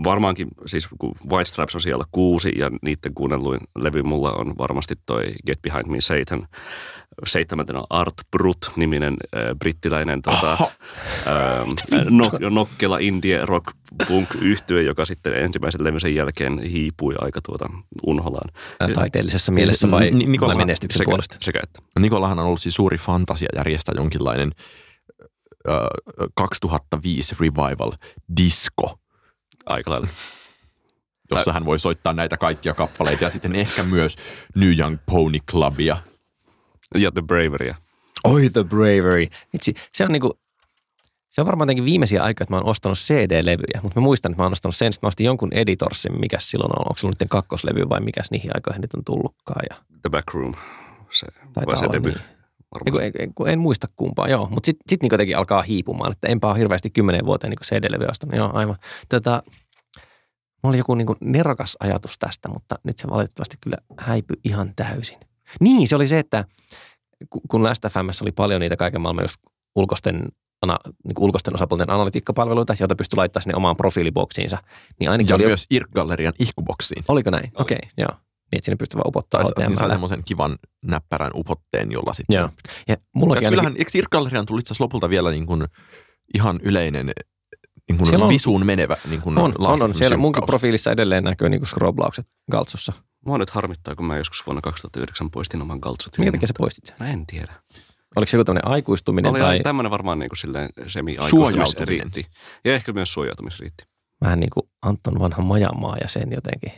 varmaankin, 0.04 0.48
siis 0.66 0.88
kun 0.98 1.14
White 1.30 1.44
Stripes 1.44 1.74
on 1.74 1.80
siellä 1.80 2.04
kuusi 2.12 2.52
ja 2.58 2.70
niiden 2.82 3.14
kuunnelluin 3.14 3.60
levy 3.78 4.02
mulla 4.02 4.32
on 4.32 4.54
varmasti 4.58 4.94
toi 5.06 5.24
Get 5.46 5.62
Behind 5.62 5.86
Me 5.86 6.00
Satan. 6.00 6.48
Seitsemäntenä 7.26 7.82
Art 7.90 8.14
Brut-niminen 8.30 9.16
äh, 9.36 9.42
brittiläinen 9.58 10.22
tota, 10.22 10.52
äh, 10.62 11.66
nok, 12.10 12.32
nokkela 12.50 12.98
indie 12.98 13.46
rock 13.46 13.66
punk 14.08 14.28
yhtye, 14.40 14.82
joka 14.82 15.04
sitten 15.04 15.34
ensimmäisen 15.34 15.84
levysen 15.84 16.14
jälkeen 16.14 16.58
hiipui 16.58 17.14
aika 17.18 17.40
tuota 17.46 17.70
unholaan. 18.06 18.50
Ää, 18.80 18.88
Taiteellisessa 18.88 19.52
mielessä 19.52 19.90
vai, 19.90 20.10
Ni- 20.10 20.26
Nikola- 20.26 20.48
vai 20.48 20.56
menestyksen 20.56 20.98
Sekä, 20.98 21.08
puolesta? 21.08 21.36
sekä 21.40 21.60
että. 21.62 21.82
Nikolahan 21.98 22.38
on 22.38 22.44
ollut 22.46 22.60
siis 22.60 22.74
suuri 22.74 22.98
fantasia 22.98 23.48
järjestää 23.56 23.94
jonkinlainen 23.96 24.52
ö, 25.68 25.72
2005 26.34 27.36
revival 27.40 27.92
disco, 28.36 28.98
Aika 29.68 29.90
lailla. 29.90 30.08
jossa 31.30 31.52
hän 31.52 31.64
voi 31.64 31.78
soittaa 31.78 32.12
näitä 32.12 32.36
kaikkia 32.36 32.74
kappaleita 32.74 33.24
ja 33.24 33.30
sitten 33.30 33.54
ehkä 33.54 33.82
myös 33.82 34.16
New 34.54 34.78
Young 34.78 34.96
Pony 35.06 35.38
Clubia. 35.50 35.96
Ja 36.94 37.12
The 37.12 37.22
Braveryä. 37.22 37.76
Oi 38.24 38.50
The 38.50 38.64
Bravery. 38.64 39.26
Vitsi, 39.52 39.74
se 39.92 40.04
on 40.04 40.12
niinku, 40.12 40.38
se 41.30 41.40
on 41.40 41.46
varmaan 41.46 41.66
jotenkin 41.66 41.84
viimeisiä 41.84 42.22
aikoja, 42.22 42.44
että 42.44 42.54
mä 42.54 42.58
oon 42.58 42.66
ostanut 42.66 42.98
CD-levyjä, 42.98 43.80
mutta 43.82 44.00
mä 44.00 44.04
muistan, 44.04 44.32
että 44.32 44.42
mä 44.42 44.44
oon 44.44 44.52
ostanut 44.52 44.76
sen, 44.76 44.88
että 44.88 44.98
mä 45.02 45.08
ostin 45.08 45.26
jonkun 45.26 45.52
Editorsin, 45.52 46.20
mikä 46.20 46.36
silloin 46.40 46.72
on, 46.72 46.86
onko 46.88 46.96
se 46.96 47.06
ollut 47.06 47.18
kakkoslevy 47.30 47.88
vai 47.88 48.00
mikäs 48.00 48.30
niihin 48.30 48.50
aikoihin 48.54 48.80
nyt 48.80 48.94
on 48.94 49.04
tullutkaan. 49.04 49.62
Ja, 49.70 49.76
The 50.02 50.10
Backroom. 50.10 50.54
Se, 51.10 51.26
Taitaa 51.26 51.64
vai 51.66 51.76
se 51.76 51.92
debut. 51.92 52.14
niin. 52.14 52.37
Varmaan. 52.74 53.02
Eiku, 53.04 53.18
en, 53.18 53.30
en, 53.46 53.52
en, 53.52 53.58
muista 53.58 53.86
kumpaa, 53.96 54.28
joo. 54.28 54.48
Mutta 54.50 54.66
sitten 54.66 54.84
sit 54.88 55.02
niinku 55.02 55.14
jotenkin 55.14 55.36
alkaa 55.36 55.62
hiipumaan, 55.62 56.12
että 56.12 56.28
enpä 56.28 56.48
ole 56.48 56.58
hirveästi 56.58 56.90
kymmenen 56.90 57.26
vuoteen 57.26 57.50
niinku 57.50 57.64
CD-levy 57.64 58.06
ostanut. 58.10 58.36
Joo, 58.36 58.50
aivan. 58.54 58.76
Tota, 59.08 59.42
mulla 60.62 60.72
oli 60.72 60.78
joku 60.78 60.94
niinku 60.94 61.16
nerokas 61.20 61.76
ajatus 61.80 62.18
tästä, 62.18 62.48
mutta 62.48 62.78
nyt 62.84 62.98
se 62.98 63.08
valitettavasti 63.08 63.56
kyllä 63.60 63.76
häipyi 63.98 64.36
ihan 64.44 64.72
täysin. 64.76 65.18
Niin, 65.60 65.88
se 65.88 65.96
oli 65.96 66.08
se, 66.08 66.18
että 66.18 66.44
ku- 67.30 67.42
kun 67.48 67.62
Last 67.62 67.84
FMssä 67.88 68.24
oli 68.24 68.32
paljon 68.32 68.60
niitä 68.60 68.76
kaiken 68.76 69.00
maailman 69.00 69.24
just 69.24 69.36
ulkoisten, 69.76 70.28
ana, 70.62 70.78
niin 71.04 71.14
ulkoisten 71.18 71.54
osapuolten 71.54 71.90
analytiikkapalveluita, 71.90 72.74
joita 72.80 72.96
pystyi 72.96 73.16
laittamaan 73.16 73.42
sinne 73.42 73.56
omaan 73.56 73.76
profiiliboksiinsa, 73.76 74.58
niin 75.00 75.10
ainakin 75.10 75.28
Ja 75.32 75.36
oli, 75.36 75.44
myös 75.46 75.66
Irk-gallerian 75.70 76.32
ihkuboksiin. 76.38 77.04
oliko 77.08 77.30
näin? 77.30 77.52
Okei, 77.54 77.78
okay, 77.82 77.90
joo. 77.96 78.27
Niin, 78.52 78.58
että 78.58 78.64
sinne 78.64 78.76
pystyy 78.76 78.98
vaan 78.98 79.08
upottaa 79.08 79.42
Tai 79.42 79.66
niin 79.68 79.78
HTML. 79.78 79.88
semmoisen 79.88 80.24
kivan 80.24 80.58
näppärän 80.84 81.30
upotteen, 81.34 81.92
jolla 81.92 82.12
sitten... 82.12 82.36
Joo. 82.36 82.50
Ja 82.88 82.96
mullakin 83.14 83.42
Ja 83.42 83.48
ainakin, 83.48 83.58
kyllähän, 83.64 83.76
eikö 83.78 83.90
Irk-gallerian 83.94 84.46
tullut 84.46 84.62
itse 84.70 84.74
lopulta 84.78 85.10
vielä 85.10 85.30
niin 85.30 85.46
kuin 85.46 85.64
ihan 86.34 86.60
yleinen 86.62 87.10
niin 87.88 87.98
kuin 87.98 88.22
on- 88.22 88.28
visuun 88.28 88.66
menevä 88.66 88.96
niin 89.08 89.20
kuin 89.22 89.38
on, 89.38 89.54
on, 89.58 89.82
on. 89.82 89.94
Siellä 89.94 90.16
munkin 90.16 90.46
profiilissa 90.46 90.90
edelleen 90.92 91.24
näkyy 91.24 91.48
niinku 91.48 91.66
scroblaukset 91.66 92.26
Galtsussa. 92.50 92.92
Mua 93.26 93.38
nyt 93.38 93.50
harmittaa, 93.50 93.94
kun 93.96 94.06
mä 94.06 94.16
joskus 94.16 94.46
vuonna 94.46 94.60
2009 94.60 95.30
poistin 95.30 95.62
oman 95.62 95.78
galtsut. 95.82 96.18
Minkä 96.18 96.32
takia 96.32 96.46
sä 96.48 96.54
poistit 96.58 96.86
sen? 96.86 96.96
Mä 97.00 97.08
en 97.10 97.26
tiedä. 97.26 97.52
Oliko 98.16 98.30
se 98.30 98.36
joku 98.36 98.44
tämmöinen 98.44 98.68
aikuistuminen 98.70 99.30
Oli 99.30 99.38
tai 99.38 99.60
tämmöinen 99.60 99.90
varmaan 99.90 100.18
niin 100.18 100.28
kuin 100.28 100.38
silleen 100.38 100.70
semi 100.86 101.16
Suojautuminen. 101.30 101.88
riitti. 101.88 102.26
Ja 102.64 102.74
ehkä 102.74 102.92
myös 102.92 103.12
suojautumisriitti. 103.12 103.84
vähän 104.20 104.40
niin 104.40 104.50
kuin 104.50 104.70
Anton 104.82 105.18
vanha 105.18 105.42
majamaa 105.42 105.96
ja 106.00 106.08
sen 106.08 106.32
jotenkin. 106.32 106.72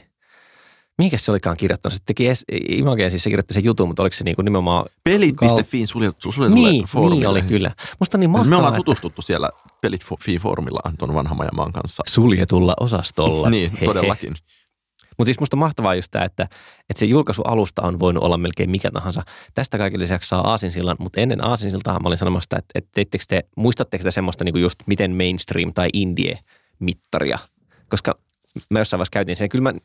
Mihinkä 1.01 1.19
se 1.19 1.31
olikaan 1.31 1.57
kirjoittanut? 1.57 1.95
Se 1.95 2.01
teki 2.07 2.29
es, 2.29 2.45
Imageen 2.69 3.11
siis 3.11 3.23
se 3.23 3.31
kirjoitti 3.31 3.55
sen 3.55 3.65
jutun, 3.65 3.89
mutta 3.89 4.03
oliko 4.03 4.17
se 4.17 4.25
niin 4.25 4.37
kuin 4.37 4.45
nimenomaan... 4.45 4.85
Pelit.fiin 5.05 5.87
suljettu, 5.87 6.33
suljetulle 6.33 6.71
Niin, 6.71 6.85
foorumille. 6.85 7.21
niin 7.21 7.29
oli 7.29 7.43
kyllä. 7.43 7.71
Musta 8.01 8.17
on 8.19 8.21
niin 8.21 8.31
Me 8.31 8.33
mahtavaa, 8.33 8.59
ollaan 8.59 8.75
että 8.75 8.77
tutustuttu 8.77 9.23
siellä 9.23 9.51
Pelit.fiin 9.81 10.41
foorumilla 10.41 10.81
Anton 10.85 11.15
Vanhamajamaan 11.15 11.73
kanssa. 11.73 12.03
suljetulla 12.09 12.75
osastolla. 12.81 13.51
Niin, 13.51 13.71
Hehe. 13.73 13.85
todellakin. 13.87 14.35
Mutta 15.19 15.29
siis 15.29 15.41
musta 15.41 15.57
mahtavaa 15.57 15.95
just 15.95 16.09
tämä, 16.11 16.25
että, 16.25 16.43
että 16.91 16.99
se 17.01 17.07
julkaisualusta 17.07 17.83
on 17.83 18.01
voinut 18.01 18.25
olla 18.25 18.39
melkein 18.39 18.71
mikä 18.71 18.91
tahansa. 18.91 19.23
Tästä 19.55 19.79
kaiken 19.79 20.01
lisäksi 20.01 20.29
saa 20.29 20.41
Aasinsillan, 20.51 20.97
mutta 20.99 21.21
ennen 21.21 21.45
Aasinsiltaa 21.45 21.99
mä 22.01 22.09
olin 22.09 22.19
sanomassa, 22.19 22.59
että, 22.59 22.73
että 22.75 22.91
teittekö 22.95 23.25
te, 23.29 23.43
muistatteko 23.57 24.05
te 24.05 24.11
semmoista 24.11 24.45
niin 24.45 24.61
just 24.61 24.79
miten 24.87 25.17
mainstream 25.17 25.73
tai 25.75 25.89
indie 25.93 26.39
mittaria? 26.79 27.39
Koska 27.89 28.15
mä 28.71 28.79
jossain 28.79 28.99
vaiheessa 28.99 29.13
käytin 29.13 29.37
sen. 29.37 29.45
ja 29.45 29.49
Kyllä 29.49 29.63
mä, 29.63 29.79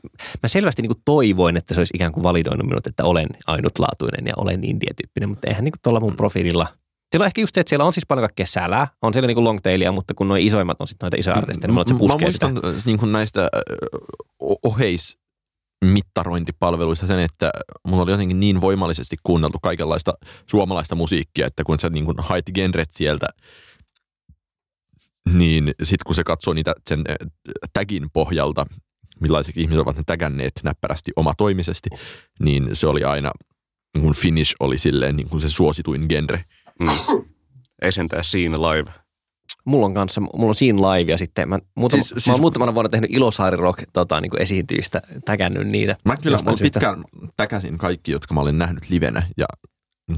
mä 0.44 0.48
selvästi 0.48 0.82
niin 0.82 1.02
toivoin, 1.06 1.58
että 1.58 1.74
se 1.74 1.80
olisi 1.80 1.94
ikään 1.96 2.12
kuin 2.12 2.24
validoinut 2.24 2.68
minut, 2.68 2.88
että 2.88 3.04
olen 3.06 3.28
ainutlaatuinen 3.48 4.26
ja 4.28 4.34
olen 4.38 4.64
indie-tyyppinen, 4.64 5.30
mutta 5.30 5.48
eihän 5.48 5.64
niin 5.64 5.74
tuolla 5.84 6.00
mun 6.00 6.16
profiililla 6.16 6.68
siellä 7.12 7.24
on 7.24 7.28
ehkä 7.28 7.42
just 7.42 7.56
se, 7.56 7.62
että 7.62 7.70
siellä 7.70 7.86
on 7.86 7.94
siis 7.94 8.06
paljon 8.06 8.22
kaikkea 8.22 8.46
sälää, 8.46 8.88
on 9.02 9.14
siellä 9.14 9.28
niin 9.28 9.44
longtailia, 9.44 9.92
mutta 9.92 10.14
kun 10.14 10.28
noin 10.28 10.44
isoimmat 10.48 10.82
on 10.82 10.88
sitten 10.88 11.06
noita 11.06 11.18
isoja 11.18 11.38
artisteja, 11.38 11.68
niin 11.68 11.74
mulla, 11.74 11.80
on, 11.80 11.82
että 11.82 11.90
se 11.90 11.94
Mä 11.94 12.00
puskee 12.00 12.32
sitä. 12.32 12.50
muistan 12.50 12.82
niin 12.86 13.00
kuin 13.00 13.12
näistä 13.12 13.50
oheis 14.64 15.18
mittarointipalveluista 15.86 17.08
sen, 17.08 17.20
että 17.20 17.52
mulla 17.88 18.04
oli 18.04 18.12
jotenkin 18.12 18.40
niin 18.40 18.62
voimallisesti 18.62 19.16
kuunneltu 19.24 19.60
kaikenlaista 19.62 20.14
suomalaista 20.50 20.96
musiikkia, 20.96 21.48
että 21.48 21.64
kun 21.64 21.80
sä 21.80 21.90
niin 21.90 22.06
kuin 22.06 22.18
hait 22.20 22.46
genret 22.54 22.92
sieltä, 22.92 23.28
niin 25.34 25.72
sit 25.84 26.04
kun 26.04 26.16
se 26.16 26.24
katsoo 26.24 26.54
niitä 26.54 26.74
sen 26.90 27.04
ö, 27.10 27.16
tagin 27.74 28.08
pohjalta, 28.14 28.66
millaiset 29.22 29.58
ihmiset 29.58 29.80
ovat 29.82 29.98
ne 29.98 30.04
tägänneet 30.06 30.54
näppärästi 30.64 31.12
omatoimisesti, 31.16 31.90
niin 32.40 32.70
se 32.74 32.88
oli 32.88 33.04
aina, 33.04 33.32
niin 33.96 34.04
kuin 34.04 34.16
Finnish 34.16 34.56
oli 34.60 34.78
silleen 34.78 35.16
niin 35.16 35.30
kuin 35.30 35.42
se 35.42 35.50
suosituin 35.50 36.06
genre. 36.10 36.46
Mm. 36.80 36.88
Esentää 37.82 38.24
siinä 38.24 38.58
live. 38.58 38.92
Mulla 39.66 39.86
on 39.86 39.94
kanssa, 39.94 40.22
mulla 40.22 40.48
on 40.48 40.56
siinä 40.56 40.80
live 40.80 41.12
ja 41.12 41.18
sitten 41.18 41.50
mä, 41.50 41.60
muutama, 41.76 42.02
Siis- 42.04 42.10
siis, 42.10 42.24
siis- 42.24 42.28
mä 42.28 42.34
oon 42.34 42.42
muutamana 42.42 42.74
vuonna 42.74 42.90
tehnyt 42.90 43.10
Ilosaari 43.14 43.58
Rock 43.58 43.84
tota, 43.94 44.22
niin 44.22 44.42
esiintyjistä, 44.42 45.02
tägännyt 45.26 45.68
niitä. 45.68 45.98
Mä 46.06 46.16
kyllä 46.18 46.38
mä 46.46 46.54
pitkään 46.62 47.04
täkäsin 47.38 47.78
kaikki, 47.78 48.12
jotka 48.12 48.34
mä 48.34 48.42
olin 48.42 48.58
nähnyt 48.58 48.90
livenä 48.90 49.28
ja 49.38 49.46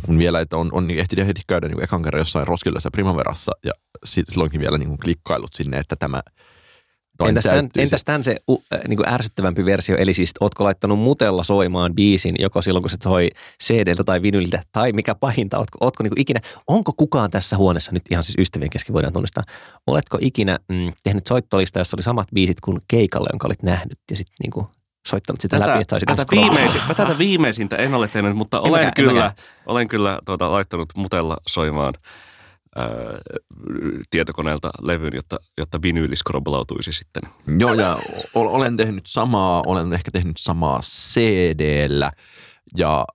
kun 0.05 0.17
vielä, 0.17 0.39
että 0.41 0.57
on, 0.57 0.69
on 0.73 0.91
ehtinyt 0.91 1.27
heti 1.27 1.41
käydä 1.47 1.67
niin 1.67 1.83
ekan 1.83 2.01
kerran 2.01 2.21
jossain 2.21 2.47
Roskildessa 2.47 2.91
Primaverassa 2.91 3.51
ja 3.65 3.71
si- 4.05 4.23
silloinkin 4.29 4.61
vielä 4.61 4.77
niin 4.77 4.89
kuin 4.89 4.99
klikkailut 4.99 5.53
sinne, 5.53 5.77
että 5.77 5.95
tämä 5.95 6.21
Entäs, 7.25 7.43
tämän, 7.43 7.69
entäs 7.77 8.03
tämän 8.03 8.23
se 8.23 8.37
uh, 8.47 8.63
niin 8.87 8.97
kuin 8.97 9.09
ärsyttävämpi 9.09 9.65
versio, 9.65 9.97
eli 9.97 10.13
siis 10.13 10.33
ootko 10.39 10.63
laittanut 10.63 10.99
mutella 10.99 11.43
soimaan 11.43 11.95
biisin, 11.95 12.35
joko 12.39 12.61
silloin 12.61 12.83
kun 12.83 12.89
se 12.89 12.97
soi 13.03 13.29
CD-ltä 13.63 14.03
tai 14.03 14.21
vinyliltä, 14.21 14.61
tai 14.71 14.91
mikä 14.91 15.15
pahinta, 15.15 15.57
ootko, 15.57 15.77
ootko 15.81 16.03
niin 16.03 16.11
kuin 16.11 16.21
ikinä, 16.21 16.39
onko 16.67 16.93
kukaan 16.97 17.31
tässä 17.31 17.57
huoneessa, 17.57 17.91
nyt 17.91 18.03
ihan 18.11 18.23
siis 18.23 18.37
ystävien 18.37 18.69
kesken 18.69 18.93
voidaan 18.93 19.13
tunnistaa, 19.13 19.43
oletko 19.87 20.17
ikinä 20.21 20.57
mm, 20.69 20.91
tehnyt 21.03 21.27
soittolista, 21.27 21.79
jossa 21.79 21.97
oli 21.97 22.03
samat 22.03 22.27
biisit 22.33 22.61
kuin 22.61 22.79
keikalle, 22.87 23.29
jonka 23.31 23.47
olit 23.47 23.63
nähnyt, 23.63 23.99
ja 24.11 24.17
sitten 24.17 24.35
niin 24.43 24.51
kuin 24.51 24.67
soittanut 25.07 25.41
sitä 25.41 25.59
läpi, 25.59 25.81
että 25.81 25.99
tätä, 26.05 26.21
scrollaa. 26.21 26.49
viimeisin, 26.49 26.81
tätä 26.87 27.17
viimeisintä 27.17 27.75
en 27.75 27.93
ole 27.93 28.07
tehnyt, 28.07 28.37
mutta 28.37 28.59
olen 28.59 28.71
mäkään, 28.71 28.87
en 28.87 28.93
kyllä, 28.93 29.33
olen 29.65 29.87
kyllä 29.87 30.19
tuota, 30.25 30.51
laittanut 30.51 30.89
mutella 30.95 31.37
soimaan 31.47 31.93
ää, 32.75 32.85
tietokoneelta 34.09 34.71
levyn, 34.81 35.15
jotta, 35.15 35.37
jotta 35.57 35.81
vinyyli 35.81 36.15
scrobblautuisi 36.15 36.93
sitten. 36.93 37.23
Joo, 37.59 37.73
ja 37.73 37.97
o- 38.35 38.55
olen 38.55 38.77
tehnyt 38.77 39.05
samaa, 39.05 39.63
olen 39.65 39.93
ehkä 39.93 40.11
tehnyt 40.11 40.37
samaa 40.37 40.79
CD-llä 40.81 42.11
ja 42.77 43.05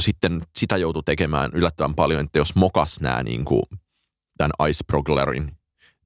sitten 0.00 0.40
sitä 0.56 0.76
joutui 0.76 1.02
tekemään 1.06 1.50
yllättävän 1.54 1.94
paljon, 1.94 2.24
että 2.24 2.38
jos 2.38 2.54
mokas 2.54 3.00
nämä 3.00 3.22
niin 3.22 3.44
kuin 3.44 3.62
tämän 4.36 4.70
Ice 4.70 4.84
Proglerin, 4.86 5.52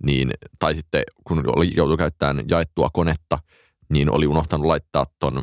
niin, 0.02 0.30
tai 0.58 0.74
sitten 0.74 1.02
kun 1.24 1.44
joutui 1.76 1.96
käyttämään 1.96 2.44
jaettua 2.48 2.90
konetta, 2.92 3.38
niin 3.90 4.10
oli 4.10 4.26
unohtanut 4.26 4.66
laittaa 4.66 5.06
ton 5.18 5.42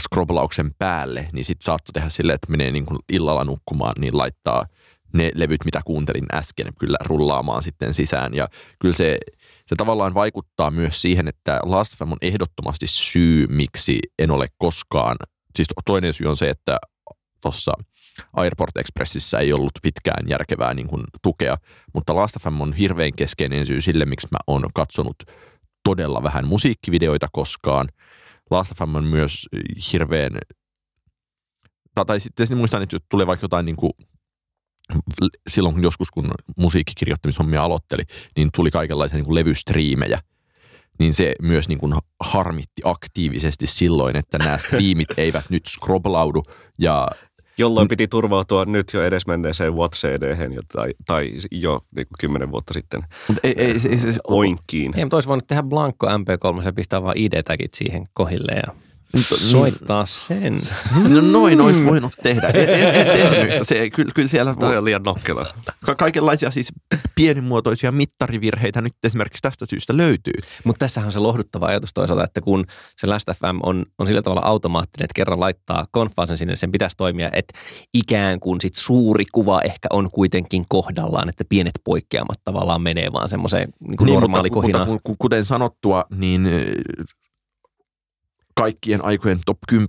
scrobblauksen 0.00 0.74
päälle, 0.78 1.28
niin 1.32 1.44
sitten 1.44 1.64
saattoi 1.64 1.92
tehdä 1.92 2.08
silleen, 2.08 2.34
että 2.34 2.50
menee 2.50 2.70
niin 2.70 2.86
illalla 3.12 3.44
nukkumaan, 3.44 3.94
niin 3.98 4.18
laittaa 4.18 4.66
ne 5.12 5.30
levyt, 5.34 5.64
mitä 5.64 5.80
kuuntelin 5.84 6.26
äsken, 6.34 6.72
kyllä 6.78 6.98
rullaamaan 7.04 7.62
sitten 7.62 7.94
sisään. 7.94 8.34
Ja 8.34 8.48
kyllä 8.78 8.94
se, 8.94 9.18
se 9.66 9.74
tavallaan 9.76 10.14
vaikuttaa 10.14 10.70
myös 10.70 11.02
siihen, 11.02 11.28
että 11.28 11.60
Last.fm 11.62 12.12
on 12.12 12.18
ehdottomasti 12.22 12.86
syy, 12.86 13.46
miksi 13.46 13.98
en 14.18 14.30
ole 14.30 14.46
koskaan, 14.58 15.16
siis 15.56 15.68
toinen 15.84 16.14
syy 16.14 16.26
on 16.26 16.36
se, 16.36 16.50
että 16.50 16.78
tuossa 17.40 17.72
Airport 18.32 18.76
Expressissä 18.76 19.38
ei 19.38 19.52
ollut 19.52 19.72
pitkään 19.82 20.28
järkevää 20.28 20.74
niin 20.74 20.88
kuin 20.88 21.04
tukea, 21.22 21.56
mutta 21.94 22.16
Last.fm 22.16 22.60
on 22.60 22.72
hirveän 22.72 23.12
keskeinen 23.16 23.66
syy 23.66 23.80
sille, 23.80 24.04
miksi 24.04 24.28
mä 24.30 24.38
oon 24.46 24.64
katsonut 24.74 25.16
todella 25.84 26.22
vähän 26.22 26.48
musiikkivideoita 26.48 27.28
koskaan. 27.32 27.88
Last.fm 28.50 28.94
on 28.94 29.04
myös 29.04 29.48
hirveän, 29.92 30.32
tai, 31.94 32.04
tai 32.04 32.20
sitten 32.20 32.56
muistan, 32.56 32.82
että 32.82 32.96
tulee 33.08 33.26
vaikka 33.26 33.44
jotain 33.44 33.66
niin 33.66 33.76
kuin 33.76 33.92
silloin 35.50 35.74
kun 35.74 35.84
joskus, 35.84 36.10
kun 36.10 36.30
musiikkikirjoittamishommia 36.56 37.62
aloitteli, 37.62 38.02
niin 38.36 38.48
tuli 38.54 38.70
kaikenlaisia 38.70 39.16
niin 39.16 39.24
kuin 39.24 39.34
levystriimejä. 39.34 40.18
Niin 40.98 41.14
se 41.14 41.34
myös 41.42 41.68
niin 41.68 41.78
kuin 41.78 41.94
harmitti 42.20 42.82
aktiivisesti 42.84 43.66
silloin, 43.66 44.16
että 44.16 44.38
nämä 44.38 44.58
striimit 44.66 45.08
eivät 45.16 45.50
nyt 45.50 45.66
scrobblaudu 45.66 46.42
ja 46.78 47.08
Jolloin 47.62 47.88
piti 47.88 48.08
turvautua 48.08 48.64
nyt 48.64 48.86
jo 48.94 49.04
edesmenneeseen 49.04 49.76
what 49.76 49.92
cd 49.92 50.36
tai, 50.72 50.94
tai 51.06 51.32
jo 51.50 51.84
niin 51.96 52.06
kuin 52.06 52.18
kymmenen 52.18 52.50
vuotta 52.50 52.74
sitten 52.74 53.02
ei, 53.42 53.54
ei, 53.56 53.66
ei, 53.66 53.74
ei, 53.88 53.98
oinkkiin. 54.24 54.92
Ei, 54.96 55.04
mutta 55.04 55.16
olisi 55.16 55.28
voinut 55.28 55.46
tehdä 55.46 55.62
Blanco 55.62 56.06
MP3 56.06 56.64
ja 56.64 56.72
pistää 56.72 57.02
vaan 57.02 57.16
ID-tagit 57.16 57.74
siihen 57.74 58.04
kohille 58.12 58.52
ja 58.52 58.74
soittaa 59.20 60.06
sen. 60.06 60.60
No 61.08 61.20
noin 61.20 61.60
olisi 61.60 61.84
voinut 61.84 62.12
tehdä. 62.22 62.48
En, 62.48 62.68
en, 62.68 62.94
en 62.94 63.06
tehnyt. 63.06 63.66
Se, 63.68 63.90
kyllä, 63.90 64.12
kyllä 64.14 64.28
siellä 64.28 64.54
Toi 64.60 64.76
on 64.76 64.84
liian 64.84 65.02
nokkela. 65.02 65.46
ka- 65.84 65.94
kaikenlaisia 65.94 66.50
siis 66.50 66.72
pienimuotoisia 67.14 67.92
mittarivirheitä 67.92 68.80
nyt 68.80 68.92
esimerkiksi 69.04 69.42
tästä 69.42 69.66
syystä 69.66 69.96
löytyy. 69.96 70.34
Mutta 70.64 70.78
tässähän 70.78 71.08
on 71.08 71.12
se 71.12 71.18
lohduttava 71.18 71.66
ajatus 71.66 71.90
toisaalta, 71.94 72.24
että 72.24 72.40
kun 72.40 72.64
se 72.96 73.06
Last 73.06 73.28
FM 73.38 73.58
on, 73.62 73.86
on 73.98 74.06
sillä 74.06 74.22
tavalla 74.22 74.42
automaattinen, 74.44 75.04
että 75.04 75.14
kerran 75.16 75.40
laittaa 75.40 75.86
konfaasen 75.90 76.38
sinne, 76.38 76.56
sen 76.56 76.72
pitäisi 76.72 76.96
toimia, 76.96 77.30
että 77.32 77.58
ikään 77.94 78.40
kuin 78.40 78.60
sit 78.60 78.74
suuri 78.74 79.24
kuva 79.32 79.60
ehkä 79.60 79.88
on 79.92 80.10
kuitenkin 80.10 80.64
kohdallaan, 80.68 81.28
että 81.28 81.44
pienet 81.48 81.74
poikkeamat 81.84 82.38
tavallaan 82.44 82.82
menee 82.82 83.12
vaan 83.12 83.28
semmoiseen 83.28 83.68
niin 83.88 83.96
kuin 83.96 84.12
normaali 84.12 84.48
mutta, 84.48 84.54
kohina. 84.60 84.78
mutta, 84.84 85.00
ku- 85.04 85.16
kuten 85.18 85.44
sanottua, 85.44 86.04
niin 86.14 86.48
kaikkien 88.54 89.04
aikojen 89.04 89.40
top 89.46 89.58
10 89.68 89.86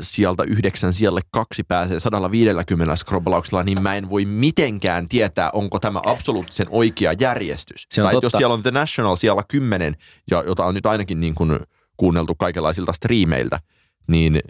sieltä 0.00 0.42
yhdeksän 0.42 0.92
siellä 0.92 1.20
kaksi 1.30 1.62
pääsee 1.62 2.00
150 2.00 2.96
scrobblauksella, 2.96 3.62
niin 3.62 3.82
mä 3.82 3.94
en 3.94 4.10
voi 4.10 4.24
mitenkään 4.24 5.08
tietää, 5.08 5.50
onko 5.50 5.78
tämä 5.78 6.00
absoluuttisen 6.06 6.66
oikea 6.70 7.12
järjestys. 7.20 7.86
Se 7.90 8.02
on 8.02 8.06
tai 8.06 8.14
jos 8.14 8.20
totta. 8.20 8.38
siellä 8.38 8.54
on 8.54 8.62
The 8.62 8.70
National 8.70 9.16
siellä 9.16 9.42
10, 9.48 9.96
ja, 10.30 10.44
jota 10.46 10.64
on 10.64 10.74
nyt 10.74 10.86
ainakin 10.86 11.20
niin 11.20 11.34
kuin 11.34 11.60
kuunneltu 11.96 12.34
kaikenlaisilta 12.34 12.92
striimeiltä, 12.92 13.60
niin 14.06 14.40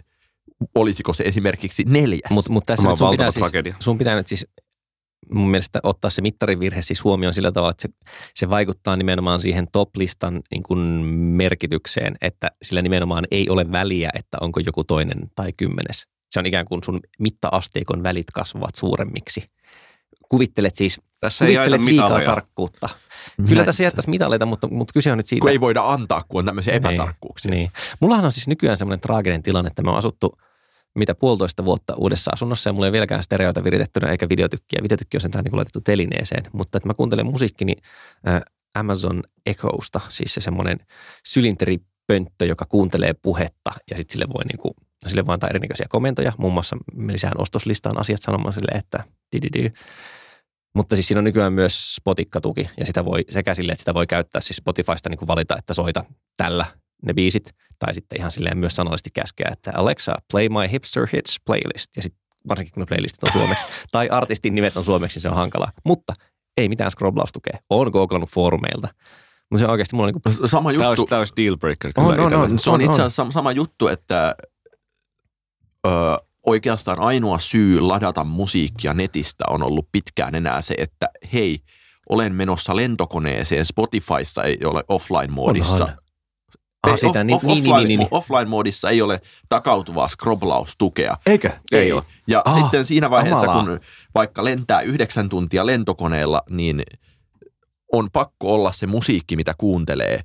olisiko 0.75 1.13
se 1.13 1.25
esimerkiksi 1.25 1.85
neljäs? 1.87 2.31
Mutta 2.31 2.53
mut 2.53 2.67
tässä 2.67 2.83
Tämä 2.83 2.93
nyt 2.93 2.93
on 2.93 2.99
sun 2.99 3.11
pitää, 3.11 3.31
siis, 3.31 3.43
tragedia. 3.43 3.77
sun 3.79 3.99
pitää 3.99 4.15
nyt 4.15 4.27
siis 4.27 4.47
mun 5.31 5.51
mielestä 5.51 5.81
ottaa 5.83 6.11
se 6.11 6.23
mittarivirhe 6.23 6.83
siis 6.83 7.05
huomioon 7.05 7.35
sillä 7.35 7.53
tavalla, 7.53 7.71
että 7.71 7.83
se, 7.83 7.89
se 8.35 8.51
vaikuttaa 8.51 8.97
nimenomaan 8.97 9.41
siihen 9.41 9.67
top-listan 9.73 10.41
niin 10.51 10.63
kuin 10.63 10.79
merkitykseen, 11.17 12.15
että 12.21 12.49
sillä 12.63 12.83
nimenomaan 12.83 13.25
ei 13.31 13.49
ole 13.51 13.73
väliä, 13.73 14.11
että 14.15 14.39
onko 14.41 14.61
joku 14.61 14.85
toinen 14.85 15.19
tai 15.35 15.53
kymmenes. 15.57 16.07
Se 16.31 16.39
on 16.39 16.47
ikään 16.47 16.67
kuin 16.67 16.85
sun 16.85 17.01
mittaasteikon 17.19 18.03
välit 18.03 18.27
kasvavat 18.35 18.75
suuremmiksi. 18.75 19.45
Kuvittelet 20.29 20.75
siis, 20.75 21.01
Tässä 21.21 21.47
ei 21.47 21.55
kuvittelet 21.55 21.85
liikaa 21.85 22.09
mitaleja. 22.09 22.27
tarkkuutta. 22.31 22.89
Minä- 23.39 23.49
Kyllä 23.49 23.65
tässä 23.65 23.83
jättäisi 23.85 24.11
mitaleita, 24.11 24.47
mutta, 24.47 24.69
mutta 24.69 24.93
kyse 24.93 25.13
on 25.13 25.19
nyt 25.19 25.27
siitä. 25.27 25.41
kun 25.41 25.51
ei 25.51 25.61
voida 25.61 25.83
antaa, 25.89 26.25
kun 26.29 26.39
on 26.39 26.45
tämmöisiä 26.45 26.75
epätarkkuuksia. 26.75 27.51
Niin, 27.51 27.59
niin. 27.59 27.71
Mullahan 28.01 28.25
on 28.25 28.33
siis 28.33 28.49
nykyään 28.49 28.77
semmoinen 28.77 29.01
traaginen 29.01 29.43
tilanne, 29.43 29.67
että 29.69 29.83
me 29.83 29.91
on 29.91 29.97
asuttu 29.97 30.37
mitä 30.95 31.15
puolitoista 31.15 31.65
vuotta 31.65 31.95
uudessa 31.97 32.31
asunnossa 32.35 32.71
ja 32.71 32.73
mulla 32.73 32.87
ei 32.87 32.89
ole 32.89 32.93
vieläkään 32.93 33.23
stereoita 33.23 33.65
viritettynä 33.65 34.11
eikä 34.11 34.29
videotykkiä. 34.29 34.81
Videotykki 34.83 35.17
on 35.17 35.21
sentään 35.21 35.45
niin 35.45 35.57
laitettu 35.57 35.81
telineeseen, 35.81 36.43
mutta 36.53 36.79
että 36.79 36.87
mä 36.87 36.95
kuuntelen 36.95 37.27
musiikkini 37.27 37.77
äh, 38.29 38.43
Amazon 38.75 39.23
Echosta, 39.47 40.01
siis 40.09 40.35
se 40.35 40.41
semmoinen 40.41 40.79
sylinteripönttö, 41.25 42.47
joka 42.47 42.67
kuuntelee 42.69 43.15
puhetta 43.23 43.73
ja 43.91 43.97
sitten 43.97 44.13
sille 44.13 44.27
voi 44.35 44.45
niin 44.45 44.59
kuin, 44.59 44.75
sille 45.07 45.27
voi 45.27 45.33
antaa 45.33 45.51
erinäköisiä 45.51 45.87
komentoja. 45.89 46.33
Muun 46.39 46.53
muassa 46.53 46.77
me 46.95 47.13
lisään 47.13 47.41
ostoslistaan 47.41 48.01
asiat 48.01 48.23
sanomaan 48.23 48.53
sille, 48.53 48.79
että 48.79 49.05
dididy. 49.33 49.73
Mutta 50.75 50.97
siis 50.97 51.09
siinä 51.09 51.19
on 51.19 51.25
nykyään 51.25 51.53
myös 51.53 51.95
Spotikka-tuki 51.95 52.71
ja 52.81 52.87
sitä 52.87 53.05
voi 53.05 53.25
sekä 53.29 53.55
sille, 53.55 53.73
että 53.73 53.81
sitä 53.81 53.95
voi 53.95 54.07
käyttää 54.07 54.41
siis 54.41 54.57
Spotifysta 54.57 55.09
niin 55.09 55.19
kuin 55.19 55.29
valita, 55.29 55.57
että 55.59 55.75
soita 55.75 56.05
tällä 56.37 56.67
ne 57.03 57.15
biisit, 57.15 57.51
tai 57.79 57.95
sitten 57.95 58.19
ihan 58.19 58.31
silleen 58.31 58.59
myös 58.59 58.77
sanallisesti 58.77 59.11
käskeä, 59.11 59.49
että 59.53 59.71
Alexa, 59.75 60.15
play 60.33 60.49
my 60.49 60.73
hipster 60.73 61.07
hits 61.13 61.41
playlist, 61.47 61.97
ja 61.97 62.03
sitten 62.03 62.23
varsinkin 62.49 62.73
kun 62.73 62.81
ne 62.81 62.87
playlistit 62.87 63.23
on 63.23 63.33
suomeksi, 63.33 63.65
tai 63.93 64.09
artistin 64.09 64.55
nimet 64.55 64.77
on 64.77 64.85
suomeksi, 64.85 65.17
niin 65.17 65.23
se 65.23 65.29
on 65.29 65.35
hankala. 65.35 65.73
Mutta 65.85 66.13
ei 66.57 66.69
mitään 66.69 66.91
scrobblaustukea. 66.91 67.59
Olen 67.71 67.91
googlannut 67.93 68.31
foorumeilta. 68.31 68.89
Mutta 69.51 69.59
se 69.59 69.65
on 69.65 69.71
oikeasti 69.71 69.97
mulla 69.97 70.09
on 70.09 70.15
niin 70.15 70.23
kuin, 70.23 70.49
Sama 70.49 70.73
Tämä 70.73 70.89
olisi, 70.89 71.01
juttu, 71.01 71.09
tämä 71.09 71.19
olisi 71.19 71.33
deal 71.37 71.57
breaker. 71.57 71.93
On, 71.97 72.21
on, 72.21 72.33
on. 72.33 72.59
se 72.59 72.71
on 72.71 72.75
on, 72.75 72.81
itse 72.81 73.03
asiassa 73.03 73.25
sam- 73.25 73.33
sama 73.33 73.53
juttu, 73.53 73.89
että 73.89 74.35
ö, 75.87 75.91
oikeastaan 76.47 77.01
ainoa 77.01 77.39
syy 77.39 77.81
ladata 77.81 78.25
musiikkia 78.25 78.95
netistä 78.95 79.45
on 79.49 79.63
ollut 79.63 79.89
pitkään 79.93 80.35
enää 80.35 80.61
se, 80.61 80.75
että 80.79 81.09
hei, 81.33 81.59
olen 82.09 82.35
menossa 82.35 82.77
lentokoneeseen, 82.77 83.67
Spotifyssa 83.67 84.45
ei 84.45 84.59
ole 84.65 84.85
offline-moodissa. 84.89 85.85
Onhan. 85.85 85.99
Ah, 86.83 86.91
Ei, 86.91 86.99
sitä, 86.99 87.21
off- 87.21 87.25
niin, 87.25 87.39
off- 87.41 87.47
niin, 87.47 87.63
niin, 87.63 87.73
offline, 87.75 87.89
niin, 87.89 87.99
niin. 87.99 88.09
Offline-moodissa 88.11 88.91
ei 88.91 89.03
ole 89.03 89.21
takautuvaa 89.49 90.09
scrobblaustukea. 90.09 91.17
Eikö? 91.27 91.51
Ei. 91.73 91.93
Ja 92.27 92.43
Ah, 92.45 92.59
sitten 92.59 92.85
siinä 92.85 93.11
vaiheessa, 93.11 93.47
kamalaa. 93.47 93.65
kun 93.67 93.81
vaikka 94.15 94.45
lentää 94.45 94.81
yhdeksän 94.81 95.29
tuntia 95.29 95.67
lentokoneella, 95.67 96.43
niin 96.51 96.83
on 97.93 98.09
pakko 98.13 98.55
olla 98.55 98.73
se 98.73 98.87
musiikki, 98.87 99.37
mitä 99.37 99.55
kuuntelee. 99.59 100.21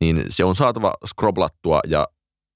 Niin 0.00 0.24
se 0.28 0.44
on 0.44 0.56
saatava 0.56 0.94
scrobblattua 1.06 1.80
ja 1.86 2.08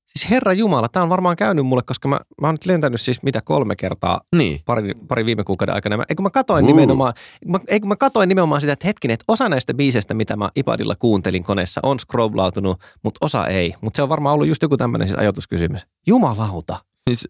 Siis 0.08 0.30
herra 0.30 0.52
Jumala, 0.52 0.88
tämä 0.88 1.02
on 1.02 1.08
varmaan 1.08 1.36
käynyt 1.36 1.66
mulle, 1.66 1.82
koska 1.82 2.08
mä, 2.08 2.20
mä 2.40 2.48
oon 2.48 2.54
nyt 2.54 2.66
lentänyt 2.66 3.00
siis 3.00 3.22
mitä 3.22 3.40
kolme 3.44 3.76
kertaa 3.76 4.20
niin. 4.36 4.60
pari, 4.66 4.92
pari 5.08 5.24
viime 5.24 5.44
kuukauden 5.44 5.74
aikana. 5.74 5.96
Mä, 5.96 6.04
eikö 6.08 6.22
mä 6.22 6.30
katoin 6.30 6.64
Uh. 6.64 6.66
nimenomaan, 6.66 7.14
mä, 7.46 7.60
eikö 7.68 7.86
mä 7.86 7.96
katoin 7.96 8.28
nimenomaan 8.28 8.60
sitä, 8.60 8.72
että 8.72 8.86
hetkinen, 8.86 9.14
että 9.14 9.24
osa 9.28 9.48
näistä 9.48 9.74
biiseistä, 9.74 10.14
mitä 10.14 10.36
mä 10.36 10.50
iPadilla 10.56 10.96
kuuntelin 10.96 11.44
koneessa, 11.44 11.80
on 11.82 12.00
scrobblautunut, 12.00 12.80
mutta 13.02 13.26
osa 13.26 13.46
ei. 13.46 13.74
Mutta 13.80 13.96
se 13.96 14.02
on 14.02 14.08
varmaan 14.08 14.34
ollut 14.34 14.48
just 14.48 14.62
joku 14.62 14.76
tämmöinen 14.76 15.08
siis 15.08 15.18
ajatuskysymys. 15.18 15.86
Jumalauta. 16.06 16.78
Siis, 17.08 17.28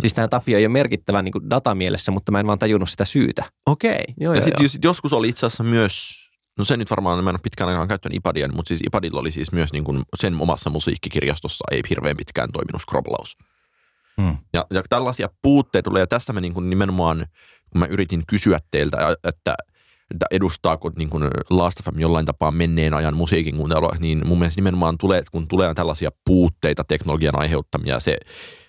Siis 0.00 0.14
tämä 0.14 0.28
Tapio 0.28 0.58
ei 0.58 0.66
ole 0.66 0.72
merkittävä 0.72 1.22
niin 1.22 1.50
datamielessä, 1.50 2.12
mutta 2.12 2.32
mä 2.32 2.40
en 2.40 2.46
vaan 2.46 2.58
tajunnut 2.58 2.90
sitä 2.90 3.04
syytä. 3.04 3.44
Okei, 3.66 4.04
joo, 4.20 4.34
ja 4.34 4.42
sitten 4.42 4.66
joskus 4.84 5.12
oli 5.12 5.28
itse 5.28 5.46
asiassa 5.46 5.64
myös, 5.64 6.27
no 6.58 6.64
se 6.64 6.76
nyt 6.76 6.90
varmaan, 6.90 7.24
mä 7.24 7.30
en 7.30 7.34
ole 7.34 7.40
pitkään 7.42 7.70
aikaan 7.70 7.88
käyttänyt 7.88 8.16
iPadia, 8.16 8.48
mutta 8.48 8.68
siis 8.68 8.80
iPadilla 8.86 9.20
oli 9.20 9.30
siis 9.30 9.52
myös 9.52 9.72
niin 9.72 9.84
kuin 9.84 10.02
sen 10.16 10.36
omassa 10.40 10.70
musiikkikirjastossa 10.70 11.64
ei 11.70 11.82
hirveän 11.90 12.16
pitkään 12.16 12.48
toiminut 12.52 12.82
scrobblaus. 12.82 13.36
Hmm. 14.22 14.36
Ja, 14.52 14.66
ja 14.70 14.82
tällaisia 14.88 15.28
puutteita 15.42 15.90
tulee, 15.90 16.02
ja 16.02 16.06
tästä 16.06 16.32
mä 16.32 16.40
niin 16.40 16.54
kuin 16.54 16.70
nimenomaan, 16.70 17.26
kun 17.70 17.78
mä 17.78 17.86
yritin 17.86 18.22
kysyä 18.26 18.58
teiltä, 18.70 19.16
että, 19.24 19.54
että 20.10 20.26
edustaako 20.30 20.90
niin 20.96 21.10
kuin 21.10 21.24
Last 21.50 21.82
FM 21.84 22.00
jollain 22.00 22.26
tapaa 22.26 22.50
menneen 22.50 22.94
ajan 22.94 23.16
musiikin 23.16 23.56
kuuntelua, 23.56 23.96
niin 23.98 24.22
mun 24.26 24.38
mielestä 24.38 24.58
nimenomaan 24.58 24.98
tulee, 24.98 25.22
kun 25.32 25.48
tulee 25.48 25.74
tällaisia 25.74 26.10
puutteita 26.24 26.84
teknologian 26.84 27.38
aiheuttamia, 27.38 28.00
se, 28.00 28.18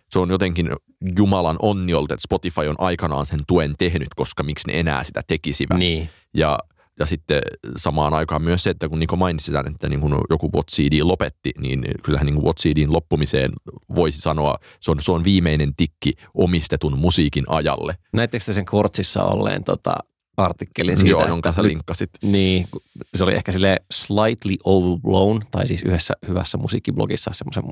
se 0.10 0.20
on 0.20 0.30
jotenkin 0.30 0.70
Jumalan 1.18 1.58
onniolta, 1.62 2.14
että 2.14 2.24
Spotify 2.24 2.68
on 2.68 2.76
aikanaan 2.78 3.26
sen 3.26 3.40
tuen 3.48 3.74
tehnyt, 3.78 4.10
koska 4.16 4.44
miksi 4.44 4.68
ne 4.68 4.80
enää 4.80 5.04
sitä 5.04 5.22
tekisivät. 5.28 5.78
Niin. 5.78 6.10
Ja 6.34 6.60
ja 7.00 7.06
sitten 7.06 7.42
samaan 7.78 8.14
aikaan 8.14 8.42
myös 8.42 8.64
se, 8.64 8.70
että 8.70 8.90
kun 8.90 9.00
Niko 9.00 9.16
mainitsi 9.16 9.52
tämän, 9.52 9.74
että 9.74 9.90
niin 9.90 10.00
kuin 10.02 10.14
joku 10.30 10.50
What 10.54 10.68
CD 10.68 11.00
lopetti, 11.04 11.52
niin 11.60 11.86
kyllähän 12.04 12.26
niin 12.26 12.36
kuin 12.36 12.46
What 12.46 12.58
CDin 12.58 12.94
loppumiseen 12.94 13.52
voisi 13.96 14.22
sanoa, 14.22 14.58
se 14.80 14.92
on, 14.92 14.98
se 15.02 15.12
on 15.12 15.24
viimeinen 15.24 15.76
tikki 15.76 16.14
omistetun 16.34 16.98
musiikin 16.98 17.44
ajalle. 17.48 17.96
Näittekö 18.14 18.46
te 18.46 18.54
sen 18.54 18.66
Kortsissa 18.66 19.24
olleen 19.24 19.64
tota, 19.64 19.96
artikkelin 20.38 20.98
siitä? 20.98 21.10
Joo, 21.10 21.28
jonka 21.28 21.54
sä 21.54 21.64
linkkasit. 21.64 22.10
Niin, 22.22 22.68
se 23.16 23.24
oli 23.24 23.36
ehkä 23.36 23.52
sille 23.52 23.78
slightly 23.92 24.54
overblown, 24.64 25.42
tai 25.52 25.68
siis 25.68 25.84
yhdessä 25.84 26.14
hyvässä 26.28 26.58
musiikkiblogissa, 26.58 27.32
semmoisen 27.34 27.64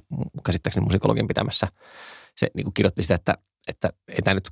käsittääkseni 0.45 0.84
musikologin 0.84 1.28
pitämässä. 1.28 1.67
Se 2.36 2.47
niin 2.53 2.73
kirjoitti 2.73 3.01
sitä, 3.01 3.15
että, 3.15 3.34
että 3.67 3.89
ei 4.07 4.21
tämä 4.23 4.34
nyt 4.34 4.49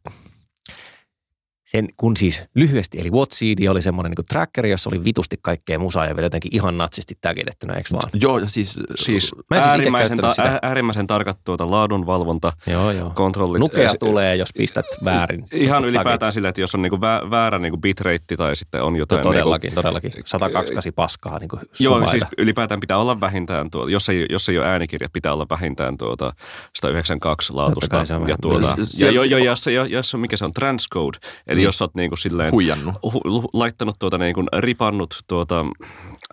sen, 1.75 1.87
kun 1.97 2.17
siis 2.17 2.43
lyhyesti, 2.55 2.97
eli 3.01 3.11
What 3.11 3.29
CD 3.29 3.67
oli 3.69 3.81
semmoinen 3.81 4.11
niin 4.17 4.25
trackeri, 4.25 4.69
jossa 4.71 4.89
oli 4.89 5.03
vitusti 5.03 5.35
kaikkea 5.41 5.79
musaa 5.79 6.05
ja 6.05 6.15
vielä 6.15 6.25
jotenkin 6.25 6.55
ihan 6.55 6.77
natsisti 6.77 7.17
tägitettynä, 7.21 7.73
eikö 7.73 7.89
vaan? 7.93 8.09
Joo, 8.13 8.39
ja 8.39 8.47
siis, 8.49 8.79
Siis, 8.95 9.35
Mä 9.49 9.57
en 9.57 9.63
siis 9.63 9.71
äärimmäisen, 9.71 10.17
ta- 10.17 10.29
sitä. 10.29 10.43
ää- 10.43 10.59
äärimmäisen 10.61 11.07
tarkat 11.07 11.37
tuota 11.43 11.71
laadunvalvonta, 11.71 12.53
Joo, 12.67 12.91
joo. 12.91 13.09
kontrollit. 13.15 13.59
Nukea 13.59 13.85
Esi- 13.85 13.97
tulee, 13.97 14.35
jos 14.35 14.49
pistät 14.57 14.85
väärin. 15.05 15.45
Ihan 15.51 15.85
ylipäätään 15.85 16.31
sille, 16.33 16.47
että 16.47 16.61
jos 16.61 16.75
on 16.75 16.81
niinku 16.81 16.97
vä- 16.97 17.29
väärä 17.31 17.59
niinku 17.59 17.77
bitrate 17.77 18.35
tai 18.37 18.55
sitten 18.55 18.83
on 18.83 18.95
jotain... 18.95 19.21
todellakin, 19.21 19.67
Niinku, 19.67 19.81
todellakin. 19.81 20.11
128 20.25 20.93
paskaa 20.95 21.39
niin 21.39 21.49
kuin 21.49 21.61
joo, 21.79 21.93
sumaita. 21.93 22.11
siis 22.11 22.23
ylipäätään 22.37 22.79
pitää 22.79 22.97
olla 22.97 23.19
vähintään, 23.21 23.71
tuo, 23.71 23.87
jos, 23.87 24.09
ei, 24.09 24.25
jos 24.29 24.49
ei 24.49 24.57
ole 24.57 24.67
äänikirjat, 24.67 25.13
pitää 25.13 25.33
olla 25.33 25.45
vähintään 25.49 25.97
tuota 25.97 26.33
192 26.75 27.47
Totta 27.47 27.61
laatusta. 27.61 27.95
Ja, 28.27 28.35
tuota, 28.41 28.67
Se- 28.67 28.75
ja, 28.81 28.85
se- 28.85 29.11
jo, 29.11 29.23
jo, 29.23 29.37
jos, 29.37 29.67
jos, 29.67 29.89
jos 29.89 30.13
on, 30.13 30.19
mikä 30.19 30.37
se 30.37 30.45
on, 30.45 30.53
transcode, 30.53 31.17
eli 31.47 31.63
Mm. 31.65 31.67
jos 31.67 31.81
olet 31.81 31.95
niinku 31.95 32.15
silleen 32.15 32.51
huijannut. 32.51 32.95
hu, 33.13 33.49
laittanut 33.53 33.95
tuota 33.99 34.17
niin 34.17 34.33
kuin 34.35 34.47
ripannut 34.59 35.15
tuota 35.27 35.65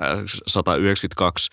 äh, 0.02 0.08
192 0.46 1.50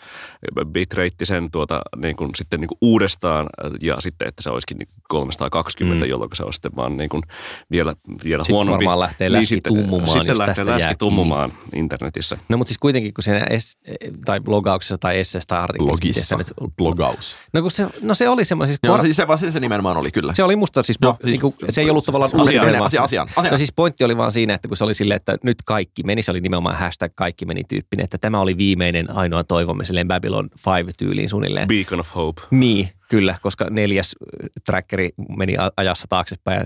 bitrate-sen 0.65 1.51
tuota 1.51 1.81
niin 1.95 2.15
kuin 2.15 2.29
sitten 2.35 2.59
niin 2.61 2.67
kuin 2.67 2.77
uudestaan 2.81 3.45
äh, 3.65 3.71
ja 3.81 3.95
sitten, 3.99 4.27
että 4.27 4.43
se 4.43 4.49
olisikin 4.49 4.77
niin 4.77 4.89
320, 5.07 6.05
Mm. 6.05 6.09
jolloin 6.09 6.29
se 6.33 6.43
on 6.43 6.53
sitten 6.53 6.71
vaan 6.75 6.97
niin 6.97 7.09
kuin 7.09 7.23
vielä, 7.71 7.95
vielä 8.23 8.43
Sitten 8.43 8.55
huonompi. 8.55 8.85
varmaan 8.85 8.99
lähtee 8.99 9.31
läski 9.31 9.45
sitten, 9.45 9.73
tummumaan, 9.75 10.09
Sitten 10.09 10.37
lähtee 10.37 10.65
läski 10.65 10.95
tummumaan 10.95 11.53
internetissä. 11.75 12.37
No 12.49 12.57
mutta 12.57 12.69
siis 12.69 12.77
kuitenkin, 12.77 13.13
kun 13.13 13.23
siinä 13.23 13.39
es, 13.49 13.77
tai 14.25 14.39
blogauksessa 14.39 14.97
tai 14.97 15.19
esseessä 15.19 15.47
tai 15.47 15.59
artikkelissa. 15.59 16.35
Blogissa. 16.35 16.37
nyt- 16.37 16.75
Blogaus. 16.77 17.35
No, 17.53 17.61
kun 17.61 17.71
se, 17.71 17.87
no 18.01 18.13
se 18.13 18.29
oli 18.29 18.45
semmoinen, 18.45 18.67
siis, 18.67 18.79
Joo, 18.83 18.97
par- 18.97 19.05
siis 19.05 19.17
se, 19.17 19.25
se, 19.39 19.51
se 19.51 19.59
nimenomaan 19.59 19.97
oli 19.97 20.11
kyllä. 20.11 20.33
se 20.33 20.43
oli 20.43 20.55
musta 20.55 20.83
siis, 20.83 20.99
po- 21.05 21.15
siis- 21.21 21.25
niin 21.31 21.41
kuin, 21.41 21.55
se 21.69 21.81
ei 21.81 21.89
ollut 21.89 22.05
tavallaan 22.05 22.31
Asia- 22.41 22.61
vaan- 22.61 22.75
asia- 22.83 23.03
asiaan, 23.03 23.27
asiaan. 23.35 23.51
No 23.51 23.57
siis 23.59 23.73
pointti 23.73 24.03
oli 24.03 24.17
vaan 24.17 24.31
siinä, 24.31 24.53
että 24.53 24.67
kun 24.67 24.77
se 24.77 24.83
oli 24.83 24.93
silleen, 24.93 25.15
että 25.15 25.37
nyt 25.43 25.57
kaikki 25.65 26.03
meni, 26.03 26.21
se 26.21 26.31
oli 26.31 26.41
nimenomaan 26.41 26.77
hashtag 26.77 27.11
kaikki 27.15 27.45
meni 27.45 27.63
tyyppinen, 27.63 28.03
että 28.03 28.17
tämä 28.17 28.39
oli 28.39 28.57
viimeinen 28.57 29.11
ainoa 29.11 29.43
toivomme 29.43 29.85
silleen 29.85 30.07
Babylon 30.07 30.49
5 30.83 30.97
tyyliin 30.97 31.29
suunnilleen. 31.29 31.67
Beacon 31.67 31.99
of 31.99 32.15
Hope. 32.15 32.41
Niin, 32.51 32.89
kyllä, 33.09 33.35
koska 33.41 33.67
neljäs 33.69 34.15
äh, 34.43 34.49
trackeri 34.65 35.09
meni 35.37 35.53
ajassa 35.77 36.05
taaksepäin 36.09 36.59
ja 36.59 36.65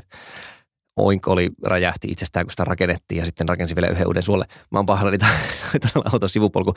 Oink 0.96 1.28
oli, 1.28 1.50
räjähti 1.64 2.08
itsestään, 2.08 2.46
kun 2.46 2.52
sitä 2.52 2.64
rakennettiin 2.64 3.20
ja 3.20 3.26
sitten 3.26 3.50
rakensi 3.50 3.76
vielä 3.76 3.88
yhden 3.88 4.08
uuden 4.08 4.24
suolle. 4.24 4.46
Mä 4.72 4.80
oon 4.80 4.86
pahoillani 4.86 5.18
todella 5.18 6.10
auton 6.14 6.30
sivupolku. 6.30 6.74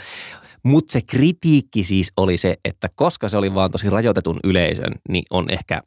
Mutta 0.63 0.93
se 0.93 1.01
kritiikki 1.03 1.85
siis 1.85 2.13
oli 2.17 2.37
se, 2.37 2.57
että 2.65 2.89
koska 2.95 3.29
se 3.29 3.37
oli 3.37 3.55
vaan 3.55 3.71
tosi 3.71 3.91
rajoitetun 3.91 4.41
yleisön, 4.45 4.93
niin 5.09 5.25
on 5.31 5.51
ehkä 5.51 5.83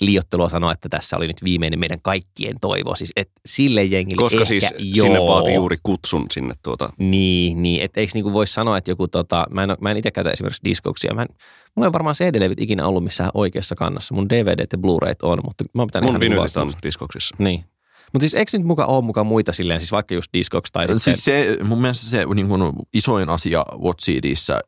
liiottelua 0.00 0.48
sanoa, 0.48 0.72
että 0.72 0.88
tässä 0.88 1.16
oli 1.16 1.26
nyt 1.26 1.44
viimeinen 1.44 1.78
meidän 1.78 1.98
kaikkien 2.02 2.56
toivo. 2.60 2.94
Siis 2.94 3.12
et 3.16 3.30
sille 3.46 3.84
jengille 3.84 4.22
Koska 4.22 4.40
ehkä 4.40 4.48
siis 4.48 4.74
joo. 4.78 5.02
sinne 5.04 5.18
vaati 5.20 5.54
juuri 5.54 5.76
kutsun 5.82 6.26
sinne 6.30 6.54
tuota. 6.62 6.90
Niin, 6.98 7.62
niin. 7.62 7.82
että 7.82 8.00
eikö 8.00 8.10
niinku 8.14 8.32
voi 8.32 8.46
sanoa, 8.46 8.78
että 8.78 8.90
joku, 8.90 9.08
tota, 9.08 9.46
mä 9.50 9.62
en, 9.62 9.76
mä 9.80 9.90
en 9.90 9.96
itse 9.96 10.10
käytä 10.10 10.30
esimerkiksi 10.30 10.64
diskoksia. 10.64 11.14
Mä 11.14 11.22
en, 11.22 11.28
mulla 11.74 11.86
ei 11.86 11.92
varmaan 11.92 12.14
CD-levyt 12.14 12.60
ikinä 12.60 12.86
ollut 12.86 13.04
missään 13.04 13.30
oikeassa 13.34 13.74
kannassa. 13.74 14.14
Mun 14.14 14.28
DVD 14.28 14.66
ja 14.72 14.78
Blu-rayt 14.78 15.22
on, 15.22 15.38
mutta 15.44 15.64
mä 15.74 15.82
oon 15.82 15.88
pitänyt 15.88 16.04
Mun 16.04 16.10
ihan 16.10 16.20
vinylit 16.20 16.56
on 16.56 16.72
diskoksissa. 16.82 17.36
Niin. 17.38 17.64
Mutta 18.12 18.22
siis 18.22 18.34
eikö 18.34 18.58
nyt 18.58 18.66
muka 18.66 18.84
ole 18.86 19.04
mukaan 19.04 19.26
muita 19.26 19.52
silleen, 19.52 19.80
siis 19.80 19.92
vaikka 19.92 20.14
just 20.14 20.32
Discogs 20.32 20.72
tai 20.72 20.84
sitten, 20.84 21.00
Siis 21.00 21.24
se, 21.24 21.56
mun 21.64 21.80
mielestä 21.80 22.06
se 22.06 22.24
niin 22.34 22.48
kuin 22.48 22.72
isoin 22.94 23.28
asia 23.28 23.64
What 23.82 23.98
CDissä 24.02 24.60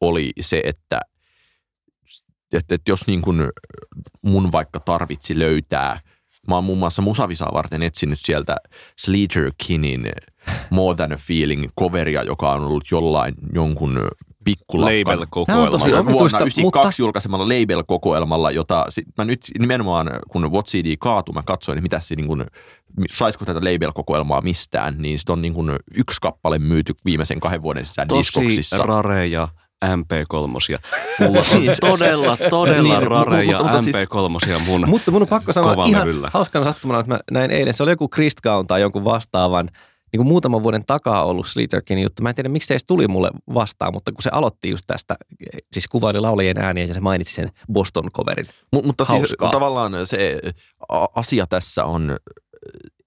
oli 0.00 0.30
se, 0.40 0.62
että, 0.64 1.00
että, 2.52 2.74
että 2.74 2.90
jos 2.90 3.06
niin 3.06 3.22
kuin 3.22 3.42
mun 4.22 4.52
vaikka 4.52 4.80
tarvitsi 4.80 5.38
löytää, 5.38 6.00
mä 6.48 6.54
oon 6.54 6.64
muun 6.64 6.78
muassa 6.78 7.02
Musavisaa 7.02 7.50
varten 7.54 7.82
etsinyt 7.82 8.18
sieltä 8.22 8.56
Sleater 8.98 9.52
Kinin 9.66 10.02
More 10.70 10.96
Than 10.96 11.12
a 11.12 11.16
Feeling 11.16 11.66
coveria, 11.80 12.22
joka 12.22 12.52
on 12.52 12.62
ollut 12.64 12.84
jollain 12.90 13.34
jonkun 13.54 14.08
pikkulafkan 14.44 15.26
vuonna 15.46 15.98
omituista, 16.00 16.38
92 16.38 16.60
mutta- 16.62 16.92
julkaisemalla 16.98 17.44
label-kokoelmalla, 17.48 18.50
jota 18.50 18.86
sit 18.88 19.04
mä 19.18 19.24
nyt 19.24 19.40
nimenomaan, 19.58 20.10
kun 20.30 20.52
What 20.52 20.66
CD 20.66 20.96
kaatui, 20.98 21.32
mä 21.34 21.42
katsoin, 21.42 21.82
mitä 21.82 22.00
se 22.00 22.14
niin 22.14 22.26
kuin, 22.26 22.44
saisiko 23.10 23.44
tätä 23.44 23.60
label-kokoelmaa 23.60 24.40
mistään, 24.40 24.94
niin 24.98 25.18
sit 25.18 25.30
on 25.30 25.42
niin 25.42 25.54
kuin 25.54 25.70
yksi 25.96 26.16
kappale 26.20 26.58
myyty 26.58 26.94
viimeisen 27.04 27.40
kahden 27.40 27.62
vuoden 27.62 27.84
sisään 27.86 28.08
Tosi 28.08 28.18
diskoksissa. 28.18 28.82
rareja 28.82 29.48
MP3. 29.84 30.38
Mulla 31.26 31.38
on 31.38 31.90
todella, 31.90 32.36
todella 32.50 32.98
Niin, 32.98 33.08
rareja 33.10 33.58
mutta- 33.58 33.62
mutta 33.64 33.82
siis- 33.82 33.96
MP3 33.96 34.60
mun 34.66 34.88
Mutta 34.88 35.10
mun 35.10 35.22
on 35.22 35.28
pakko 35.28 35.52
sanoa 35.52 35.84
ihan 35.86 36.08
levyllä. 36.08 36.30
hauskana 36.34 36.64
sattumana, 36.64 37.00
että 37.00 37.14
mä 37.14 37.20
näin 37.30 37.50
eilen, 37.50 37.74
se 37.74 37.82
oli 37.82 37.90
joku 37.90 38.08
Christgown 38.08 38.66
tai 38.66 38.80
jonkun 38.80 39.04
vastaavan, 39.04 39.66
niin 40.12 40.18
kuin 40.18 40.26
muutaman 40.28 40.62
vuoden 40.62 40.84
takaa 40.86 41.24
ollut 41.24 41.46
Slitterkinin 41.46 42.02
juttu. 42.02 42.22
Mä 42.22 42.28
en 42.28 42.34
tiedä, 42.34 42.48
miksi 42.48 42.66
se 42.66 42.74
edes 42.74 42.84
tuli 42.84 43.08
mulle 43.08 43.30
vastaan, 43.54 43.92
mutta 43.92 44.12
kun 44.12 44.22
se 44.22 44.30
aloitti 44.32 44.70
just 44.70 44.84
tästä, 44.86 45.16
siis 45.72 45.88
kuvaili 45.88 46.20
laulajien 46.20 46.58
ääniä 46.58 46.84
ja 46.84 46.94
se 46.94 47.00
mainitsi 47.00 47.34
sen 47.34 47.48
Boston-coverin. 47.72 48.48
Mut, 48.72 48.84
mutta 48.86 49.04
siis 49.04 49.18
Hauskaa. 49.20 49.50
tavallaan 49.50 49.92
se 50.04 50.38
asia 51.14 51.46
tässä 51.46 51.84
on 51.84 52.16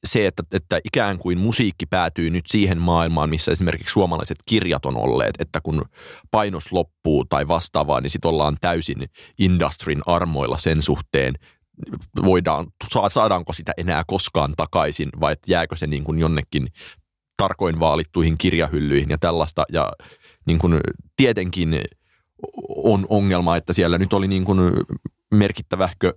se, 0.04 0.28
että, 0.28 0.44
että 0.52 0.80
ikään 0.84 1.18
kuin 1.18 1.38
musiikki 1.38 1.86
päätyy 1.86 2.30
nyt 2.30 2.46
siihen 2.48 2.78
maailmaan, 2.78 3.30
missä 3.30 3.52
esimerkiksi 3.52 3.94
suomalaiset 3.94 4.38
kirjat 4.46 4.86
on 4.86 4.98
olleet, 4.98 5.36
että 5.40 5.62
kun 5.62 5.86
painos 6.32 6.72
loppuu 6.72 7.26
tai 7.26 7.48
vastaavaa, 7.48 8.02
niin 8.02 8.10
sitten 8.10 8.30
ollaan 8.30 8.58
täysin 8.62 9.10
industrin 9.38 10.02
armoilla 10.06 10.58
sen 10.58 10.82
suhteen, 10.82 11.34
voidaan, 12.26 12.68
saa- 12.94 13.10
saadaanko 13.10 13.54
sitä 13.54 13.74
enää 13.78 14.04
koskaan 14.08 14.54
takaisin 14.58 15.10
vai 15.20 15.34
että 15.34 15.52
jääkö 15.52 15.76
se 15.76 15.88
niin 15.88 16.04
kuin 16.04 16.20
jonnekin 16.20 16.68
tarkoin 17.38 17.80
vaalittuihin 17.80 18.38
kirjahyllyihin 18.38 19.10
ja 19.10 19.18
tällaista. 19.18 19.64
Ja 19.72 19.92
niin 20.46 20.60
kuin 20.60 20.80
tietenkin 21.16 21.82
on 22.76 23.06
ongelma, 23.10 23.58
että 23.58 23.74
siellä 23.74 23.98
nyt 23.98 24.14
oli 24.14 24.28
niin 24.28 24.46
kuin 24.46 24.60
merkittävähkö 25.34 26.14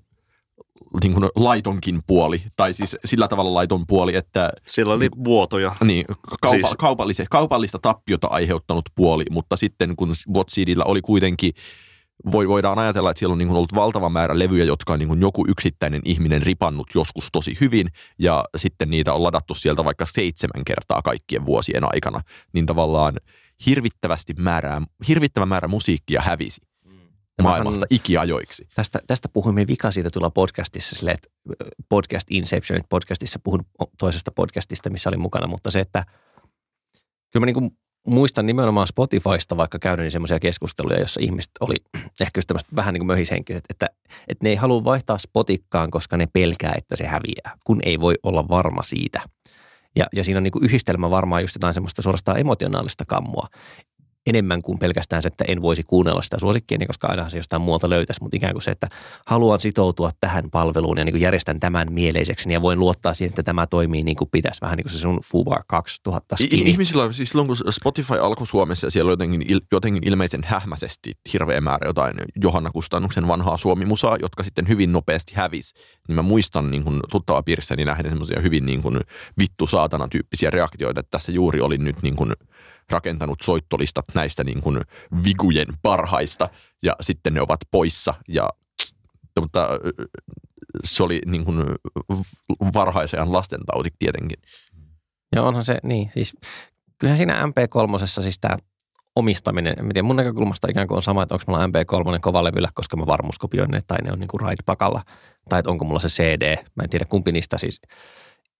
niin 1.02 1.12
kuin 1.12 1.28
laitonkin 1.36 2.00
puoli, 2.06 2.42
tai 2.56 2.74
siis 2.74 2.96
sillä 3.04 3.28
tavalla 3.28 3.54
laiton 3.54 3.86
puoli, 3.86 4.16
että 4.16 4.50
Siellä 4.66 4.92
oli 4.94 5.08
vuotoja. 5.24 5.72
niin, 5.84 6.04
kaupa, 6.40 6.56
Siis- 6.56 6.74
kaupallista, 6.78 7.24
kaupallista 7.30 7.78
tappiota 7.78 8.26
aiheuttanut 8.26 8.84
puoli, 8.94 9.24
mutta 9.30 9.56
sitten 9.56 9.96
kun 9.96 10.12
Whatseedillä 10.34 10.84
oli 10.84 11.00
kuitenkin, 11.00 11.52
voi, 12.32 12.48
voidaan 12.48 12.78
ajatella, 12.78 13.10
että 13.10 13.18
siellä 13.18 13.32
on 13.32 13.38
niin 13.38 13.48
kuin 13.48 13.56
ollut 13.56 13.74
valtava 13.74 14.08
määrä 14.08 14.38
levyjä, 14.38 14.64
jotka 14.64 14.92
on 14.92 14.98
niin 14.98 15.08
kuin 15.08 15.20
joku 15.20 15.44
yksittäinen 15.48 16.02
ihminen 16.04 16.42
ripannut 16.42 16.86
joskus 16.94 17.28
tosi 17.32 17.56
hyvin, 17.60 17.88
ja 18.18 18.44
sitten 18.56 18.90
niitä 18.90 19.12
on 19.12 19.22
ladattu 19.22 19.54
sieltä 19.54 19.84
vaikka 19.84 20.06
seitsemän 20.06 20.64
kertaa 20.64 21.02
kaikkien 21.02 21.46
vuosien 21.46 21.94
aikana, 21.94 22.20
niin 22.52 22.66
tavallaan 22.66 23.14
hirvittävästi 23.66 24.34
määrää, 24.38 24.82
hirvittävä 25.08 25.46
määrä 25.46 25.68
musiikkia 25.68 26.20
hävisi 26.22 26.60
maailmasta 27.42 27.86
ikiajoiksi. 27.90 28.68
Tästä, 28.74 28.98
tästä 29.06 29.28
puhuimme 29.28 29.66
vika 29.66 29.90
siitä 29.90 30.10
tulla 30.10 30.30
podcastissa, 30.30 30.96
sille, 30.96 31.10
että 31.10 31.28
podcast 31.88 32.26
Inception, 32.30 32.76
että 32.76 32.88
podcastissa 32.88 33.38
puhun 33.44 33.64
toisesta 33.98 34.30
podcastista, 34.30 34.90
missä 34.90 35.10
olin 35.10 35.20
mukana, 35.20 35.46
mutta 35.46 35.70
se, 35.70 35.80
että 35.80 36.04
kyllä 37.32 37.42
mä 37.42 37.46
niin 37.46 37.54
kuin 37.54 37.70
muistan 38.06 38.46
nimenomaan 38.46 38.86
Spotifysta 38.86 39.56
vaikka 39.56 39.78
käynyt 39.78 40.12
semmoisia 40.12 40.40
keskusteluja, 40.40 41.00
jossa 41.00 41.20
ihmiset 41.20 41.50
oli 41.60 41.74
ehkä 42.20 42.38
just 42.38 42.46
tämmöiset 42.46 42.76
vähän 42.76 42.94
niin 42.94 43.00
kuin 43.00 43.06
möhishenkiset, 43.06 43.64
että, 43.70 43.86
että 44.28 44.44
ne 44.44 44.50
ei 44.50 44.56
halua 44.56 44.84
vaihtaa 44.84 45.18
Spotikkaan, 45.18 45.90
koska 45.90 46.16
ne 46.16 46.26
pelkää, 46.32 46.72
että 46.76 46.96
se 46.96 47.06
häviää, 47.06 47.56
kun 47.64 47.80
ei 47.84 48.00
voi 48.00 48.14
olla 48.22 48.48
varma 48.48 48.82
siitä. 48.82 49.20
Ja, 49.96 50.06
ja 50.12 50.24
siinä 50.24 50.38
on 50.38 50.42
niin 50.42 50.52
kuin 50.52 50.64
yhdistelmä 50.64 51.10
varmaan 51.10 51.42
just 51.42 51.54
jotain 51.54 51.74
semmoista 51.74 52.02
suorastaan 52.02 52.38
emotionaalista 52.38 53.04
kammua. 53.08 53.46
Enemmän 54.26 54.62
kuin 54.62 54.78
pelkästään 54.78 55.22
se, 55.22 55.28
että 55.28 55.44
en 55.48 55.62
voisi 55.62 55.82
kuunnella 55.82 56.22
sitä 56.22 56.38
suosikkieni, 56.38 56.86
koska 56.86 57.06
aina 57.06 57.28
se 57.28 57.38
jostain 57.38 57.62
muualta 57.62 57.90
löytäisi, 57.90 58.22
mutta 58.22 58.36
ikään 58.36 58.52
kuin 58.52 58.62
se, 58.62 58.70
että 58.70 58.88
haluan 59.26 59.60
sitoutua 59.60 60.10
tähän 60.20 60.50
palveluun 60.50 60.98
ja 60.98 61.04
niin 61.04 61.12
kuin 61.12 61.22
järjestän 61.22 61.60
tämän 61.60 61.92
mieleiseksi 61.92 62.52
ja 62.52 62.62
voin 62.62 62.78
luottaa 62.78 63.14
siihen, 63.14 63.30
että 63.30 63.42
tämä 63.42 63.66
toimii 63.66 64.02
niin 64.02 64.16
kuin 64.16 64.30
pitäisi, 64.32 64.60
vähän 64.60 64.76
niin 64.76 64.84
kuin 64.84 64.92
se 64.92 64.98
sun 64.98 65.20
Fubar 65.24 65.62
2000 65.66 66.36
I- 66.40 66.46
skini. 66.46 66.70
Ihmisillä, 66.70 67.12
siis 67.12 67.30
silloin 67.30 67.46
kun 67.46 67.56
Spotify 67.70 68.14
alkoi 68.14 68.46
Suomessa 68.46 68.86
ja 68.86 68.90
siellä 68.90 69.08
oli 69.08 69.12
jotenkin, 69.12 69.60
jotenkin 69.72 70.08
ilmeisen 70.08 70.40
hähmäisesti 70.44 71.12
hirveä 71.32 71.60
määrä 71.60 71.88
jotain 71.88 72.14
Johanna 72.42 72.70
Kustannuksen 72.70 73.28
vanhaa 73.28 73.56
suomimusaa, 73.56 74.16
jotka 74.22 74.42
sitten 74.42 74.68
hyvin 74.68 74.92
nopeasti 74.92 75.32
hävis, 75.34 75.74
niin 76.08 76.16
mä 76.16 76.22
muistan 76.22 76.70
niin 76.70 76.84
kuin 76.84 77.00
tuttava 77.10 77.42
piirissäni 77.42 77.84
nähden 77.84 78.10
semmoisia 78.10 78.40
hyvin 78.40 78.66
niin 78.66 78.82
kuin 78.82 79.00
vittu 79.38 79.66
saatana 79.66 80.08
tyyppisiä 80.08 80.50
reaktioita, 80.50 81.00
että 81.00 81.10
tässä 81.10 81.32
juuri 81.32 81.60
oli 81.60 81.78
nyt 81.78 82.02
niin 82.02 82.16
kuin 82.16 82.32
rakentanut 82.90 83.40
soittolistat 83.40 84.04
näistä 84.14 84.44
niin 84.44 84.60
kuin 84.60 84.80
vigujen 85.24 85.68
parhaista 85.82 86.48
ja 86.82 86.96
sitten 87.00 87.34
ne 87.34 87.40
ovat 87.40 87.60
poissa 87.70 88.14
ja 88.28 88.48
mutta 89.40 89.68
se 90.84 91.02
oli 91.02 91.20
niin 91.26 91.44
kuin 91.44 91.64
varhaisajan 92.74 93.32
lastentauti 93.32 93.90
tietenkin. 93.98 94.38
Ja 95.34 95.42
onhan 95.42 95.64
se, 95.64 95.78
niin, 95.82 96.10
siis 96.14 96.36
kyllähän 96.98 97.16
siinä 97.16 97.42
MP3 97.42 98.06
siis 98.06 98.38
tämä 98.38 98.56
omistaminen, 99.16 99.74
en 99.78 99.88
tiedä, 99.88 100.02
mun 100.02 100.16
näkökulmasta 100.16 100.68
ikään 100.70 100.88
kuin 100.88 100.96
on 100.96 101.02
sama, 101.02 101.22
että 101.22 101.34
onko 101.34 101.44
mulla 101.46 101.66
MP3 101.66 102.20
kovalevyllä, 102.20 102.68
koska 102.74 102.96
mä 102.96 103.06
varmuuskopioin 103.06 103.70
ne, 103.70 103.80
tai 103.86 103.98
ne 104.02 104.12
on 104.12 104.20
niin 104.20 104.28
kuin 104.28 104.40
ride-pakalla, 104.40 105.02
tai 105.48 105.58
että 105.58 105.70
onko 105.70 105.84
mulla 105.84 106.00
se 106.00 106.08
CD, 106.08 106.56
mä 106.74 106.82
en 106.82 106.90
tiedä 106.90 107.04
kumpi 107.04 107.32
niistä 107.32 107.58
siis 107.58 107.80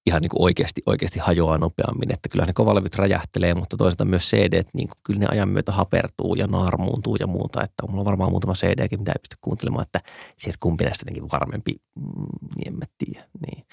ihan 0.07 0.23
niin 0.23 0.31
kuin 0.31 0.43
oikeasti, 0.43 0.83
oikeasti 0.87 1.19
hajoaa 1.19 1.59
nopeammin, 1.59 2.13
että 2.13 2.29
kyllä 2.29 2.45
ne 2.45 2.53
kovalevyt 2.53 2.95
räjähtelee, 2.95 3.55
mutta 3.55 3.77
toisaalta 3.77 4.05
myös 4.05 4.31
CD, 4.31 4.63
niin 4.75 4.89
kuin, 4.89 4.99
kyllä 5.05 5.21
ne 5.21 5.27
ajan 5.31 5.49
myötä 5.49 5.73
hapertuu 5.73 6.35
ja 6.35 6.47
naarmuuntuu 6.47 7.17
ja 7.21 7.27
muuta, 7.27 7.63
että 7.63 7.83
on 7.83 7.91
mulla 7.91 8.05
varmaan 8.05 8.31
muutama 8.31 8.53
CD-kin, 8.53 8.99
mitä 9.01 9.13
ei 9.13 9.21
pysty 9.23 9.37
kuuntelemaan, 9.41 9.83
että 9.83 10.01
sieltä 10.37 10.59
kumpi 10.63 10.85
näistä 10.85 11.03
jotenkin 11.03 11.31
varmempi, 11.33 11.73
mm, 11.95 12.05
niin 12.57 12.69
en 12.69 12.79
mä 12.79 12.85
tiedä, 12.99 13.27
niin. 13.47 13.67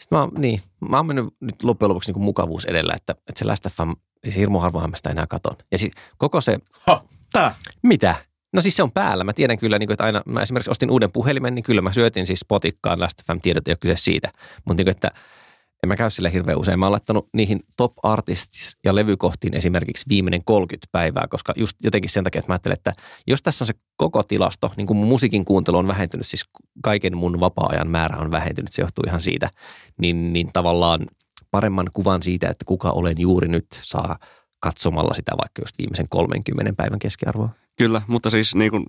Sitten 0.00 0.18
mä, 0.18 0.28
niin, 0.38 0.60
mä 0.90 0.96
oon 0.96 1.06
mennyt 1.06 1.26
nyt 1.40 1.62
loppujen 1.64 1.88
lopuksi 1.88 2.08
niin 2.08 2.14
kuin 2.14 2.24
mukavuus 2.24 2.64
edellä, 2.64 2.92
että, 2.96 3.12
että 3.12 3.38
se 3.38 3.44
Last 3.44 3.68
FM, 3.68 3.92
siis 4.24 4.36
hirmu 4.36 4.58
harvoin 4.58 4.90
mä 4.90 4.96
sitä 4.96 5.10
enää 5.10 5.26
katon. 5.26 5.56
Ja 5.72 5.78
siis 5.78 5.92
koko 6.18 6.40
se, 6.40 6.58
Ha, 6.86 7.02
tää. 7.32 7.54
mitä? 7.82 8.14
No 8.52 8.60
siis 8.60 8.76
se 8.76 8.82
on 8.82 8.92
päällä. 8.92 9.24
Mä 9.24 9.32
tiedän 9.32 9.58
kyllä, 9.58 9.78
niin 9.78 9.86
kuin, 9.86 9.94
että 9.94 10.04
aina, 10.04 10.22
mä 10.26 10.42
esimerkiksi 10.42 10.70
ostin 10.70 10.90
uuden 10.90 11.12
puhelimen, 11.12 11.54
niin 11.54 11.62
kyllä 11.62 11.82
mä 11.82 11.92
syötin 11.92 12.26
siis 12.26 12.40
Spotikkaan 12.40 13.00
Last 13.00 13.22
FM-tiedot, 13.26 13.68
ei 13.68 13.72
ole 13.72 13.78
kyse 13.80 13.96
siitä. 13.96 14.32
Mutta 14.64 14.80
niin 14.80 14.84
kuin, 14.84 14.90
että 14.90 15.10
en 15.82 15.88
mä 15.88 15.96
käy 15.96 16.10
sille 16.10 16.32
hirveän 16.32 16.58
usein. 16.58 16.78
Mä 16.78 16.86
oon 16.86 16.92
laittanut 16.92 17.28
niihin 17.32 17.60
top 17.76 17.92
artists 18.02 18.76
ja 18.84 18.94
levykohtiin 18.94 19.56
esimerkiksi 19.56 20.04
viimeinen 20.08 20.44
30 20.44 20.88
päivää, 20.92 21.26
koska 21.30 21.52
just 21.56 21.76
jotenkin 21.84 22.10
sen 22.10 22.24
takia, 22.24 22.38
että 22.38 22.50
mä 22.50 22.54
ajattelen, 22.54 22.76
että 22.76 22.92
jos 23.26 23.42
tässä 23.42 23.62
on 23.62 23.66
se 23.66 23.74
koko 23.96 24.22
tilasto, 24.22 24.72
niin 24.76 24.86
kuin 24.86 24.96
mun 24.96 25.08
musiikin 25.08 25.44
kuuntelu 25.44 25.76
on 25.78 25.88
vähentynyt, 25.88 26.26
siis 26.26 26.44
kaiken 26.84 27.16
mun 27.16 27.40
vapaa-ajan 27.40 27.90
määrä 27.90 28.16
on 28.16 28.30
vähentynyt, 28.30 28.72
se 28.72 28.82
johtuu 28.82 29.04
ihan 29.06 29.20
siitä, 29.20 29.50
niin, 30.00 30.32
niin 30.32 30.50
tavallaan 30.52 31.06
paremman 31.50 31.86
kuvan 31.94 32.22
siitä, 32.22 32.48
että 32.48 32.64
kuka 32.64 32.90
olen 32.90 33.14
juuri 33.18 33.48
nyt 33.48 33.66
saa 33.70 34.18
katsomalla 34.60 35.14
sitä 35.14 35.32
vaikka 35.32 35.62
just 35.62 35.78
viimeisen 35.78 36.06
30 36.10 36.72
päivän 36.76 36.98
keskiarvoa. 36.98 37.48
Kyllä, 37.78 38.02
mutta 38.06 38.30
siis 38.30 38.54
niin 38.54 38.70
kuin, 38.70 38.86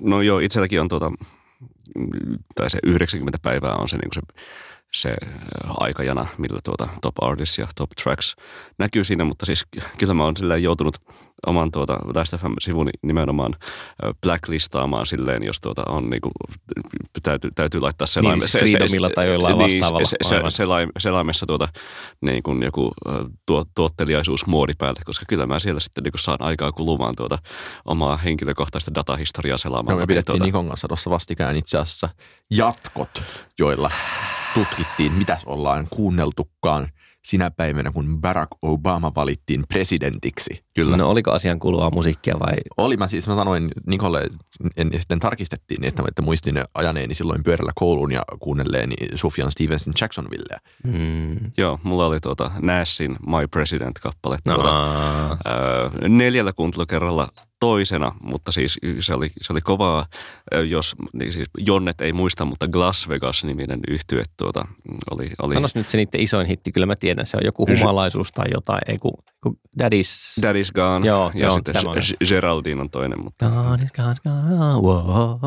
no 0.00 0.22
joo, 0.22 0.38
itselläkin 0.38 0.80
on 0.80 0.88
tuota, 0.88 1.12
tai 2.54 2.70
se 2.70 2.78
90 2.82 3.38
päivää 3.42 3.74
on 3.74 3.88
se, 3.88 3.96
niin 3.96 4.10
kuin 4.14 4.22
se, 4.22 4.42
se 4.94 5.16
aikajana, 5.80 6.26
millä 6.38 6.60
tuota 6.64 6.88
top 7.02 7.14
artists 7.22 7.58
ja 7.58 7.66
top 7.76 7.90
tracks 7.90 8.36
näkyy 8.78 9.04
siinä, 9.04 9.24
mutta 9.24 9.46
siis 9.46 9.66
kyllä 9.98 10.14
mä 10.14 10.24
oon 10.24 10.36
silleen 10.36 10.62
joutunut 10.62 10.96
oman 11.46 11.70
tuota 11.70 11.98
Last 12.14 12.34
FM-sivun 12.36 12.90
nimenomaan 13.02 13.54
ö, 14.04 14.14
blacklistaamaan 14.22 15.06
silleen, 15.06 15.42
jos 15.42 15.60
tuota 15.60 15.82
on 15.88 16.10
niin 16.10 16.20
kuin, 16.20 16.32
täytyy, 17.22 17.50
täytyy 17.54 17.80
laittaa 17.80 18.06
selaime, 18.06 18.38
Niin, 18.38 18.48
siis 18.48 18.70
Freedomilla 18.70 19.10
tai 19.14 19.32
jollain 19.32 19.58
vastaavalla, 19.58 20.04
Se, 20.04 20.16
se, 20.22 20.40
selaim, 20.48 20.90
selaimessa 20.98 21.46
tuota, 21.46 21.68
niin 22.20 22.42
kuin 22.42 22.62
joku 22.62 22.92
ö, 23.08 23.10
tuo, 23.46 23.64
tuotteliaisuusmoodi 23.74 24.72
päälle, 24.78 25.00
koska 25.04 25.24
kyllä 25.28 25.46
mä 25.46 25.58
siellä 25.58 25.80
sitten 25.80 26.04
niin 26.04 26.12
saan 26.16 26.42
aikaa 26.42 26.72
kulumaan 26.72 27.14
tuota 27.16 27.38
omaa 27.84 28.16
henkilökohtaista 28.16 28.94
datahistoriaa 28.94 29.58
selaamaan. 29.58 29.96
No, 29.96 30.00
me 30.00 30.06
pidettiin 30.06 30.42
Nikon 30.42 30.68
kanssa 30.68 30.88
tuossa 30.88 31.10
vastikään 31.10 31.56
itse 31.56 31.78
asiassa 31.78 32.08
jatkot, 32.50 33.22
joilla 33.58 33.90
tutkittiin, 34.54 35.12
mitäs 35.12 35.44
ollaan 35.44 35.86
kuunneltukaan 35.90 36.88
sinä 37.24 37.50
päivänä, 37.50 37.92
kun 37.92 38.20
Barack 38.20 38.50
Obama 38.62 39.12
valittiin 39.16 39.64
presidentiksi. 39.68 40.64
Kyllä. 40.74 40.96
No 40.96 41.10
oliko 41.10 41.30
asian 41.30 41.58
kuuluvaa 41.58 41.90
musiikkia 41.90 42.34
vai? 42.40 42.54
Oli 42.76 42.96
mä 42.96 43.08
siis, 43.08 43.28
mä 43.28 43.34
sanoin 43.34 43.70
Nikolle, 43.86 44.28
en, 44.76 44.90
sitten 44.96 45.20
tarkistettiin, 45.20 45.84
että, 45.84 46.02
että 46.08 46.22
muistin 46.22 46.64
ajaneeni 46.74 47.14
silloin 47.14 47.42
pyörällä 47.42 47.72
kouluun 47.74 48.12
ja 48.12 48.22
kuunnelleeni 48.40 48.94
Sufjan 49.14 49.50
Stevenson 49.50 49.94
Jacksonvillea. 50.00 50.58
Hmm. 50.92 51.52
Joo, 51.56 51.78
mulla 51.82 52.06
oli 52.06 52.20
tuota 52.20 52.50
Nassin 52.62 53.10
My 53.10 53.48
President-kappale 53.50 54.38
No, 54.46 54.54
tuota, 54.54 55.30
öö, 55.30 56.08
neljällä 56.08 56.52
kuuntelukerralla 56.52 57.28
toisena, 57.60 58.12
mutta 58.22 58.52
siis 58.52 58.78
se 59.00 59.14
oli, 59.14 59.30
se 59.40 59.52
oli 59.52 59.60
kovaa, 59.60 60.06
jos 60.68 60.96
niin 61.12 61.32
siis 61.32 61.48
Jonnet 61.58 62.00
ei 62.00 62.12
muista, 62.12 62.44
mutta 62.44 62.68
Glass 62.68 63.08
Vegas-niminen 63.08 63.80
yhtye 63.88 64.22
tuota, 64.36 64.66
oli, 65.10 65.30
oli 65.42 65.54
Sanos 65.54 65.74
nyt 65.74 65.88
se 65.88 65.96
niiden 65.96 66.20
isoin 66.20 66.46
hitti, 66.46 66.72
kyllä 66.72 66.86
mä 66.86 66.96
tiedän, 66.96 67.26
se 67.26 67.36
on 67.36 67.44
joku 67.44 67.66
humalaisuus 67.66 68.32
tai 68.32 68.46
jotain, 68.52 68.80
ei 68.88 68.98
kun, 68.98 69.12
kun 69.42 69.58
Daddy's... 69.82 70.40
Daddy's 70.46 70.72
Gone 70.74 71.06
Joo, 71.06 71.30
se 71.34 71.44
ja 71.44 71.48
on 71.48 71.54
sitten 71.54 71.74
G- 71.74 72.28
Geraldine 72.28 72.80
on 72.80 72.90
toinen, 72.90 73.24
mutta 73.24 73.46
Daddy's 73.46 73.96
gone, 73.96 74.14
gone, 74.22 74.80
wow. 74.82 75.38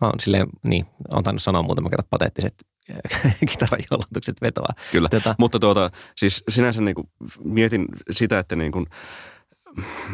Mä 0.00 0.06
oon 0.06 0.20
silleen, 0.20 0.46
niin, 0.62 0.86
on 1.12 1.22
tainnut 1.22 1.42
sanoa 1.42 1.62
muutaman 1.62 1.90
kerran 1.90 2.08
pateettiset 2.10 2.54
kitarajollotukset 3.50 4.36
vetoa. 4.42 4.68
Kyllä, 4.92 5.08
Tätä, 5.08 5.34
mutta 5.38 5.58
tuota, 5.58 5.90
siis 6.16 6.44
sinänsä 6.48 6.82
niin 6.82 6.94
kuin 6.94 7.08
mietin 7.44 7.86
sitä, 8.10 8.38
että 8.38 8.56
niin 8.56 8.72
kuin, 8.72 8.86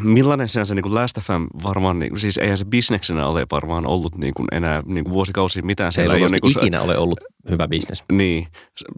millainen 0.02 0.48
sinänsä 0.48 0.74
niin 0.74 0.82
kuin 0.82 0.94
Last 0.94 1.20
FM 1.20 1.44
varmaan, 1.62 1.98
niin 1.98 2.10
kuin, 2.10 2.20
siis 2.20 2.38
eihän 2.38 2.58
se 2.58 2.64
bisneksenä 2.64 3.26
ole 3.26 3.46
varmaan 3.50 3.86
ollut 3.86 4.16
niin 4.16 4.34
kuin 4.34 4.46
enää 4.52 4.82
niin 4.86 5.04
kuin 5.04 5.12
vuosikausia 5.14 5.62
mitään. 5.62 5.92
se 5.92 6.02
ei 6.02 6.08
ole 6.08 6.28
niin 6.28 6.40
kuin, 6.40 6.58
ikinä 6.58 6.80
ole 6.80 6.98
ollut 6.98 7.20
hyvä 7.50 7.68
bisnes. 7.68 8.04
Niin, 8.12 8.46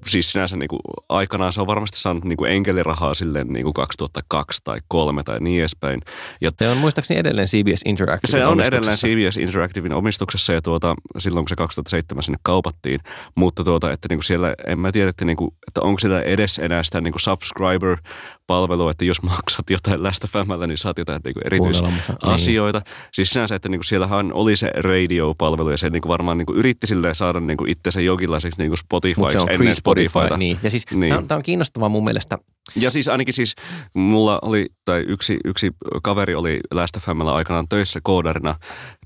siis 0.06 0.32
sinänsä 0.32 0.56
niin 0.56 0.68
kuin, 0.68 0.80
aikanaan 1.08 1.52
se 1.52 1.60
on 1.60 1.66
varmasti 1.66 1.98
saanut 1.98 2.24
niin 2.24 2.36
kuin 2.36 2.50
enkelirahaa 2.50 3.14
silleen 3.14 3.46
niin 3.48 3.64
kuin 3.64 3.74
2002 3.74 4.60
tai 4.64 4.80
3 4.88 5.22
tai 5.22 5.40
niin 5.40 5.60
edespäin. 5.60 6.00
Ja 6.40 6.50
Se 6.58 6.68
on 6.68 6.76
muistaakseni 6.76 7.20
edelleen 7.20 7.48
CBS 7.48 7.82
Interactive 7.84 8.30
se 8.30 8.46
on 8.46 8.60
edelleen 8.60 8.96
CBS 8.96 9.36
Interactivein 9.36 9.92
omistuksessa 9.92 10.52
ja 10.52 10.62
tuota, 10.62 10.94
silloin 11.18 11.44
kun 11.44 11.48
se 11.48 11.56
2007 11.56 12.22
sinne 12.22 12.38
kaupattiin, 12.42 13.00
mutta 13.34 13.64
tuota, 13.64 13.92
että 13.92 14.08
niinku 14.08 14.22
siellä, 14.22 14.54
en 14.66 14.78
mä 14.78 14.92
tiedä, 14.92 15.10
että, 15.10 15.24
niinku, 15.24 15.54
että 15.68 15.80
onko 15.80 15.98
siellä 15.98 16.20
edes 16.20 16.58
enää 16.58 16.82
sitä 16.82 17.00
niinku 17.00 17.18
subscriber-palvelua, 17.18 18.90
että 18.90 19.04
jos 19.04 19.22
maksat 19.22 19.70
jotain 19.70 20.02
Last 20.02 20.24
FMllä, 20.26 20.66
niin 20.66 20.78
saat 20.78 20.98
jotain 20.98 21.20
Kuunnella 21.58 21.90
musaa. 21.90 22.16
erityisasioita. 22.22 22.82
Siis 23.12 23.30
sinänsä, 23.30 23.54
että 23.54 23.68
niinku 23.68 23.82
siellähän 23.82 24.32
oli 24.32 24.56
se 24.56 24.70
radio-palvelu 24.76 25.70
ja 25.70 25.76
se 25.76 25.90
niinku 25.90 26.08
varmaan 26.08 26.38
niinku 26.38 26.54
yritti 26.54 26.86
silleen 26.86 27.14
saada 27.14 27.40
niinku 27.40 27.64
itsensä 27.68 28.00
jonkinlaiseksi 28.34 28.62
niinku 28.62 28.76
Spotifyksi 28.76 29.38
ennen 29.38 29.56
free 29.56 29.74
Spotify, 29.74 30.08
Spotifyta. 30.08 30.36
niin. 30.36 30.58
Ja 30.62 30.70
siis 30.70 30.86
Niin. 30.90 31.00
niin. 31.00 31.10
tämä 31.10 31.36
on, 31.36 31.38
on 31.38 31.42
kiinnostavaa 31.42 31.88
mun 31.88 32.04
mielestä. 32.04 32.38
Ja 32.76 32.90
siis 32.90 33.08
ainakin 33.08 33.34
siis 33.34 33.54
mulla 33.94 34.38
oli, 34.42 34.66
tai 34.84 35.04
yksi, 35.08 35.38
yksi 35.44 35.70
kaveri 36.02 36.34
oli 36.34 36.60
Last 36.70 36.98
FMllä 36.98 37.34
aikanaan 37.34 37.68
töissä 37.68 38.00
koodarina. 38.02 38.56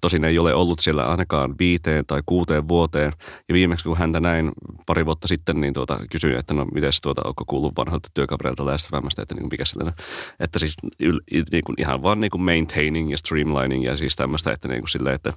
Tosin 0.00 0.24
ei 0.24 0.38
ole 0.38 0.54
ollut 0.54 0.80
siellä 0.80 1.06
ainakaan 1.06 1.54
viiteen 1.58 2.06
tai 2.06 2.20
kuuteen 2.26 2.68
vuoteen. 2.68 3.12
Ja 3.48 3.52
viimeksi 3.54 3.84
kun 3.84 3.96
häntä 3.96 4.20
näin 4.20 4.52
pari 4.86 5.06
vuotta 5.06 5.28
sitten, 5.28 5.60
niin 5.60 5.74
tuota, 5.74 5.98
kysyin, 6.10 6.38
että 6.38 6.54
no 6.54 6.64
mites 6.64 7.00
tuota, 7.00 7.22
onko 7.24 7.44
kuullut 7.46 7.72
vanhoilta 7.76 8.08
työkavereilta 8.14 8.64
Last 8.66 8.88
FMstä, 8.88 9.22
että 9.22 9.34
niin 9.34 9.42
kuin 9.42 9.50
mikä 9.52 9.64
sellainen, 9.64 9.94
että 10.40 10.58
siis 10.58 10.74
yl, 11.00 11.20
niin 11.52 11.64
kuin 11.64 11.74
ihan 11.78 12.02
vaan 12.02 12.20
niin 12.20 12.30
kuin 12.30 12.42
maintaining 12.42 13.10
ja 13.10 13.16
streamlining 13.18 13.84
ja 13.84 13.96
siis 13.96 14.16
tämmöistä, 14.16 14.52
että 14.52 14.68
niin 14.68 14.80
kuin 14.80 14.90
silleen, 14.90 15.14
että, 15.14 15.32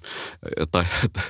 tai, 0.72 0.86
että 1.06 1.22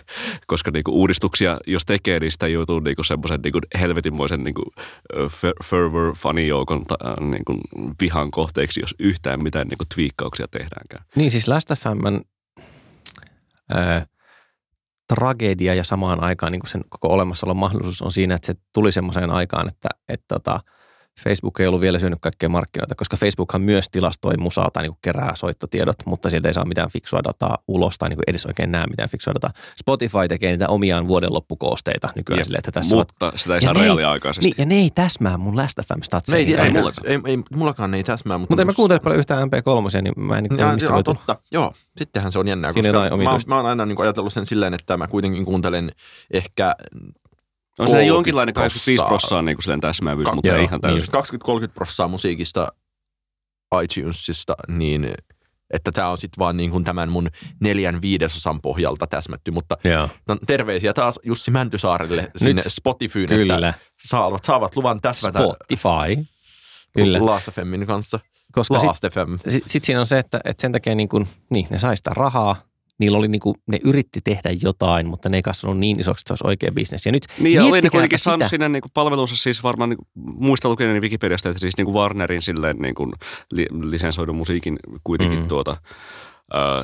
koska 0.48 0.72
niin 0.72 0.84
kuin 0.84 0.96
uudistuksia 0.96 1.58
jos 1.68 1.86
tekee, 1.86 2.20
niin 2.20 2.32
sitä 2.32 2.48
joutuu 2.54 2.80
niin 2.80 2.96
kuin 2.96 3.06
semmoisen 3.06 3.40
niin 3.42 3.54
kuin 3.54 3.64
helvetinmoisen 3.80 4.44
niin 4.44 4.54
kuin 4.54 4.66
fer- 5.14 5.64
fervor 5.66 6.16
fanijoukon 6.16 6.84
ta- 6.84 7.22
niin 7.22 7.46
kuin 7.46 7.60
vihan 8.02 8.32
kohteeksi, 8.32 8.80
jos 8.80 8.96
yhtään 9.00 9.44
mitään 9.44 9.68
niin 9.68 9.78
kuin 9.78 9.88
twiikkauksia 9.96 10.48
tehdäänkään. 10.52 11.06
Niin 11.16 11.32
siis 11.32 11.48
Last 11.48 11.70
FMn 11.74 12.22
ää, 13.74 14.06
tragedia 15.16 15.74
ja 15.74 15.84
samaan 15.84 16.24
aikaan 16.24 16.52
niin 16.52 16.60
kuin 16.60 16.70
sen 16.70 16.82
koko 16.90 17.08
olemassaolon 17.08 17.58
mahdollisuus 17.58 18.02
on 18.02 18.12
siinä, 18.12 18.36
että 18.36 18.46
se 18.46 18.56
tuli 18.74 18.92
semmoiseen 18.92 19.30
aikaan, 19.30 19.68
että, 19.68 19.90
että 20.10 20.26
tota, 20.28 20.60
Facebook 21.20 21.60
ei 21.60 21.68
ollut 21.68 21.82
vielä 21.82 22.00
syönyt 22.00 22.20
kaikkea 22.22 22.50
markkinoita, 22.50 22.96
koska 22.96 23.18
Facebookhan 23.18 23.62
myös 23.62 23.90
tilastoi 23.90 24.38
musaa 24.38 24.70
tai 24.74 24.84
niin 24.84 24.98
kerää 25.02 25.36
soittotiedot, 25.36 25.96
mutta 26.06 26.30
sieltä 26.30 26.48
ei 26.48 26.54
saa 26.54 26.66
mitään 26.66 26.90
fiksua 26.90 27.24
dataa 27.24 27.58
ulos 27.68 27.98
tai 27.98 28.10
niin 28.10 28.20
edes 28.28 28.46
oikein 28.46 28.72
näe 28.72 28.88
mitään 28.88 29.10
fiksua 29.10 29.34
dataa. 29.34 29.52
Spotify 29.80 30.28
tekee 30.30 30.52
niitä 30.52 30.68
omiaan 30.68 31.08
vuoden 31.08 31.34
loppukoosteita 31.34 32.10
nykyään 32.16 32.40
Jep, 32.40 32.46
silleen, 32.46 32.60
että 32.60 32.72
tässä 32.72 32.96
Mutta 32.96 33.26
ovat, 33.26 33.40
sitä 33.40 33.54
ei 33.54 33.58
Ja 33.58 33.62
saa 33.62 33.74
ne 33.74 33.82
reaaliaikaisesti. 33.82 34.46
niin, 34.46 34.56
ja 34.58 34.66
ne 34.66 34.76
ei 34.76 34.90
täsmää 34.96 35.38
mun 35.38 35.56
Last 35.58 35.78
FM 35.88 36.00
No 36.32 36.38
ei, 36.38 36.56
ei, 36.56 36.62
ei, 37.06 37.20
ei, 37.26 37.38
mullakaan 37.56 37.94
ei 37.94 38.04
täsmää. 38.04 38.38
Mutta, 38.38 38.52
mutta 38.52 38.62
en 38.62 38.68
mä 38.68 38.74
kuuntele 38.74 39.00
paljon 39.00 39.20
yhtään 39.20 39.48
MP3, 39.50 40.02
niin 40.02 40.14
mä 40.18 40.38
en 40.38 40.44
niin 40.44 40.52
Ja, 40.52 40.58
tiedä, 40.58 40.74
mistä 40.74 40.94
ja, 40.94 41.04
totta. 41.04 41.36
Joo, 41.52 41.74
sittenhän 41.98 42.32
se 42.32 42.40
on 42.40 42.48
jännää, 42.48 42.74
koska 42.74 42.92
mä, 43.18 43.38
mä 43.48 43.56
oon 43.56 43.66
aina 43.66 43.86
niin 43.86 44.02
ajatellut 44.02 44.34
sen 44.34 44.46
silleen, 44.46 44.74
että 44.74 44.98
mä 44.98 45.08
kuitenkin 45.08 45.46
kuuntelen 45.46 45.92
ehkä 46.34 46.76
On 47.82 47.88
se 47.88 47.92
30 47.92 48.08
jonkinlainen 48.16 48.54
85 48.54 48.98
prossaa. 48.98 49.08
prossaa 49.10 49.42
niin 49.42 49.56
kuin 49.56 49.64
silleen 49.64 49.82
täsmäävyys, 49.82 50.30
Ka- 50.30 50.36
mutta 50.36 50.48
joo, 50.48 50.58
ei 50.58 50.64
ihan 50.64 50.82
täysin. 50.82 51.08
niin 51.14 51.68
20-30 51.68 51.74
prosenttia 51.74 52.08
musiikista 52.08 52.68
iTunesista, 53.84 54.56
niin 54.68 55.14
että 55.74 55.92
tämä 55.92 56.10
on 56.10 56.18
sitten 56.18 56.40
vaan 56.40 56.58
niin 56.58 56.72
kuin 56.72 56.84
tämän 56.84 57.10
mun 57.12 57.30
neljän 57.60 58.02
viidesosan 58.02 58.62
pohjalta 58.62 59.08
täsmätty, 59.08 59.52
mutta 59.52 59.78
Joo, 59.84 60.10
no, 60.28 60.38
terveisiä 60.48 60.94
taas 60.94 61.20
Jussi 61.24 61.52
Mäntysaarelle 61.52 62.32
sinne 62.38 62.62
Spotifyyn, 62.68 63.24
että 63.32 63.36
kyllä. 63.36 63.74
saavat, 64.08 64.44
saavat 64.44 64.76
luvan 64.76 65.02
täsmätä 65.02 65.40
Spotify. 65.40 66.26
Kyllä, 66.94 67.26
Last 67.26 67.50
FMin 67.52 67.86
kanssa. 67.88 68.20
koska 68.52 68.80
sit, 68.80 68.88
Last 68.88 69.04
FM. 69.14 69.50
Sitten 69.50 69.70
sit 69.72 69.84
siinä 69.84 70.00
on 70.00 70.08
se, 70.08 70.20
että, 70.20 70.40
että 70.46 70.62
sen 70.62 70.72
takia 70.72 70.96
niin 70.96 71.10
kuin, 71.10 71.28
niin, 71.54 71.68
ne 71.70 71.80
sai 71.80 71.98
sitä 71.98 72.10
rahaa, 72.14 72.56
niillä 73.02 73.18
oli 73.18 73.28
niin 73.28 73.40
kuin, 73.40 73.56
ne 73.68 73.80
yritti 73.84 74.20
tehdä 74.24 74.50
jotain, 74.62 75.08
mutta 75.08 75.30
ne 75.30 75.38
ei 75.38 75.42
kasvanut 75.42 75.80
niin 75.80 76.00
isoksi, 76.00 76.22
että 76.22 76.28
se 76.28 76.34
olisi 76.34 76.48
oikea 76.48 76.72
bisnes. 76.72 77.06
Ja 77.06 77.12
nyt 77.12 77.28
Niin, 77.40 77.54
ja 77.56 77.64
oli 77.64 77.82
ne 77.82 77.90
kuitenkin 77.90 78.20
saanut 78.20 78.40
sitä. 78.44 78.50
sinne 78.50 78.70
niin 78.70 78.82
kuin 78.82 78.92
palvelunsa 78.94 79.36
siis 79.38 79.64
varmaan, 79.64 79.90
niin 79.90 79.98
muista 80.16 80.70
lukeneeni 80.70 81.00
Wikipediasta, 81.00 81.50
että 81.50 81.60
siis 81.60 81.78
niin 81.78 81.86
kuin 81.86 81.96
Warnerin 81.96 82.42
silleen 82.42 82.78
niin 82.78 82.96
kuin 82.96 83.12
li, 83.52 83.66
lisensoidun 83.84 84.36
musiikin 84.36 84.80
kuitenkin 85.04 85.40
Mm. 85.40 85.48
tuota, 85.48 85.78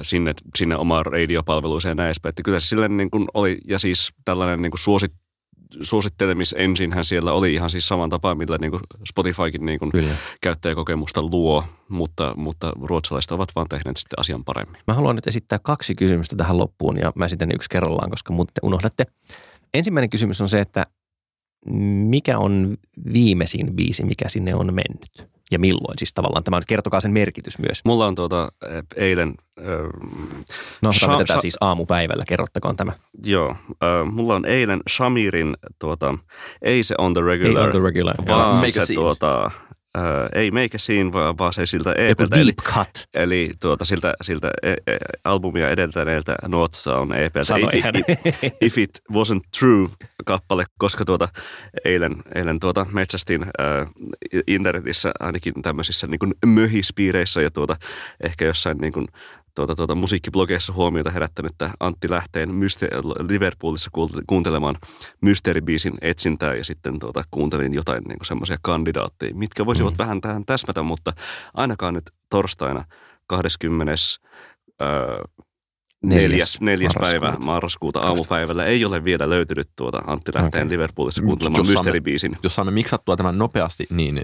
sinne, 0.02 0.34
sinne 0.58 0.76
omaan 0.76 1.06
radiopalveluiseen 1.06 1.92
ja 1.92 1.96
näin 1.96 2.08
edespäin. 2.08 2.30
Että 2.30 2.44
Kyllä 2.44 2.60
se 2.60 2.68
silleen 2.68 2.98
niin 2.98 3.12
kuin 3.12 3.26
oli, 3.34 3.58
ja 3.68 3.80
siis 3.80 4.10
tällainen 4.26 4.62
niin 4.62 4.72
kuin 4.72 4.80
suosit, 4.80 5.12
suosittelemisensinhän 5.82 7.06
siellä 7.06 7.34
oli 7.34 7.54
ihan 7.54 7.70
siis 7.70 7.88
saman 7.88 8.10
tapaan, 8.10 8.38
millä 8.38 8.58
niin 8.62 8.72
kuin 8.72 8.82
Spotifykin 9.08 9.66
niin 9.66 9.80
kuin 9.80 9.92
Kyllä. 9.92 10.16
käyttäjäkokemusta 10.42 11.22
luo, 11.22 11.64
mutta, 11.90 12.34
mutta 12.38 12.72
ruotsalaiset 12.82 13.32
ovat 13.32 13.50
vaan 13.56 13.68
tehneet 13.70 13.98
sitten 13.98 14.20
asian 14.20 14.44
paremmin. 14.44 14.82
Mä 14.88 14.94
haluan 14.94 15.16
nyt 15.16 15.28
esittää 15.28 15.60
kaksi 15.60 15.96
kysymystä 15.96 16.36
tähän 16.36 16.58
loppuun 16.58 16.98
ja 16.98 17.12
mä 17.16 17.26
esitän 17.26 17.52
yksi 17.52 17.70
kerrallaan, 17.70 18.10
koska 18.10 18.34
muuten 18.34 18.54
te 18.54 18.60
unohdatte. 18.64 19.06
Ensimmäinen 19.74 20.10
kysymys 20.10 20.42
on 20.42 20.50
se, 20.50 20.62
että 20.62 20.86
mikä 22.06 22.38
on 22.38 22.78
viimeisin 23.14 23.76
biisi, 23.76 24.06
mikä 24.06 24.30
sinne 24.30 24.56
on 24.56 24.74
mennyt? 24.74 25.37
Ja 25.52 25.60
milloin 25.60 25.98
siis 26.00 26.14
tavallaan? 26.14 26.44
Tämä 26.44 26.62
kertokaa 26.68 27.02
sen 27.02 27.12
merkitys 27.12 27.60
myös. 27.60 27.82
Mulla 27.86 28.06
on 28.06 28.16
tuota, 28.16 28.52
eh, 28.70 28.84
eilen 28.96 29.34
äh, 29.60 29.66
No, 30.82 30.92
Sha- 30.92 31.26
Sha- 31.36 31.42
siis 31.42 31.58
aamupäivällä, 31.62 32.24
kerrottakoon 32.28 32.76
tämä. 32.76 32.92
Joo, 33.26 33.50
äh, 33.50 34.12
mulla 34.12 34.36
on 34.36 34.46
eilen 34.46 34.82
Shamirin, 34.90 35.58
tuota, 35.80 36.18
ei 36.62 36.84
se 36.84 36.96
on 36.98 37.14
the 37.14 37.22
Ei 37.22 37.26
regular, 37.28 37.64
on 37.64 37.72
the 37.72 37.80
regular. 37.82 38.16
vaan 38.28 38.56
Make 38.56 38.72
se 38.72 38.94
tuota, 38.94 39.52
äh, 39.98 40.30
ei 40.34 40.52
a 40.76 40.78
scene, 40.78 41.12
vaan, 41.12 41.38
vaan 41.38 41.54
se 41.54 41.66
siltä 41.66 41.90
Joku 41.90 42.02
EPltä, 42.02 42.36
eli, 42.36 42.46
deep 42.46 42.76
cut. 42.76 43.08
eli 43.14 43.52
tuota, 43.62 43.86
siltä, 43.86 44.14
siltä 44.22 44.52
e, 44.64 44.72
e, 44.72 44.98
albumia 45.24 45.70
edeltäneeltä 45.70 46.36
North 46.48 46.76
Sound 46.76 47.12
EPltä, 47.12 47.56
if, 47.74 47.86
it, 48.44 48.56
if 48.62 48.78
it 48.78 49.02
wasn't 49.14 49.42
true 49.60 49.90
kappale, 50.26 50.66
koska 50.78 51.06
tuota, 51.06 51.28
eilen, 51.86 52.16
eilen 52.36 52.60
tuota, 52.60 52.86
metsästin 52.92 53.44
äh, 53.44 53.88
internetissä 54.48 55.12
ainakin 55.20 55.54
tämmöisissä 55.62 56.08
niin 56.08 56.20
kuin 56.20 56.34
möhispiireissä 56.46 57.42
ja 57.42 57.52
tuota, 57.52 57.76
ehkä 58.24 58.46
jossain 58.46 58.78
niin 58.78 58.94
kuin, 58.94 59.08
tuota, 59.58 59.76
tuota, 59.76 59.96
musiikkiblogeissa 59.96 60.74
huomiota 60.74 61.12
herättänyttä 61.12 61.70
Antti 61.80 62.10
Lähteen 62.10 62.50
myste- 62.50 62.90
Liverpoolissa 63.30 63.90
kuunt- 63.98 64.24
kuuntelemaan 64.28 64.76
mysteeribiisin 65.22 65.94
etsintää 66.02 66.56
ja 66.56 66.64
sitten 66.66 67.00
tuota, 67.00 67.24
kuuntelin 67.32 67.74
jotain 67.74 68.04
niin 68.04 68.18
semmoisia 68.24 68.58
kandidaatteja, 68.62 69.36
mitkä 69.36 69.66
voisivat 69.66 69.94
mm. 69.94 69.98
vähän 69.98 70.22
tähän 70.22 70.46
täsmätä, 70.46 70.84
mutta 70.84 71.14
ainakaan 71.54 71.94
nyt 71.94 72.04
torstaina 72.30 72.84
20. 73.28 73.94
Öö, 74.82 75.24
Neljäs 76.04 76.30
neljäs, 76.30 76.62
neljäs 76.62 76.94
päivä 77.00 77.26
marraskuuta. 77.26 77.46
marraskuuta 77.46 78.00
aamupäivällä 78.00 78.66
ei 78.66 78.86
ole 78.86 79.04
vielä 79.04 79.30
löytynyt 79.30 79.70
tuota 79.76 80.02
Antti 80.08 80.32
Lähteen 80.36 80.66
Okei. 80.68 80.76
Liverpoolissa 80.78 81.22
Jos 81.22 81.26
kuuntelemaan 81.26 81.66
saamme- 81.66 81.72
mysteeribiisin. 81.74 82.38
Jos 82.44 82.56
saamme 82.56 82.72
miksattua 82.72 83.16
tämän 83.18 83.38
nopeasti, 83.38 83.88
niin 83.90 84.22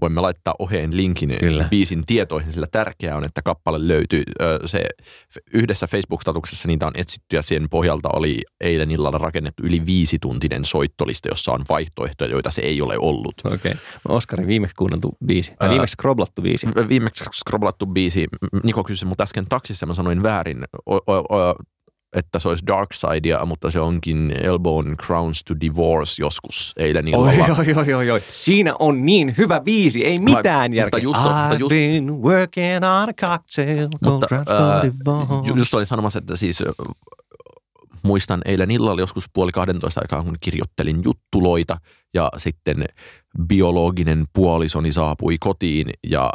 voimme 0.00 0.20
laittaa 0.20 0.54
oheen 0.58 0.96
linkin 0.96 1.36
Kyllä. 1.40 1.68
biisin 1.70 2.06
tietoihin, 2.06 2.52
sillä 2.52 2.66
tärkeää 2.72 3.16
on, 3.16 3.24
että 3.24 3.42
kappale 3.42 3.88
löytyy. 3.88 4.22
Se 4.66 4.86
yhdessä 5.52 5.86
Facebook-statuksessa 5.86 6.68
niitä 6.68 6.86
on 6.86 6.92
etsitty 6.96 7.36
ja 7.36 7.42
sen 7.42 7.68
pohjalta 7.70 8.08
oli 8.12 8.40
eilen 8.60 8.90
illalla 8.90 9.18
rakennettu 9.18 9.62
yli 9.62 9.86
viisituntinen 9.86 10.64
soittolista, 10.64 11.28
jossa 11.28 11.52
on 11.52 11.64
vaihtoehtoja, 11.68 12.30
joita 12.30 12.50
se 12.50 12.62
ei 12.62 12.82
ole 12.82 12.98
ollut. 12.98 13.34
Okei. 13.44 13.56
Okay. 13.56 13.74
Oskarin 14.08 14.46
viimeksi 14.46 14.76
kuunneltu 14.76 15.16
biisi, 15.26 15.52
tai 15.58 15.70
viimeksi 15.70 15.92
scroblattu 15.92 16.42
biisi. 16.42 16.66
Viimeksi 16.88 17.24
scrollattu 17.34 17.86
biisi, 17.86 18.26
Niko 18.62 18.84
kysyi 18.84 19.08
mut 19.08 19.20
äsken 19.20 19.46
taksissa, 19.48 19.86
mä 19.86 19.94
sanoin 19.94 20.22
väärin, 20.22 20.64
o, 20.86 20.96
o, 20.96 21.36
o, 21.36 21.54
että 22.16 22.38
se 22.38 22.48
olisi 22.48 22.66
Dark 22.66 22.92
Sidea, 22.92 23.44
mutta 23.46 23.70
se 23.70 23.80
onkin 23.80 24.32
Elbow 24.42 24.86
Crowns 25.06 25.44
to 25.44 25.54
Divorce 25.60 26.22
joskus 26.22 26.72
eilen 26.76 27.08
illalla. 27.08 27.30
Oi, 27.58 27.74
oi, 27.86 27.94
oi, 27.94 28.10
oi. 28.10 28.22
Siinä 28.30 28.74
on 28.78 29.06
niin 29.06 29.34
hyvä 29.38 29.60
biisi, 29.60 30.04
ei 30.06 30.18
mitään 30.18 30.70
mutta 30.70 30.76
järkeä. 30.76 31.00
just- 31.00 31.20
mutta 31.20 31.50
I've 31.50 31.58
just- 31.58 31.68
been 31.68 32.22
working 32.22 32.76
on 32.76 32.82
a 32.84 33.06
cocktail 33.20 33.88
Mutta 34.02 34.26
ju- 35.46 35.56
just 35.56 35.74
olin 35.74 35.86
sanomassa, 35.86 36.18
että 36.18 36.36
siis 36.36 36.62
muistan 38.02 38.40
eilen 38.44 38.70
illalla 38.70 39.00
joskus 39.00 39.24
puoli 39.32 39.52
12 39.52 40.00
aikaa, 40.00 40.22
kun 40.24 40.36
kirjoittelin 40.40 41.00
juttuloita 41.04 41.76
ja 42.14 42.30
sitten 42.36 42.84
biologinen 43.48 44.24
puolisoni 44.32 44.92
saapui 44.92 45.36
kotiin 45.40 45.90
ja 46.06 46.30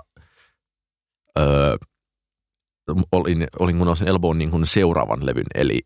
olin, 3.11 3.47
olin 3.59 3.77
kun 3.77 3.97
sen 3.97 4.07
Elbown 4.07 4.37
niin 4.37 4.51
kuin 4.51 4.65
seuraavan 4.65 5.25
levyn, 5.25 5.45
eli 5.55 5.81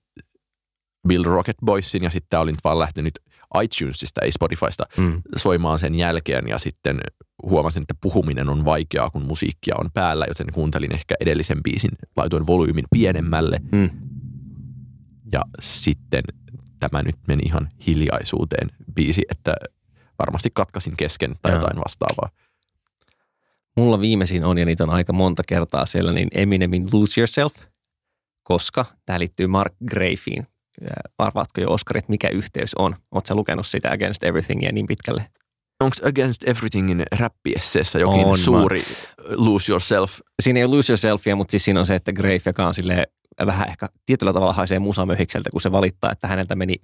Bill 1.08 1.24
Rocket 1.24 1.58
Boysin 1.66 2.04
ja 2.04 2.10
sitten 2.10 2.40
olin 2.40 2.56
vaan 2.64 2.80
lähtenyt 2.80 3.14
iTunesista, 3.64 4.22
ei 4.22 4.32
Spotifysta, 4.32 4.84
Mm. 4.98 5.22
soimaan 5.36 5.80
sen 5.80 5.96
jälkeen 5.96 6.48
ja 6.48 6.58
sitten 6.58 7.00
huomasin, 7.44 7.82
että 7.84 7.96
puhuminen 8.02 8.50
on 8.50 8.66
vaikeaa, 8.66 9.10
kun 9.10 9.22
musiikkia 9.26 9.76
on 9.80 9.90
päällä, 9.94 10.26
joten 10.28 10.48
kuuntelin 10.54 10.94
ehkä 10.94 11.16
edellisen 11.20 11.64
biisin, 11.64 11.92
laitoin 12.18 12.48
volyymin 12.48 12.86
pienemmälle 12.92 13.60
Mm. 13.72 13.90
ja 15.32 15.42
sitten 15.62 16.24
tämä 16.80 17.04
nyt 17.04 17.16
meni 17.28 17.42
ihan 17.46 17.70
hiljaisuuteen 17.88 18.70
biisi, 18.96 19.22
että 19.32 19.56
varmasti 20.20 20.50
katkasin 20.54 20.98
kesken 20.98 21.36
tai 21.42 21.52
jotain 21.54 21.78
vastaavaa. 21.78 22.30
Mulla 23.78 24.00
viimeisin 24.00 24.46
on, 24.46 24.58
ja 24.58 24.66
niitä 24.66 24.84
on 24.84 24.90
aika 24.90 25.14
monta 25.14 25.44
kertaa 25.48 25.86
siellä, 25.86 26.14
niin 26.14 26.28
Eminemin 26.34 26.88
Lose 26.94 27.22
Yourself, 27.22 27.54
koska 28.44 28.86
tämä 29.06 29.20
liittyy 29.20 29.48
Mark 29.48 29.74
Grafeen. 29.90 30.48
Arvaatko 31.18 31.62
jo, 31.62 31.72
Oskarit, 31.72 32.10
mikä 32.10 32.30
yhteys 32.30 32.74
on? 32.74 32.96
Oletko 33.12 33.36
lukenut 33.36 33.68
sitä 33.68 33.92
Against 33.92 34.24
Everythingia 34.24 34.72
niin 34.72 34.88
pitkälle? 34.88 35.26
Onko 35.84 35.96
Against 36.04 36.48
Everythingin 36.48 37.04
räppiesseessä 37.12 38.00
jokin 38.00 38.26
On, 38.26 38.38
suuri 38.38 38.84
Lose 39.30 39.72
Yourself? 39.72 40.20
Siinä 40.44 40.60
ei 40.60 40.66
ole 40.66 40.76
Lose 40.76 40.94
Yourselfia, 40.94 41.36
mutta 41.36 41.52
siis 41.52 41.66
siinä 41.66 41.80
on 41.80 41.86
se, 41.86 41.96
että 41.96 42.14
Grave, 42.14 42.42
joka 42.46 42.68
on 42.68 42.74
silleen 42.74 43.08
vähän 43.46 43.70
ehkä 43.70 43.88
tietyllä 44.06 44.34
tavalla 44.34 44.54
haisee 44.54 44.80
musamöhikseltä, 44.80 45.50
kun 45.50 45.62
se 45.62 45.72
valittaa, 45.72 46.12
että 46.12 46.28
häneltä 46.28 46.56
meni 46.56 46.76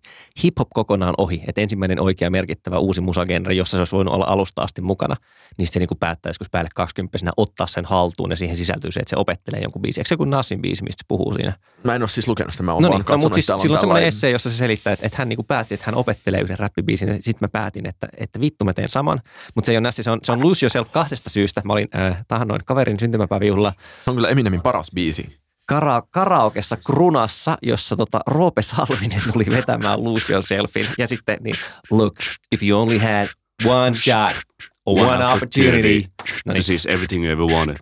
hip-hop 0.43 0.67
kokonaan 0.73 1.13
ohi. 1.17 1.43
Että 1.47 1.61
ensimmäinen 1.61 1.99
oikea 1.99 2.29
merkittävä 2.29 2.77
uusi 2.77 3.01
musagenre, 3.01 3.53
jossa 3.53 3.77
se 3.77 3.79
olisi 3.81 3.95
voinut 3.95 4.13
olla 4.13 4.25
alusta 4.25 4.61
asti 4.61 4.81
mukana, 4.81 5.15
niin 5.57 5.67
sitten 5.67 5.87
se 5.87 5.87
niin 5.91 5.99
päättää 5.99 6.29
joskus 6.29 6.49
päälle 6.49 6.69
20 6.75 7.31
ottaa 7.37 7.67
sen 7.67 7.85
haltuun 7.85 8.29
ja 8.29 8.35
siihen 8.35 8.57
sisältyy 8.57 8.91
se, 8.91 8.99
että 8.99 9.09
se 9.09 9.15
opettelee 9.17 9.61
jonkun 9.61 9.81
biisin. 9.81 10.01
Eikö 10.01 10.07
se 10.07 10.13
joku 10.13 10.25
Nassin 10.25 10.61
biisi, 10.61 10.83
mistä 10.83 11.01
se 11.03 11.05
puhuu 11.07 11.33
siinä? 11.33 11.53
Mä 11.83 11.95
en 11.95 12.01
ole 12.01 12.09
siis 12.09 12.27
lukenut 12.27 12.53
sitä, 12.53 12.63
mä 12.63 12.73
oon 12.73 12.83
No 12.83 12.89
niin, 12.89 13.03
no, 13.09 13.17
mutta 13.17 13.33
siis 13.33 13.45
silloin 13.45 13.61
on 13.61 13.61
semmoinen 13.61 13.81
tällainen- 13.81 14.07
esse, 14.07 14.29
jossa 14.29 14.49
se 14.49 14.57
selittää, 14.57 14.93
että, 14.93 15.05
että 15.05 15.17
hän 15.17 15.29
niin 15.29 15.45
päätti, 15.47 15.73
että 15.73 15.85
hän 15.85 15.95
opettelee 15.95 16.41
yhden 16.41 16.59
räppibiisin. 16.59 17.13
Sitten 17.13 17.37
mä 17.41 17.47
päätin, 17.47 17.85
että, 17.85 18.07
että 18.17 18.39
vittu 18.39 18.65
mä 18.65 18.73
teen 18.73 18.89
saman. 18.89 19.21
Mutta 19.55 19.65
se 19.65 19.71
ei 19.71 19.77
ole 19.77 19.81
nässi, 19.81 20.03
se 20.03 20.11
on, 20.11 20.19
se 20.23 20.31
on 20.31 20.43
Lose 20.43 20.65
Yourself 20.65 20.91
kahdesta 20.91 21.29
syystä. 21.29 21.61
Mä 21.65 21.73
olin 21.73 21.87
äh, 21.95 22.25
tahannoin 22.27 22.61
kaverin 22.65 22.99
syntymäpäiväjuhla 22.99 23.73
Se 24.03 24.09
on 24.09 24.15
kyllä 24.15 24.29
Eminemin 24.29 24.61
paras 24.61 24.91
biisi. 24.95 25.42
Kara, 25.65 26.01
karaokessa 26.11 26.77
Krunassa, 26.77 27.57
jossa 27.61 27.95
tota, 27.95 28.19
Roope 28.27 28.61
Salminen 28.61 29.21
tuli 29.33 29.45
vetämään 29.51 30.03
Lose 30.03 30.33
Yourselfin. 30.33 30.85
Ja 30.97 31.07
sitten 31.07 31.37
niin, 31.41 31.55
look, 31.91 32.15
if 32.51 32.63
you 32.63 32.81
only 32.81 32.97
had 32.97 33.27
one 33.65 33.95
shot 33.95 34.41
or 34.85 34.99
one 34.99 35.25
opportunity. 35.25 36.03
No 36.45 36.53
niin, 36.53 36.53
This 36.53 36.69
is 36.69 36.85
everything 36.85 37.25
you 37.25 37.31
ever 37.33 37.57
wanted. 37.57 37.77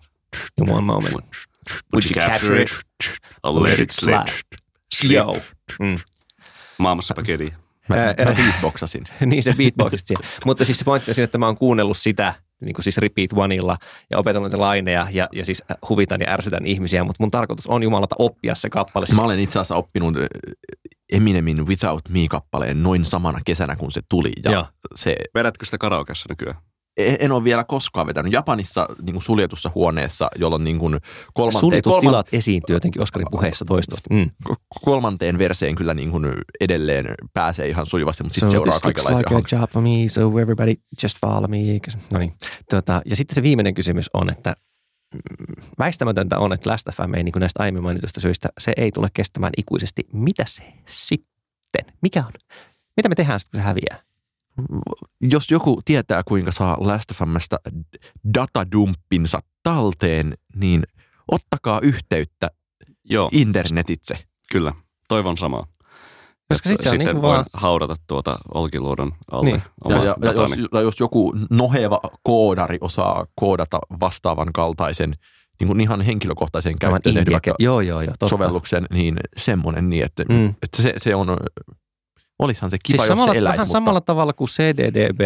in 0.58 0.70
one 0.70 0.82
moment. 0.82 1.26
Would 1.94 2.04
you 2.06 2.28
capture 2.28 2.62
it? 2.62 2.70
I'll 3.48 3.64
let 3.64 3.80
it 3.80 3.92
slip. 3.92 4.28
Slip. 4.94 5.12
Yo. 5.12 5.42
Mm. 5.80 6.00
Maailmassa 6.78 7.14
pakeli. 7.14 7.54
Mä, 7.90 7.96
mä 7.96 8.34
beatboxasin. 8.36 9.04
niin 9.26 9.44
se 9.44 9.54
beatboxit 9.54 10.08
siellä. 10.08 10.28
Mutta 10.46 10.66
siis 10.66 10.80
se 10.80 10.86
pointti 10.86 11.12
on 11.12 11.16
siinä, 11.16 11.24
että 11.24 11.38
mä 11.38 11.46
oon 11.46 11.58
kuunnellut 11.58 11.98
sitä 11.98 12.34
niin 12.62 12.74
kuin 12.74 12.84
siis 12.84 12.98
repeat 12.98 13.34
oneilla 13.36 13.78
ja 14.10 14.18
opetellut 14.18 14.50
niitä 14.50 14.60
laineja 14.60 15.08
ja, 15.12 15.30
ja 15.32 15.46
siis 15.46 15.64
huvitan 15.90 16.22
ja 16.22 16.30
ärsytän 16.30 16.66
ihmisiä, 16.66 17.04
mutta 17.04 17.24
mun 17.24 17.32
tarkoitus 17.32 17.68
on 17.68 17.84
jumalata 17.84 18.16
oppia 18.20 18.56
se 18.56 18.70
kappale. 18.70 19.06
Siis 19.06 19.20
Mä 19.20 19.26
olen 19.26 19.40
itse 19.40 19.60
asiassa 19.60 19.76
oppinut 19.76 20.18
äh, 20.18 20.24
Eminemin 21.12 21.68
Without 21.68 22.10
Me-kappaleen 22.10 22.84
noin 22.84 23.06
samana 23.06 23.40
kesänä, 23.46 23.76
kun 23.76 23.92
se 23.92 24.02
tuli. 24.10 24.32
Ja 24.44 24.52
Joo. 24.52 24.66
se, 24.96 25.16
Vedätkö 25.36 25.66
sitä 25.66 25.78
karaokeessa 25.78 26.26
nykyään? 26.30 26.58
En 26.98 27.18
en 27.20 27.32
ole 27.32 27.44
vielä 27.44 27.64
koskaan 27.64 28.08
vetänyt. 28.08 28.34
Japanissa 28.34 28.88
niin 29.02 29.14
kuin 29.14 29.24
suljetussa 29.24 29.72
huoneessa, 29.76 30.30
jolloin 30.36 30.64
niin 30.64 30.80
kuin 30.80 31.00
kolmanteen, 31.34 31.60
Suljetut 31.60 31.92
kolman, 31.92 32.12
tilat 32.12 32.28
esiintyy 32.32 32.76
jotenkin 32.76 33.02
Oskarin 33.02 33.28
puheessa 33.32 33.66
toistuvasti. 33.66 34.10
Mm. 34.14 34.30
kolmanteen 34.86 35.38
verseen 35.38 35.76
kyllä 35.76 35.94
niin 35.94 36.12
kuin 36.12 36.26
edelleen 36.62 37.06
pääsee 37.34 37.68
ihan 37.68 37.86
sujuvasti, 37.86 38.24
mutta 38.24 38.34
sitten 38.34 38.50
so 38.50 38.52
seuraa 38.52 38.80
kaikenlaisia 38.80 39.38
like 39.38 39.56
a 39.56 39.60
job 39.60 39.70
for 39.70 39.82
me, 39.82 40.08
so 40.08 40.40
everybody 40.40 40.74
just 41.04 41.20
follow 41.22 41.50
me. 41.50 41.58
No 42.12 42.20
niin. 42.20 42.34
Tota, 42.70 43.02
ja 43.06 43.16
sitten 43.16 43.36
se 43.36 43.44
viimeinen 43.44 43.74
kysymys 43.74 44.10
on, 44.14 44.30
että 44.30 44.56
mm, 45.14 45.64
väistämätöntä 45.80 46.40
on, 46.40 46.54
että 46.54 46.70
Last 46.70 46.88
FM 46.96 47.14
ei 47.14 47.24
niin 47.24 47.34
kuin 47.34 47.42
näistä 47.42 47.64
aiemmin 47.64 47.84
mainitusta 47.84 48.20
syistä, 48.20 48.50
se 48.60 48.74
ei 48.78 48.92
tule 48.92 49.08
kestämään 49.14 49.54
ikuisesti. 49.58 50.08
Mitä 50.14 50.44
se 50.48 50.64
sitten? 50.86 51.86
Mikä 52.02 52.20
on? 52.20 52.32
Mitä 52.98 53.10
me 53.10 53.16
tehdään 53.16 53.40
sitten, 53.40 53.60
kun 53.60 53.64
se 53.64 53.68
häviää? 53.68 54.11
Jos 55.22 55.52
joku 55.52 55.82
tietää, 55.86 56.24
kuinka 56.24 56.52
saa 56.52 56.78
Last.fmstä 56.80 57.60
datadumppinsa 58.38 59.40
talteen, 59.64 60.38
niin 60.56 60.84
ottakaa 61.32 61.80
yhteyttä 61.84 62.52
Joo, 63.04 63.30
internetitse. 63.32 64.18
kyllä. 64.52 64.74
Toivon 65.08 65.38
samaa. 65.38 65.66
Koska 66.50 66.70
sit 66.70 66.82
se 66.82 66.90
on 66.90 66.92
sitten 66.92 67.06
niinku 67.08 67.22
voin 67.22 67.34
vaan- 67.36 67.46
haudata 67.54 67.96
tuota 68.08 68.38
olkiluodon 68.54 69.12
alle 69.32 69.46
Niin. 69.50 69.62
Ja, 69.90 69.96
ja, 69.96 70.02
ja, 70.04 70.08
jos, 70.08 70.22
datani. 70.22 70.66
ja 70.74 70.82
jos 70.82 71.00
joku 71.00 71.34
noheva 71.50 72.00
koodari 72.24 72.78
osaa 72.82 73.26
koodata 73.36 73.80
vastaavan 74.00 74.54
kaltaisen 74.54 75.16
niin 75.60 75.68
kuin 75.68 75.82
ihan 75.82 76.02
henkilökohtaisen 76.02 76.80
käyttöön 76.80 77.26
vaikka 77.32 77.56
Joo, 77.60 77.82
joo, 77.82 78.02
joo. 78.02 78.12
Totta. 78.12 78.28
sovelluksen, 78.28 78.86
niin 78.94 79.18
semmoinen 79.38 79.90
niin, 79.90 80.04
että, 80.06 80.24
Mm. 80.30 80.48
että 80.62 80.82
se, 80.82 80.94
se 80.98 81.16
on, 81.16 81.28
olisihan 82.42 82.70
se 82.72 82.78
kiva, 82.84 82.98
Siis 82.98 83.10
jos 83.10 83.18
samalla, 83.18 83.34
se 83.34 83.38
eläisi, 83.38 83.58
vähän 83.58 83.68
mutta 83.68 83.72
samalla 83.72 84.02
tavalla 84.02 84.34
kuin 84.34 84.48
CDDB, 84.48 85.22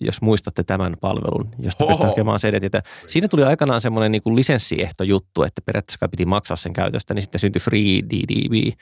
jos 0.00 0.22
muistatte 0.22 0.62
tämän 0.62 0.96
palvelun, 1.00 1.48
josta 1.58 1.84
Hoho. 1.84 1.94
pystyy 1.94 2.08
hakemaan 2.08 2.38
cd 2.40 2.80
Siinä 3.06 3.28
tuli 3.28 3.44
aikanaan 3.44 3.80
semmoinen 3.80 4.12
niin 4.12 4.36
lisenssiehto 4.36 5.04
juttu, 5.04 5.42
että 5.42 5.62
periaatteessa 5.66 6.08
piti 6.08 6.26
maksaa 6.26 6.56
sen 6.56 6.72
käytöstä, 6.72 7.14
niin 7.14 7.22
sitten 7.22 7.38
syntyi 7.38 7.60
Free 7.60 8.02
DDB. 8.02 8.78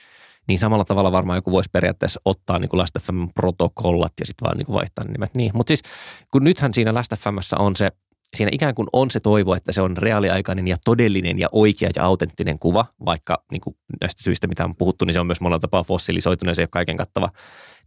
Niin 0.48 0.58
samalla 0.58 0.84
tavalla 0.84 1.12
varmaan 1.12 1.36
joku 1.36 1.50
voisi 1.50 1.70
periaatteessa 1.72 2.20
ottaa 2.24 2.58
niin 2.58 2.70
Last 2.72 2.98
FM 3.02 3.24
protokollat 3.34 4.12
ja 4.20 4.26
sitten 4.26 4.46
vaan 4.46 4.58
niin 4.58 4.66
vaihtaa 4.72 5.04
ne 5.04 5.12
nimet. 5.12 5.34
Niin. 5.34 5.50
Mutta 5.54 5.70
siis 5.70 5.82
kun 6.32 6.44
nythän 6.44 6.74
siinä 6.74 6.94
Last 6.94 7.12
FMssä 7.14 7.56
on 7.58 7.76
se, 7.76 7.92
siinä 8.36 8.50
ikään 8.52 8.74
kuin 8.74 8.88
on 8.92 9.10
se 9.10 9.20
toivo, 9.20 9.54
että 9.54 9.72
se 9.72 9.82
on 9.82 9.96
reaaliaikainen 9.96 10.68
ja 10.68 10.76
todellinen 10.84 11.38
ja 11.38 11.48
oikea 11.52 11.90
ja 11.96 12.04
autenttinen 12.04 12.58
kuva, 12.58 12.86
vaikka 13.04 13.44
niin 13.50 13.60
kuin 13.60 13.76
näistä 14.00 14.22
syistä, 14.22 14.46
mitä 14.46 14.64
on 14.64 14.74
puhuttu, 14.78 15.04
niin 15.04 15.14
se 15.14 15.20
on 15.20 15.26
myös 15.26 15.40
monella 15.40 15.58
tapaa 15.58 15.84
fossilisoitunut 15.84 16.50
ja 16.50 16.54
se 16.54 16.62
ei 16.62 16.64
ole 16.64 16.68
kaiken 16.72 16.96
kattava. 16.96 17.30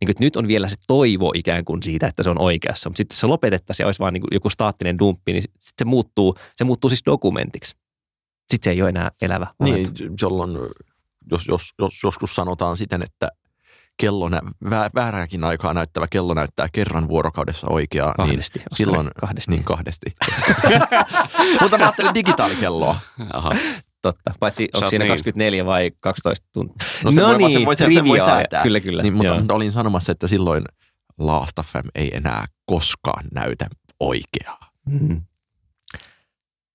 Niin 0.02 0.06
kuin, 0.06 0.16
nyt 0.20 0.36
on 0.36 0.48
vielä 0.48 0.70
se 0.70 0.76
toivo 0.88 1.32
ikään 1.36 1.66
kuin 1.66 1.84
siitä, 1.84 2.08
että 2.08 2.24
se 2.24 2.30
on 2.30 2.42
oikeassa, 2.42 2.90
mutta 2.90 2.98
sitten 2.98 3.16
jos 3.16 3.20
se 3.20 3.28
lopetettaisiin 3.28 3.84
ja 3.84 3.88
olisi 3.88 4.00
vaan 4.00 4.14
niin 4.14 4.24
joku 4.32 4.50
staattinen 4.50 5.00
dumppi, 5.00 5.34
niin 5.34 5.44
sitten 5.44 5.74
se 5.80 5.86
muuttuu, 5.86 6.36
se 6.56 6.64
muuttuu 6.64 6.90
siis 6.90 7.04
dokumentiksi. 7.06 7.76
Sitten 8.52 8.64
se 8.64 8.72
ei 8.72 8.82
ole 8.82 8.90
enää 8.90 9.12
elävä. 9.22 9.48
niin, 9.64 9.88
jolloin 10.22 10.58
jos, 11.32 11.48
jos, 11.48 11.74
jos 11.80 11.94
joskus 12.04 12.36
sanotaan 12.36 12.78
siten, 12.78 13.02
että 13.04 13.30
kello 14.02 14.30
väärääkin 14.96 15.44
aikaa 15.44 15.74
näyttävä 15.74 16.08
kello 16.10 16.34
näyttää 16.34 16.68
kerran 16.74 17.08
vuorokaudessa 17.08 17.68
oikeaa, 17.70 18.14
Kahdesti. 18.14 18.60
niin 18.60 18.66
Oskari, 18.72 18.78
silloin 18.78 19.10
kahdesti. 19.20 19.52
Niin 19.52 19.64
kahdesti. 19.64 20.06
Mutta 21.62 21.78
mä 21.78 21.84
ajattelin 21.84 22.14
digitaalikelloa. 22.14 22.96
Aha. 23.34 23.52
Totta. 24.02 24.34
Paitsi 24.40 24.70
onko 24.74 24.90
siinä 24.90 25.04
niin. 25.06 25.12
24 25.12 25.66
vai 25.66 25.92
12 26.00 26.48
tuntia. 26.54 26.88
No 27.04 27.12
se 27.12 27.22
voi- 27.22 27.38
niin, 27.38 27.52
sen 27.52 27.66
voi- 27.66 27.76
sen- 27.76 27.94
sen 27.94 28.04
voi 28.06 28.18
triviaa. 28.18 28.28
säätää. 28.28 28.64
Kyllä, 28.64 28.80
kyllä. 28.80 29.04
Niin, 29.04 29.14
mutta, 29.14 29.28
Joo. 29.28 29.38
mutta 29.38 29.54
olin 29.54 29.72
sanomassa, 29.72 30.12
että 30.12 30.28
silloin 30.28 30.64
Last 31.18 31.58
FM 31.64 31.88
ei 31.96 32.16
enää 32.16 32.46
koskaan 32.66 33.26
näytä 33.34 33.68
oikeaa. 34.00 34.72
Mm. 34.90 35.22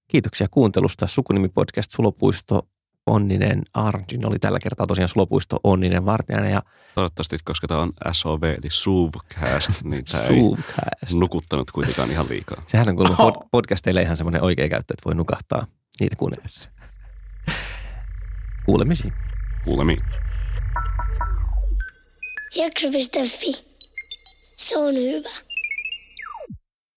Kiitoksia 0.08 0.46
kuuntelusta. 0.50 1.06
Sukunimi-podcast 1.06 1.88
Sulopuisto 1.90 2.62
Onninen 3.06 3.62
Arjin 3.74 4.26
oli 4.26 4.38
tällä 4.38 4.58
kertaa 4.62 4.86
tosiaan 4.86 5.08
Sulopuisto 5.08 5.60
Onninen 5.64 6.06
Vartijana 6.06 6.48
ja 6.48 6.62
Toivottavasti, 6.94 7.38
koska 7.44 7.66
tämä 7.68 7.80
on 7.80 7.92
SOV, 8.12 8.42
eli 8.42 8.70
SUVcast, 8.70 9.70
niin 9.84 10.04
tämä 10.04 10.22
ei 10.24 10.26
Suuvcast. 10.40 11.14
nukuttanut 11.14 11.70
kuitenkaan 11.70 12.10
ihan 12.10 12.28
liikaa. 12.28 12.62
Sehän 12.66 12.88
on 12.88 12.96
kuulemma 12.96 13.16
pod- 13.30 13.48
podcasteille 13.50 14.02
ihan 14.02 14.16
semmoinen 14.16 14.42
oikea 14.42 14.68
käyttö, 14.68 14.94
että 14.94 15.04
voi 15.04 15.14
nukahtaa 15.14 15.66
niitä 16.00 16.16
kuunnellessa. 16.16 16.70
Kuulemisiin. 18.66 19.12
Kuulemiin. 19.64 19.98
Jakso.fi. 22.56 23.66
Se 24.56 24.78
on 24.78 24.94
hyvä. 24.94 25.45